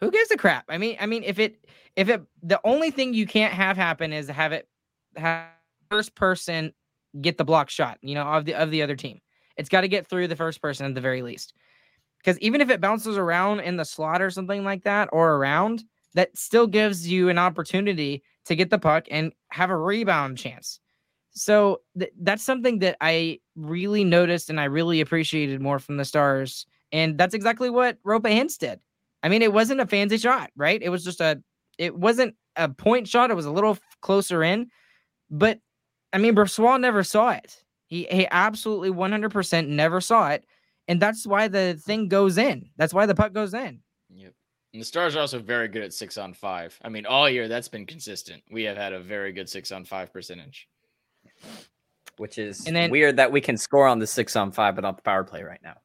Who 0.00 0.10
gives 0.10 0.30
a 0.30 0.36
crap? 0.36 0.66
I 0.68 0.78
mean, 0.78 0.96
I 1.00 1.06
mean, 1.06 1.24
if 1.24 1.40
it 1.40 1.64
if 1.96 2.08
it 2.08 2.22
the 2.42 2.60
only 2.62 2.92
thing 2.92 3.14
you 3.14 3.26
can't 3.26 3.52
have 3.52 3.76
happen 3.76 4.12
is 4.12 4.28
have 4.28 4.52
it 4.52 4.68
have 5.16 5.48
first 5.90 6.14
person 6.14 6.72
get 7.20 7.38
the 7.38 7.44
block 7.44 7.70
shot, 7.70 7.98
you 8.02 8.14
know, 8.14 8.22
of 8.22 8.44
the 8.44 8.54
of 8.54 8.70
the 8.70 8.82
other 8.82 8.94
team. 8.94 9.20
It's 9.56 9.68
got 9.68 9.80
to 9.80 9.88
get 9.88 10.06
through 10.06 10.28
the 10.28 10.36
first 10.36 10.62
person 10.62 10.86
at 10.86 10.94
the 10.94 11.00
very 11.00 11.22
least. 11.22 11.52
Because 12.18 12.38
even 12.40 12.60
if 12.60 12.70
it 12.70 12.80
bounces 12.80 13.16
around 13.16 13.60
in 13.60 13.76
the 13.76 13.84
slot 13.84 14.20
or 14.20 14.30
something 14.30 14.64
like 14.64 14.84
that, 14.84 15.08
or 15.12 15.36
around, 15.36 15.84
that 16.14 16.36
still 16.36 16.66
gives 16.66 17.08
you 17.08 17.28
an 17.28 17.38
opportunity 17.38 18.22
to 18.46 18.56
get 18.56 18.70
the 18.70 18.78
puck 18.78 19.06
and 19.10 19.32
have 19.50 19.70
a 19.70 19.76
rebound 19.76 20.38
chance. 20.38 20.80
So 21.30 21.82
th- 21.98 22.12
that's 22.20 22.42
something 22.42 22.80
that 22.80 22.96
I 23.00 23.38
really 23.54 24.04
noticed 24.04 24.50
and 24.50 24.58
I 24.60 24.64
really 24.64 25.00
appreciated 25.00 25.60
more 25.60 25.78
from 25.78 25.96
the 25.96 26.04
Stars. 26.04 26.66
And 26.90 27.16
that's 27.18 27.34
exactly 27.34 27.70
what 27.70 28.02
Roope 28.02 28.22
Hintz 28.22 28.58
did. 28.58 28.80
I 29.22 29.28
mean, 29.28 29.42
it 29.42 29.52
wasn't 29.52 29.80
a 29.80 29.86
fancy 29.86 30.18
shot, 30.18 30.50
right? 30.56 30.82
It 30.82 30.88
was 30.88 31.04
just 31.04 31.20
a, 31.20 31.40
it 31.76 31.96
wasn't 31.96 32.34
a 32.56 32.68
point 32.68 33.06
shot. 33.06 33.30
It 33.30 33.34
was 33.34 33.46
a 33.46 33.52
little 33.52 33.78
closer 34.00 34.42
in, 34.42 34.68
but 35.30 35.60
I 36.12 36.18
mean, 36.18 36.34
Brossoit 36.34 36.80
never 36.80 37.02
saw 37.02 37.30
it. 37.30 37.62
He 37.86 38.06
he 38.10 38.26
absolutely 38.30 38.90
100% 38.90 39.68
never 39.68 40.00
saw 40.00 40.30
it, 40.30 40.44
and 40.88 41.00
that's 41.00 41.26
why 41.26 41.48
the 41.48 41.80
thing 41.84 42.08
goes 42.08 42.38
in. 42.38 42.70
That's 42.76 42.92
why 42.94 43.06
the 43.06 43.14
puck 43.14 43.32
goes 43.32 43.54
in. 43.54 43.80
Yep. 44.14 44.32
And 44.72 44.80
the 44.82 44.84
Stars 44.86 45.16
are 45.16 45.20
also 45.20 45.38
very 45.38 45.68
good 45.68 45.82
at 45.82 45.92
six 45.94 46.18
on 46.18 46.34
five. 46.34 46.78
I 46.82 46.88
mean, 46.88 47.06
all 47.06 47.28
year 47.30 47.46
that's 47.48 47.68
been 47.68 47.86
consistent. 47.86 48.42
We 48.50 48.64
have 48.64 48.76
had 48.76 48.92
a 48.92 49.00
very 49.00 49.32
good 49.32 49.48
six 49.48 49.70
on 49.72 49.84
five 49.84 50.12
percentage. 50.12 50.68
Which 52.16 52.36
is 52.38 52.66
And 52.66 52.74
then- 52.74 52.90
weird 52.90 53.16
that 53.16 53.30
we 53.30 53.40
can 53.40 53.56
score 53.56 53.86
on 53.86 53.98
the 54.00 54.06
six 54.06 54.34
on 54.34 54.50
five, 54.50 54.74
but 54.74 54.80
not 54.82 54.96
the 54.96 55.02
power 55.02 55.22
play 55.22 55.42
right 55.44 55.60
now. 55.62 55.76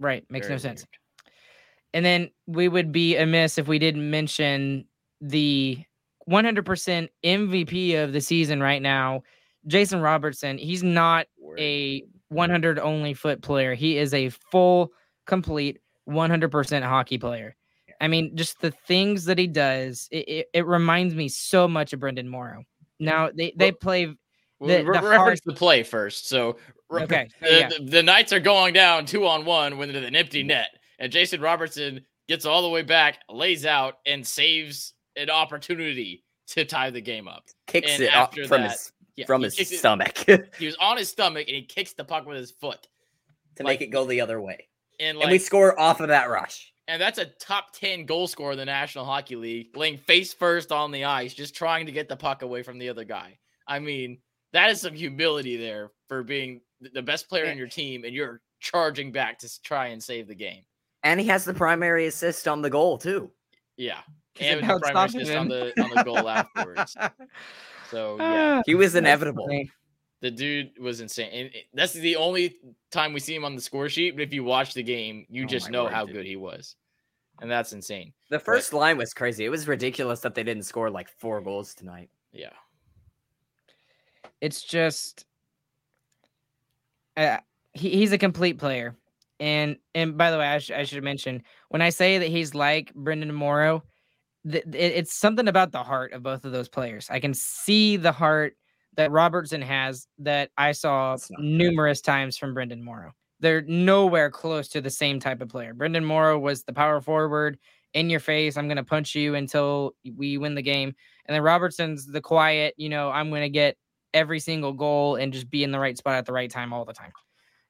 Right, 0.00 0.24
makes 0.30 0.46
Very 0.46 0.54
no 0.56 0.62
sense. 0.62 0.80
weird. 0.80 1.32
And 1.92 2.04
then 2.04 2.30
we 2.46 2.68
would 2.68 2.90
be 2.90 3.16
amiss 3.16 3.58
if 3.58 3.68
we 3.68 3.78
didn't 3.78 4.10
mention 4.10 4.86
the 5.20 5.78
100% 6.28 7.08
MVP 7.22 8.02
of 8.02 8.12
the 8.12 8.20
season 8.20 8.60
right 8.60 8.80
now, 8.82 9.22
Jason 9.66 10.00
Robertson. 10.00 10.58
He's 10.58 10.82
not 10.82 11.26
a 11.58 12.04
100 12.28 12.78
only 12.78 13.14
foot 13.14 13.42
player. 13.42 13.74
He 13.74 13.98
is 13.98 14.14
a 14.14 14.28
full, 14.50 14.90
complete 15.26 15.80
100% 16.08 16.82
hockey 16.82 17.18
player. 17.18 17.56
I 18.00 18.08
mean, 18.08 18.36
just 18.36 18.60
the 18.60 18.72
things 18.86 19.24
that 19.26 19.38
he 19.38 19.46
does, 19.46 20.08
it, 20.10 20.28
it, 20.28 20.46
it 20.52 20.66
reminds 20.66 21.14
me 21.14 21.28
so 21.28 21.68
much 21.68 21.92
of 21.92 22.00
Brendan 22.00 22.28
Morrow. 22.28 22.64
Now 23.00 23.30
they 23.34 23.52
they 23.56 23.70
Well, 23.70 23.78
play 23.80 24.06
Well, 24.58 24.68
The- 24.68 24.76
the 24.78 24.84
reference 24.84 25.16
hard- 25.16 25.38
the 25.44 25.52
play 25.54 25.82
first. 25.82 26.28
So 26.28 26.56
re- 26.90 27.02
Okay, 27.04 27.28
the, 27.40 27.50
yeah. 27.50 27.68
the, 27.68 27.84
the 27.84 28.02
Knights 28.02 28.32
are 28.32 28.40
going 28.40 28.74
down 28.74 29.06
two 29.06 29.26
on 29.26 29.44
one 29.44 29.78
with 29.78 29.94
an 29.94 30.16
empty 30.16 30.42
net, 30.42 30.70
and 30.98 31.10
Jason 31.12 31.40
Robertson 31.40 32.04
gets 32.28 32.44
all 32.46 32.62
the 32.62 32.68
way 32.68 32.82
back, 32.82 33.18
lays 33.28 33.64
out, 33.66 33.94
and 34.06 34.26
saves 34.26 34.94
an 35.16 35.30
opportunity 35.30 36.24
to 36.48 36.64
tie 36.64 36.90
the 36.90 37.00
game 37.00 37.28
up. 37.28 37.44
Kicks 37.66 37.92
And 37.92 38.02
it 38.02 38.08
up 38.14 38.30
after 38.30 38.46
from 38.48 38.62
that, 38.62 38.72
his 38.72 38.92
Yeah, 39.16 39.26
from 39.26 39.42
his 39.42 39.54
kicks 39.54 39.72
it- 39.72 39.78
stomach 39.78 40.18
he 40.58 40.66
was 40.66 40.76
on 40.80 40.96
his 40.96 41.08
stomach 41.08 41.46
and 41.48 41.56
he 41.56 41.62
kicks 41.62 41.92
the 41.92 42.04
puck 42.04 42.26
with 42.26 42.36
his 42.36 42.50
foot, 42.50 42.88
To 43.56 43.64
make 43.64 43.80
it 43.80 43.86
go 43.88 44.04
the 44.04 44.20
other 44.20 44.40
way. 44.40 44.68
and 45.00 45.18
and 45.18 45.30
we 45.30 45.38
score 45.38 45.78
off 45.78 46.00
of 46.00 46.08
that 46.08 46.28
rush. 46.30 46.72
And 46.86 47.00
that's 47.00 47.18
a 47.18 47.24
top 47.24 47.72
10 47.72 48.04
goal 48.04 48.26
scorer 48.26 48.52
in 48.52 48.58
the 48.58 48.64
National 48.66 49.06
Hockey 49.06 49.36
League, 49.36 49.74
laying 49.74 49.96
face 49.96 50.34
first 50.34 50.70
on 50.70 50.90
the 50.90 51.04
ice, 51.06 51.32
just 51.32 51.54
trying 51.54 51.86
to 51.86 51.92
get 51.92 52.08
the 52.10 52.16
puck 52.16 52.42
away 52.42 52.62
from 52.62 52.78
the 52.78 52.90
other 52.90 53.04
guy. 53.04 53.38
I 53.66 53.78
mean, 53.78 54.18
that 54.52 54.68
is 54.68 54.82
some 54.82 54.92
humility 54.92 55.56
there 55.56 55.92
for 56.08 56.22
being 56.22 56.60
the 56.92 57.00
best 57.00 57.26
player 57.30 57.44
in 57.46 57.56
your 57.56 57.68
team, 57.68 58.04
and 58.04 58.12
you're 58.14 58.42
charging 58.60 59.12
back 59.12 59.38
to 59.38 59.62
try 59.62 59.86
and 59.86 60.02
save 60.02 60.28
the 60.28 60.34
game. 60.34 60.62
And 61.02 61.18
he 61.18 61.26
has 61.28 61.46
the 61.46 61.54
primary 61.54 62.06
assist 62.06 62.46
on 62.46 62.60
the 62.60 62.68
goal 62.68 62.98
too. 62.98 63.30
Yeah. 63.78 64.00
And 64.38 64.60
the 64.60 64.78
primary 64.80 65.06
assist 65.06 65.34
on 65.34 65.48
the, 65.48 65.72
on 65.82 65.90
the 65.94 66.02
goal 66.04 66.28
afterwards. 66.28 66.94
So, 67.94 68.16
yeah, 68.18 68.58
Ah, 68.58 68.62
He 68.66 68.74
was 68.74 68.94
inevitable. 68.96 69.48
the 70.20 70.30
dude 70.30 70.78
was 70.80 71.00
insane. 71.00 71.32
And 71.32 71.50
that's 71.74 71.92
the 71.92 72.16
only 72.16 72.56
time 72.90 73.12
we 73.12 73.20
see 73.20 73.34
him 73.34 73.44
on 73.44 73.54
the 73.54 73.60
score 73.60 73.88
sheet. 73.88 74.16
But 74.16 74.22
if 74.22 74.32
you 74.32 74.42
watch 74.42 74.74
the 74.74 74.82
game, 74.82 75.26
you 75.28 75.44
Oh 75.44 75.46
just 75.46 75.70
know 75.70 75.84
word, 75.84 75.92
how 75.92 76.04
dude. 76.06 76.14
good 76.16 76.26
he 76.26 76.36
was. 76.36 76.76
And 77.40 77.50
that's 77.50 77.72
insane. 77.72 78.12
The 78.30 78.38
first 78.38 78.72
line 78.72 78.96
was 78.96 79.12
crazy. 79.14 79.44
It 79.44 79.48
was 79.48 79.68
ridiculous 79.68 80.20
that 80.20 80.34
they 80.34 80.42
didn't 80.42 80.64
score 80.64 80.90
like 80.90 81.08
four 81.18 81.40
goals 81.40 81.74
tonight. 81.74 82.10
Yeah. 82.32 82.50
it's 84.40 84.62
just 84.62 85.24
uh, 87.16 87.38
he, 87.74 87.90
he's 87.90 88.12
a 88.12 88.18
complete 88.18 88.58
player 88.58 88.96
and 89.40 89.76
and 89.94 90.16
by 90.18 90.30
the 90.32 90.38
way 90.38 90.46
I, 90.46 90.58
sh- 90.58 90.70
I 90.72 90.82
should 90.84 91.02
mention 91.04 91.42
when 91.68 91.80
i 91.82 91.90
say 91.90 92.18
that 92.18 92.28
he's 92.28 92.54
like 92.54 92.92
brendan 92.94 93.32
morrow 93.34 93.84
th- 94.50 94.64
it, 94.66 94.74
it's 94.74 95.14
something 95.14 95.48
about 95.48 95.72
the 95.72 95.82
heart 95.82 96.12
of 96.12 96.22
both 96.22 96.44
of 96.44 96.52
those 96.52 96.68
players 96.68 97.08
i 97.10 97.20
can 97.20 97.34
see 97.34 97.96
the 97.96 98.12
heart 98.12 98.54
that 98.96 99.10
robertson 99.10 99.62
has 99.62 100.06
that 100.18 100.50
i 100.56 100.72
saw 100.72 101.12
That's 101.12 101.30
not 101.30 101.40
fair. 101.40 101.46
numerous 101.46 102.00
times 102.00 102.36
from 102.36 102.54
brendan 102.54 102.82
morrow 102.82 103.12
they're 103.40 103.62
nowhere 103.62 104.30
close 104.30 104.68
to 104.68 104.80
the 104.80 104.90
same 104.90 105.20
type 105.20 105.40
of 105.40 105.48
player 105.48 105.74
brendan 105.74 106.04
morrow 106.04 106.38
was 106.38 106.64
the 106.64 106.72
power 106.72 107.00
forward 107.00 107.58
in 107.94 108.10
your 108.10 108.20
face 108.20 108.56
i'm 108.56 108.66
going 108.68 108.76
to 108.76 108.84
punch 108.84 109.14
you 109.14 109.34
until 109.34 109.92
we 110.16 110.38
win 110.38 110.54
the 110.54 110.62
game 110.62 110.94
and 111.26 111.34
then 111.34 111.42
robertson's 111.42 112.06
the 112.06 112.20
quiet 112.20 112.74
you 112.76 112.88
know 112.88 113.10
i'm 113.10 113.30
going 113.30 113.42
to 113.42 113.48
get 113.48 113.76
every 114.14 114.38
single 114.40 114.72
goal 114.72 115.16
and 115.16 115.32
just 115.32 115.50
be 115.50 115.64
in 115.64 115.72
the 115.72 115.78
right 115.78 115.98
spot 115.98 116.14
at 116.14 116.24
the 116.24 116.32
right 116.32 116.50
time 116.50 116.72
all 116.72 116.84
the 116.84 116.92
time. 116.94 117.12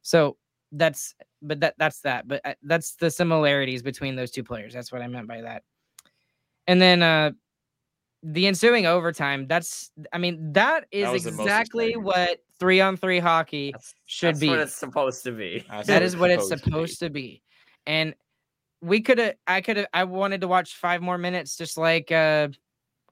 So 0.02 0.36
that's 0.70 1.14
but 1.42 1.60
that 1.60 1.74
that's 1.78 2.00
that. 2.00 2.28
But 2.28 2.42
uh, 2.44 2.54
that's 2.62 2.94
the 2.96 3.10
similarities 3.10 3.82
between 3.82 4.14
those 4.14 4.30
two 4.30 4.44
players. 4.44 4.74
That's 4.74 4.92
what 4.92 5.02
I 5.02 5.08
meant 5.08 5.26
by 5.26 5.40
that. 5.40 5.62
And 6.66 6.80
then 6.80 7.02
uh 7.02 7.32
the 8.22 8.46
ensuing 8.46 8.86
overtime, 8.86 9.46
that's 9.46 9.90
I 10.12 10.18
mean 10.18 10.52
that 10.52 10.86
is 10.90 11.10
was 11.10 11.24
the 11.24 11.32
most 11.32 11.46
exactly 11.46 11.96
what 11.96 12.38
3 12.58 12.80
on 12.80 12.96
3 12.96 13.18
hockey 13.18 13.72
That's, 13.72 13.94
Should 14.06 14.36
that's 14.36 14.46
what 14.46 14.56
be. 14.56 14.62
it's 14.62 14.74
supposed 14.74 15.24
to 15.24 15.32
be. 15.32 15.64
That's 15.68 15.86
that 15.88 15.94
what 15.94 16.02
is 16.02 16.16
what 16.16 16.30
it's 16.30 16.48
to 16.48 16.56
be. 16.56 16.62
supposed 16.62 16.98
to 17.00 17.10
be. 17.10 17.42
And 17.86 18.14
we 18.80 19.00
could 19.00 19.18
have 19.18 19.34
I 19.46 19.60
could 19.60 19.76
have 19.76 19.86
I 19.92 20.04
wanted 20.04 20.40
to 20.40 20.48
watch 20.48 20.74
5 20.76 21.02
more 21.02 21.18
minutes 21.18 21.56
just 21.56 21.76
like 21.76 22.10
uh, 22.10 22.48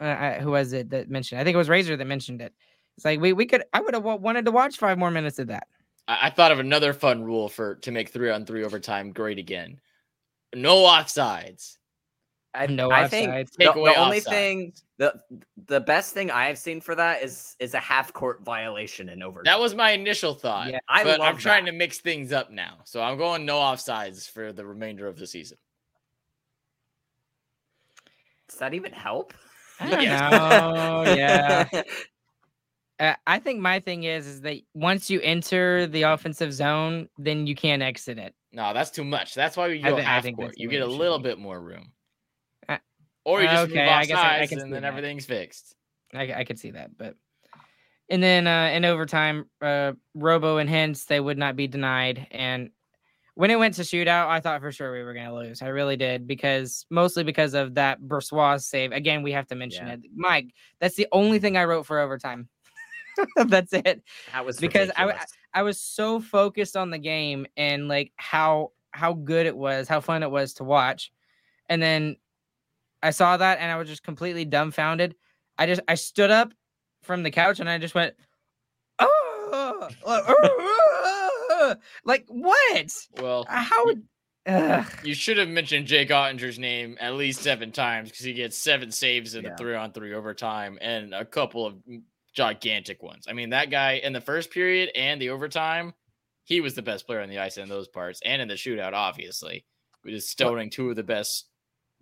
uh 0.00 0.34
who 0.34 0.52
was 0.52 0.72
it 0.72 0.90
that 0.90 1.10
mentioned? 1.10 1.40
I 1.40 1.44
think 1.44 1.54
it 1.54 1.58
was 1.58 1.68
Razor 1.68 1.96
that 1.96 2.06
mentioned 2.06 2.40
it. 2.40 2.54
It's 2.96 3.04
like 3.04 3.20
we 3.20 3.32
we 3.32 3.46
could 3.46 3.64
I 3.72 3.80
would 3.80 3.94
have 3.94 4.04
wanted 4.04 4.46
to 4.46 4.50
watch 4.50 4.76
5 4.76 4.98
more 4.98 5.10
minutes 5.10 5.38
of 5.38 5.48
that. 5.48 5.66
I, 6.08 6.18
I 6.22 6.30
thought 6.30 6.52
of 6.52 6.58
another 6.58 6.92
fun 6.92 7.22
rule 7.22 7.48
for 7.48 7.74
to 7.76 7.90
make 7.90 8.08
three 8.08 8.30
on 8.30 8.46
three 8.46 8.64
overtime 8.64 9.12
great 9.12 9.38
again. 9.38 9.78
No 10.54 10.76
offsides. 10.76 11.76
I, 12.54 12.66
No 12.66 12.90
I 12.90 13.08
think 13.08 13.30
offsides. 13.30 13.50
the, 13.58 13.64
Take 13.64 13.74
the 13.74 13.94
only 13.96 14.20
offsides. 14.20 14.24
thing 14.28 14.72
the 14.98 15.14
the 15.68 15.80
best 15.80 16.12
thing 16.12 16.30
I 16.30 16.46
have 16.46 16.58
seen 16.58 16.80
for 16.80 16.94
that 16.94 17.22
is 17.22 17.56
is 17.58 17.72
a 17.74 17.78
half 17.80 18.12
court 18.12 18.42
violation 18.44 19.08
in 19.08 19.22
overtime. 19.22 19.44
That 19.50 19.58
was 19.60 19.74
my 19.74 19.92
initial 19.92 20.34
thought. 20.34 20.70
Yeah, 20.70 20.78
I 20.88 21.02
but 21.02 21.14
I'm 21.20 21.32
love 21.34 21.38
trying 21.38 21.64
to 21.66 21.72
mix 21.72 21.98
things 22.00 22.30
up 22.32 22.50
now. 22.50 22.78
So 22.84 23.02
I'm 23.02 23.16
going 23.16 23.46
no 23.46 23.56
offsides 23.58 24.30
for 24.30 24.52
the 24.52 24.66
remainder 24.66 25.06
of 25.06 25.18
the 25.18 25.26
season. 25.26 25.56
Does 28.48 28.58
that 28.58 28.74
even 28.74 28.92
help? 28.92 29.32
I 29.80 29.90
don't 29.90 30.02
Yes. 30.02 30.30
know. 30.30 31.04
yeah. 31.16 31.82
I 33.26 33.38
think 33.40 33.58
my 33.60 33.80
thing 33.80 34.04
is 34.04 34.26
is 34.26 34.40
that 34.42 34.58
once 34.74 35.10
you 35.10 35.20
enter 35.22 35.86
the 35.88 36.02
offensive 36.02 36.52
zone, 36.52 37.08
then 37.18 37.46
you 37.48 37.56
can't 37.56 37.82
exit 37.82 38.18
it. 38.18 38.34
No, 38.52 38.72
that's 38.74 38.90
too 38.90 39.02
much. 39.04 39.34
That's 39.34 39.56
why 39.56 39.68
we 39.68 39.80
go 39.80 39.96
thi- 39.96 40.02
half 40.02 40.24
court. 40.36 40.54
You 40.56 40.68
get 40.68 40.82
a 40.82 40.86
little 40.86 41.18
bit 41.18 41.38
more 41.38 41.60
room. 41.60 41.90
Uh, 42.68 42.78
or 43.24 43.40
you 43.42 43.48
just 43.48 43.70
okay, 43.70 43.80
move 43.80 43.88
I 43.88 44.04
guess 44.04 44.18
I- 44.18 44.40
I 44.40 44.46
can 44.46 44.60
and 44.60 44.72
then 44.72 44.82
that. 44.82 44.88
everything's 44.88 45.26
fixed. 45.26 45.74
I, 46.14 46.32
I 46.32 46.44
could 46.44 46.58
see 46.58 46.72
that, 46.72 46.96
but 46.96 47.16
and 48.10 48.22
then 48.22 48.46
uh, 48.46 48.70
in 48.74 48.84
overtime, 48.84 49.46
uh, 49.62 49.92
Robo 50.14 50.58
and 50.58 50.68
Hintz 50.68 51.06
they 51.06 51.20
would 51.20 51.38
not 51.38 51.56
be 51.56 51.66
denied. 51.66 52.26
And 52.30 52.70
when 53.34 53.50
it 53.50 53.58
went 53.58 53.74
to 53.76 53.82
shootout, 53.82 54.26
I 54.28 54.40
thought 54.40 54.60
for 54.60 54.70
sure 54.72 54.92
we 54.92 55.02
were 55.02 55.14
going 55.14 55.24
to 55.26 55.34
lose. 55.34 55.62
I 55.62 55.68
really 55.68 55.96
did 55.96 56.26
because 56.26 56.84
mostly 56.90 57.24
because 57.24 57.54
of 57.54 57.74
that 57.76 58.02
Brossoit 58.02 58.60
save. 58.62 58.92
Again, 58.92 59.22
we 59.22 59.32
have 59.32 59.46
to 59.46 59.54
mention 59.54 59.86
Yeah. 59.86 59.94
it. 59.94 60.00
Mike, 60.14 60.52
that's 60.80 60.96
the 60.96 61.06
only 61.12 61.38
thing 61.38 61.56
I 61.56 61.64
wrote 61.64 61.86
for 61.86 61.98
overtime. 62.00 62.48
that's 63.46 63.72
it. 63.72 64.02
That 64.32 64.44
was 64.44 64.58
Because 64.58 64.90
I 64.96 65.04
ridiculous. 65.04 65.32
I 65.54 65.62
was 65.62 65.80
so 65.80 66.20
focused 66.20 66.76
on 66.76 66.90
the 66.90 66.98
game 66.98 67.46
and 67.56 67.88
like 67.88 68.12
how 68.16 68.72
how 68.90 69.14
good 69.14 69.46
it 69.46 69.56
was, 69.56 69.88
how 69.88 70.00
fun 70.00 70.22
it 70.22 70.30
was 70.30 70.52
to 70.54 70.64
watch. 70.64 71.10
And 71.70 71.82
then 71.82 72.16
I 73.02 73.10
saw 73.10 73.36
that 73.36 73.58
and 73.58 73.70
I 73.70 73.76
was 73.76 73.88
just 73.88 74.02
completely 74.02 74.44
dumbfounded. 74.44 75.14
I 75.58 75.66
just 75.66 75.80
I 75.88 75.94
stood 75.94 76.30
up 76.30 76.52
from 77.02 77.22
the 77.22 77.30
couch 77.30 77.60
and 77.60 77.68
I 77.68 77.78
just 77.78 77.94
went, 77.94 78.14
oh, 78.98 79.88
like 82.04 82.24
what? 82.28 82.92
Well, 83.20 83.46
uh, 83.48 83.62
How 83.62 83.84
would? 83.86 84.02
Ugh. 84.44 84.84
you 85.04 85.14
should 85.14 85.38
have 85.38 85.48
mentioned 85.48 85.86
Jake 85.86 86.08
Oettinger's 86.08 86.58
name 86.58 86.96
at 87.00 87.14
least 87.14 87.42
seven 87.42 87.70
times 87.70 88.10
because 88.10 88.24
he 88.24 88.32
gets 88.32 88.58
seven 88.58 88.90
saves 88.90 89.36
in 89.36 89.44
Yeah. 89.44 89.50
the 89.50 89.56
three 89.56 89.74
on 89.76 89.92
three 89.92 90.14
overtime 90.14 90.78
and 90.80 91.14
a 91.14 91.24
couple 91.24 91.64
of 91.64 91.74
mm, 91.88 92.02
gigantic 92.34 93.04
ones. 93.04 93.26
I 93.28 93.34
mean, 93.34 93.50
that 93.50 93.70
guy 93.70 94.00
in 94.02 94.12
the 94.12 94.20
first 94.20 94.50
period 94.50 94.90
and 94.96 95.22
the 95.22 95.30
overtime, 95.30 95.92
he 96.42 96.60
was 96.60 96.74
the 96.74 96.82
best 96.82 97.06
player 97.06 97.20
on 97.20 97.28
the 97.28 97.38
ice 97.38 97.56
in 97.56 97.68
those 97.68 97.86
parts 97.86 98.20
and 98.24 98.42
in 98.42 98.48
the 98.48 98.54
shootout, 98.54 98.94
obviously. 98.94 99.64
Just 100.04 100.28
stoning 100.30 100.70
two 100.70 100.90
of 100.90 100.96
the 100.96 101.04
best 101.04 101.46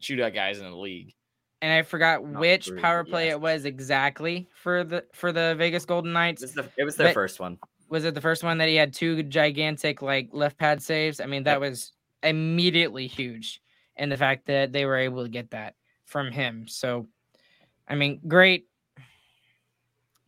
shootout 0.01 0.35
guys 0.35 0.59
in 0.59 0.65
the 0.65 0.77
league. 0.77 1.15
And 1.63 1.73
I 1.73 1.83
forgot 1.83 2.25
Not 2.25 2.41
which 2.41 2.67
true, 2.69 2.81
power 2.81 3.05
play 3.05 3.27
yes. 3.27 3.33
it 3.35 3.41
was 3.41 3.65
exactly 3.67 4.49
for 4.55 4.83
the 4.83 5.05
for 5.13 5.31
the 5.33 5.55
Vegas 5.59 5.85
Golden 5.85 6.11
It 6.11 6.15
Knights. 6.15 6.43
was, 6.43 6.53
the, 6.55 6.69
it 6.79 6.85
was 6.85 6.97
their 6.97 7.09
But- 7.09 7.15
first 7.15 7.39
one. 7.39 7.59
was 7.89 8.05
it 8.05 8.15
the 8.15 8.21
first 8.21 8.43
one 8.43 8.59
that 8.59 8.69
he 8.69 8.77
had 8.77 8.93
two 8.95 9.23
gigantic 9.25 10.01
like 10.01 10.29
left 10.33 10.57
pad 10.59 10.83
saves? 10.83 11.21
I 11.21 11.27
mean, 11.27 11.43
that 11.45 11.61
was 11.61 11.93
immediately 12.23 13.07
huge, 13.07 13.61
and 13.97 14.11
the 14.11 14.17
fact 14.17 14.47
that 14.47 14.73
they 14.73 14.87
were 14.87 14.97
able 14.97 15.23
to 15.25 15.29
get 15.29 15.51
that 15.51 15.75
from 16.07 16.31
him. 16.33 16.67
So, 16.67 17.09
I 17.89 17.95
mean, 17.95 18.21
great, 18.27 18.67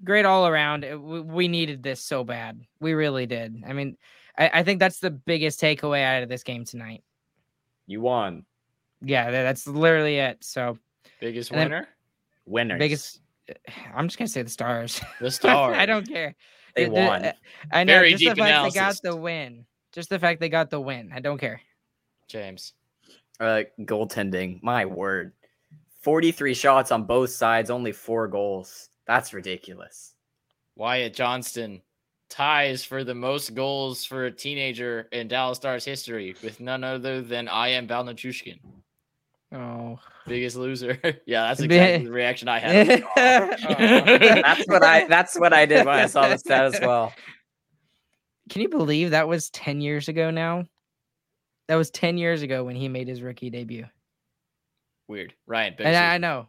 great 0.04 0.24
all 0.26 0.46
around. 0.46 0.82
We, 0.82 1.20
we 1.20 1.48
needed 1.48 1.82
this 1.82 2.00
so 2.00 2.24
bad. 2.24 2.60
We 2.80 2.92
really 2.92 3.26
did. 3.26 3.62
I 3.66 3.72
mean, 3.72 3.96
I, 4.38 4.50
I 4.54 4.62
think 4.64 4.80
that's 4.80 4.98
the 5.00 5.10
biggest 5.10 5.60
takeaway 5.60 6.02
out 6.04 6.22
of 6.22 6.28
this 6.28 6.42
game 6.42 6.64
tonight. 6.64 7.02
You 7.86 8.00
won. 8.00 8.44
Yeah, 9.04 9.30
that's 9.30 9.66
literally 9.66 10.18
it. 10.18 10.44
So, 10.44 10.78
Biggest 11.20 11.50
And 11.50 11.60
then- 11.60 11.66
winner? 11.70 11.88
Winners. 12.46 12.78
biggest. 12.78 13.20
I'm 13.94 14.08
just 14.08 14.18
gonna 14.18 14.28
say 14.28 14.42
the 14.42 14.50
stars. 14.50 15.00
The 15.20 15.30
Stars. 15.38 15.76
I 15.76 15.86
don't 15.86 16.06
care. 16.08 16.34
They 16.74 16.84
The- 16.86 16.90
the- 16.90 16.96
won. 17.06 17.24
uh, 17.24 17.32
I 17.70 17.84
know 17.84 17.94
Very 17.94 18.10
just 18.12 18.20
the 18.24 18.30
deep 18.34 18.38
fact 18.44 18.72
they 18.74 18.78
got 18.80 18.96
the 19.02 19.16
win. 19.16 19.66
Just 19.92 20.08
the 20.08 20.18
fact 20.18 20.40
they 20.40 20.48
got 20.48 20.70
the 20.70 20.80
win. 20.80 21.10
I 21.14 21.20
don't 21.20 21.38
care. 21.38 21.60
James. 22.28 22.72
Uh, 23.38 23.62
goaltending. 23.80 24.62
My 24.62 24.86
word. 24.86 25.32
43 26.00 26.54
shots 26.54 26.90
on 26.90 27.04
both 27.04 27.30
sides, 27.30 27.70
only 27.70 27.92
four 27.92 28.26
goals. 28.26 28.88
That's 29.06 29.32
ridiculous. 29.34 30.14
Wyatt 30.76 31.14
Johnston 31.14 31.82
ties 32.28 32.82
for 32.84 33.04
the 33.04 33.14
most 33.14 33.54
goals 33.54 34.04
for 34.04 34.24
a 34.26 34.30
teenager 34.32 35.08
in 35.12 35.28
Dallas 35.28 35.58
Stars 35.58 35.84
history 35.84 36.34
with 36.42 36.58
none 36.60 36.82
other 36.82 37.20
than 37.20 37.46
Valeri 37.46 37.86
Nichushkin. 37.86 38.58
Oh. 39.52 39.98
Biggest 40.26 40.56
loser. 40.56 40.98
yeah, 41.26 41.48
that's 41.48 41.60
exactly 41.60 42.06
the 42.06 42.12
reaction 42.12 42.48
I 42.48 42.58
had. 42.58 43.04
Oh, 43.16 44.42
that's 44.42 44.66
what 44.66 44.82
I 44.82 45.06
that's 45.06 45.38
what 45.38 45.52
I 45.52 45.66
did 45.66 45.84
when 45.84 45.94
I 45.94 46.06
saw 46.06 46.28
the 46.28 46.38
stat 46.38 46.74
as 46.74 46.80
well. 46.80 47.12
Can 48.48 48.62
you 48.62 48.68
believe 48.68 49.10
that 49.10 49.28
was 49.28 49.50
10 49.50 49.80
years 49.80 50.08
ago 50.08 50.30
now? 50.30 50.64
That 51.68 51.76
was 51.76 51.90
10 51.90 52.18
years 52.18 52.42
ago 52.42 52.64
when 52.64 52.76
he 52.76 52.88
made 52.88 53.08
his 53.08 53.22
rookie 53.22 53.50
debut. 53.50 53.86
Weird. 55.08 55.34
Ryan, 55.46 55.74
And 55.78 55.96
I, 55.96 56.14
I 56.14 56.18
know. 56.18 56.48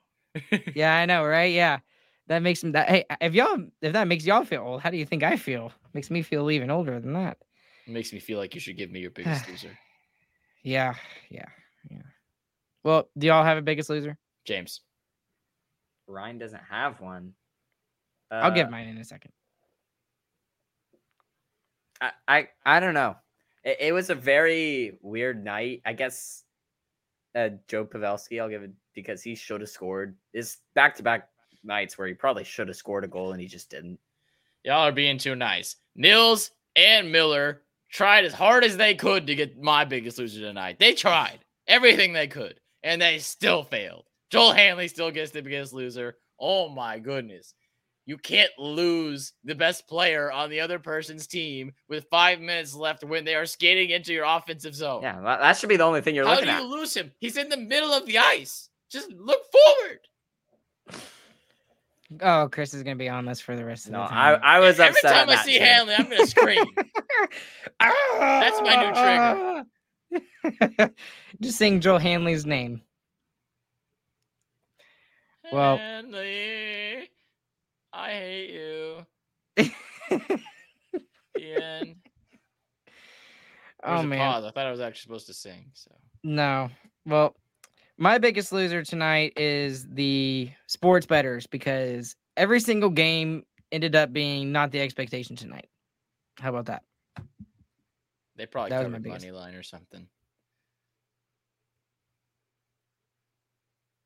Yeah, 0.75 0.95
I 0.95 1.05
know, 1.05 1.23
right? 1.23 1.53
Yeah. 1.53 1.79
That 2.27 2.39
makes 2.39 2.63
me 2.63 2.71
that 2.71 2.89
hey, 2.89 3.05
if 3.19 3.33
y'all 3.33 3.65
if 3.81 3.93
that 3.93 4.07
makes 4.07 4.25
y'all 4.25 4.45
feel 4.45 4.61
old, 4.61 4.81
how 4.81 4.89
do 4.89 4.97
you 4.97 5.05
think 5.05 5.23
I 5.23 5.35
feel? 5.35 5.71
Makes 5.93 6.09
me 6.09 6.21
feel 6.21 6.49
even 6.49 6.71
older 6.71 6.99
than 6.99 7.13
that. 7.13 7.37
loser. 7.85 7.93
makes 7.93 8.13
me 8.13 8.19
feel 8.19 8.39
like 8.39 8.55
you 8.55 8.61
should 8.61 8.77
give 8.77 8.91
me 8.91 8.99
your 8.99 9.11
biggest 9.11 9.47
loser. 9.49 9.77
Yeah, 10.63 10.95
yeah, 11.29 11.47
yeah. 11.49 11.62
Well, 12.83 13.09
do 13.17 13.27
y'all 13.27 13.43
have 13.43 13.57
a 13.57 13.61
biggest 13.61 13.89
loser? 13.89 14.17
James. 14.45 14.81
Ryan 16.07 16.37
doesn't 16.37 16.61
have 16.69 16.99
one. 16.99 17.33
I'll 18.29 18.51
give 18.51 18.67
Uh, 18.67 18.71
mine 18.71 18.87
in 18.87 18.97
a 18.97 19.03
second. 19.03 19.31
I, 22.01 22.11
I 22.27 22.47
I 22.65 22.79
don't 22.79 22.93
know. 22.93 23.15
It, 23.63 23.77
it 23.79 23.91
was 23.93 24.09
a 24.09 24.15
very 24.15 24.97
weird 25.01 25.43
night. 25.43 25.81
I 25.85 25.93
guess 25.93 26.43
uh, 27.35 27.49
Joe 27.67 27.85
Pavelski, 27.85 28.41
I'll 28.41 28.49
give 28.49 28.63
it 28.63 28.71
because 28.93 29.21
he 29.23 29.35
should 29.35 29.61
have 29.61 29.69
scored. 29.69 30.17
Is 30.33 30.57
back 30.75 30.95
to 30.95 31.03
back 31.03 31.29
nights 31.63 31.97
where 31.97 32.07
he 32.07 32.13
probably 32.13 32.43
should 32.43 32.67
have 32.67 32.77
scored 32.77 33.05
a 33.05 33.07
goal 33.07 33.31
and 33.31 33.39
he 33.41 33.47
just 33.47 33.69
didn't. 33.69 33.99
Y'all 34.63 34.87
are 34.87 34.91
being 34.91 35.17
too 35.17 35.35
nice. 35.35 35.77
Nils 35.95 36.51
and 36.75 37.11
Miller 37.11 37.61
tried 37.89 38.25
as 38.25 38.33
hard 38.33 38.63
as 38.63 38.75
they 38.75 38.95
could 38.95 39.27
to 39.27 39.35
get 39.35 39.61
my 39.61 39.85
biggest 39.85 40.17
loser 40.17 40.41
tonight. 40.41 40.79
They 40.79 40.93
tried 40.93 41.39
everything 41.67 42.11
they 42.13 42.27
could, 42.27 42.59
and 42.83 43.01
they 43.01 43.19
still 43.19 43.63
failed. 43.63 44.05
Joel 44.29 44.51
Hanley 44.53 44.87
still 44.87 45.11
gets 45.11 45.31
the 45.31 45.41
biggest 45.41 45.73
loser. 45.73 46.17
Oh 46.39 46.69
my 46.69 46.99
goodness. 46.99 47.53
You 48.05 48.17
can't 48.17 48.51
lose 48.59 49.31
the 49.45 49.55
best 49.55 49.87
player 49.87 50.29
on 50.29 50.49
the 50.49 50.59
other 50.59 50.77
person's 50.77 51.25
team 51.25 51.71
with 51.87 52.05
five 52.11 52.41
minutes 52.41 52.75
left 52.75 53.03
when 53.05 53.23
they 53.23 53.33
are 53.35 53.45
skating 53.45 53.91
into 53.91 54.11
your 54.11 54.25
offensive 54.25 54.75
zone. 54.75 55.03
Yeah, 55.03 55.21
that, 55.21 55.39
that 55.39 55.57
should 55.57 55.69
be 55.69 55.77
the 55.77 55.83
only 55.85 56.01
thing 56.01 56.13
you're 56.13 56.25
How 56.25 56.31
looking 56.33 56.49
at. 56.49 56.55
How 56.55 56.59
do 56.59 56.65
at. 56.65 56.69
you 56.69 56.75
lose 56.79 56.93
him? 56.93 57.11
He's 57.19 57.37
in 57.37 57.47
the 57.47 57.55
middle 57.55 57.93
of 57.93 58.05
the 58.05 58.17
ice. 58.17 58.67
Just 58.91 59.09
look 59.13 59.39
forward. 59.51 59.99
Oh, 62.21 62.49
Chris 62.51 62.73
is 62.73 62.83
gonna 62.83 62.95
be 62.97 63.09
on 63.09 63.25
this 63.25 63.39
for 63.39 63.55
the 63.55 63.63
rest 63.65 63.85
of 63.85 63.93
No, 63.93 63.99
the 63.99 64.03
I, 64.13 64.31
time. 64.33 64.39
I 64.43 64.59
was 64.59 64.79
Every 64.79 64.97
upset. 64.99 65.13
time 65.13 65.29
at 65.29 65.29
I 65.29 65.35
that 65.35 65.45
see 65.45 65.57
too. 65.57 65.63
Hanley, 65.63 65.95
I'm 65.95 66.09
gonna 66.09 66.27
scream. 66.27 66.65
That's 67.79 68.61
my 68.61 68.75
new 68.75 68.93
trigger. 68.93 69.63
Just 71.41 71.57
saying 71.57 71.81
Joel 71.81 71.99
Hanley's 71.99 72.45
name. 72.45 72.81
Well- 75.51 75.77
Hanley, 75.77 77.09
I 77.91 78.09
hate 78.11 78.49
you. 78.51 79.05
Ian. 81.39 81.95
oh 83.83 83.95
There's 83.95 84.05
man. 84.05 84.17
pause. 84.19 84.45
I 84.45 84.51
thought 84.51 84.65
I 84.67 84.71
was 84.71 84.79
actually 84.79 85.01
supposed 85.01 85.27
to 85.27 85.33
sing. 85.33 85.71
So 85.73 85.91
No. 86.23 86.69
Well, 87.05 87.35
my 87.97 88.17
biggest 88.17 88.51
loser 88.51 88.83
tonight 88.83 89.33
is 89.37 89.87
the 89.87 90.49
sports 90.67 91.05
betters 91.05 91.45
because 91.47 92.15
every 92.37 92.59
single 92.59 92.89
game 92.89 93.43
ended 93.71 93.95
up 93.95 94.13
being 94.13 94.51
not 94.51 94.71
the 94.71 94.79
expectation 94.81 95.35
tonight. 95.35 95.67
How 96.39 96.49
about 96.49 96.65
that? 96.67 96.83
They 98.35 98.45
probably 98.45 98.71
That 98.71 98.79
was 98.79 98.87
my 98.87 98.91
covered 98.97 99.03
biggest- 99.03 99.25
money 99.25 99.31
line 99.37 99.55
or 99.55 99.63
something. 99.63 100.07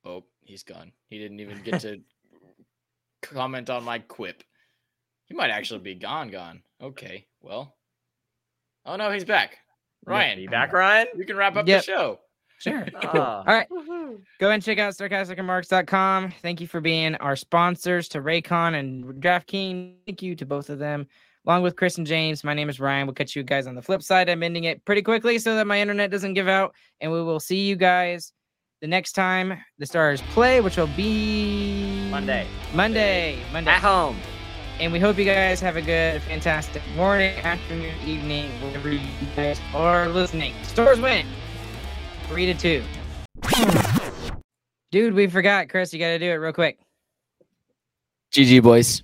Oh, 0.05 0.23
he's 0.41 0.63
gone. 0.63 0.91
He 1.09 1.17
didn't 1.19 1.39
even 1.39 1.61
get 1.63 1.81
to 1.81 1.99
comment 3.21 3.69
on 3.69 3.83
my 3.83 3.99
quip. 3.99 4.43
He 5.25 5.33
might 5.33 5.49
actually 5.49 5.79
be 5.81 5.95
gone. 5.95 6.29
Gone. 6.29 6.61
Okay. 6.81 7.25
Well. 7.41 7.75
Oh 8.85 8.95
no, 8.95 9.11
he's 9.11 9.25
back. 9.25 9.57
Ryan, 10.05 10.37
Are 10.37 10.41
you 10.41 10.49
back, 10.49 10.71
Ryan? 10.71 11.07
you 11.17 11.25
can 11.25 11.35
wrap 11.35 11.57
up 11.57 11.67
Yep. 11.67 11.81
the 11.81 11.85
show. 11.85 12.19
Sure. 12.59 12.87
All 13.13 13.43
right. 13.45 13.67
Go 14.39 14.49
and 14.51 14.63
check 14.63 14.79
out 14.79 14.93
sarcasticremarks.com. 14.93 16.31
Thank 16.41 16.61
you 16.61 16.67
for 16.67 16.79
being 16.79 17.15
our 17.15 17.35
sponsors 17.35 18.07
to 18.09 18.21
Raycon 18.21 18.75
and 18.79 19.03
DraftKings. 19.21 19.95
Thank 20.05 20.21
you 20.21 20.35
to 20.37 20.45
both 20.45 20.69
of 20.69 20.79
them. 20.79 21.07
Along 21.47 21.61
with 21.61 21.77
Chris 21.77 21.97
and 21.97 22.05
James, 22.05 22.43
my 22.43 22.53
name 22.53 22.67
is 22.67 22.77
Ryan. 22.77 23.07
We'll 23.07 23.13
catch 23.13 23.33
you 23.33 23.41
guys 23.41 23.67
on 23.67 23.75
the 23.75 23.81
flip 23.81 24.03
side. 24.03 24.27
I'm 24.27 24.43
ending 24.43 24.65
it 24.65 24.83
pretty 24.83 25.01
quickly 25.01 25.39
so 25.39 25.55
that 25.55 25.65
my 25.65 25.79
internet 25.79 26.11
doesn't 26.11 26.33
give 26.33 26.49
out. 26.49 26.75
And 26.99 27.09
we 27.09 27.23
will 27.23 27.39
see 27.39 27.65
you 27.65 27.77
guys 27.77 28.33
the 28.81 28.87
next 28.87 29.13
time 29.13 29.57
the 29.79 29.85
Stars 29.85 30.21
play, 30.33 30.59
which 30.59 30.75
will 30.75 30.89
be 30.97 32.09
Monday 32.11 32.45
Monday. 32.73 33.39
Monday. 33.53 33.71
at 33.71 33.81
home. 33.81 34.19
And 34.81 34.91
we 34.91 34.99
hope 34.99 35.17
you 35.17 35.23
guys 35.23 35.61
have 35.61 35.77
a 35.77 35.81
good, 35.81 36.21
fantastic 36.23 36.81
morning, 36.97 37.39
afternoon, 37.39 37.95
evening, 38.05 38.51
wherever 38.61 38.91
you 38.91 38.99
guys 39.33 39.57
are 39.73 40.09
listening. 40.09 40.53
Stars 40.63 40.99
win. 40.99 41.25
Three 42.27 42.45
to 42.45 42.53
two. 42.55 42.83
Dude, 44.91 45.13
we 45.13 45.27
forgot. 45.27 45.69
Chris, 45.69 45.93
you 45.93 45.99
got 45.99 46.09
to 46.09 46.19
do 46.19 46.25
it 46.25 46.35
real 46.35 46.51
quick. 46.51 46.77
GG 48.33 48.61
boys. 48.61 49.01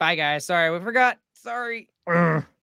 Bye, 0.00 0.16
guys. 0.16 0.46
Sorry, 0.46 0.76
we 0.76 0.84
forgot. 0.84 1.16
Sorry. 1.42 1.88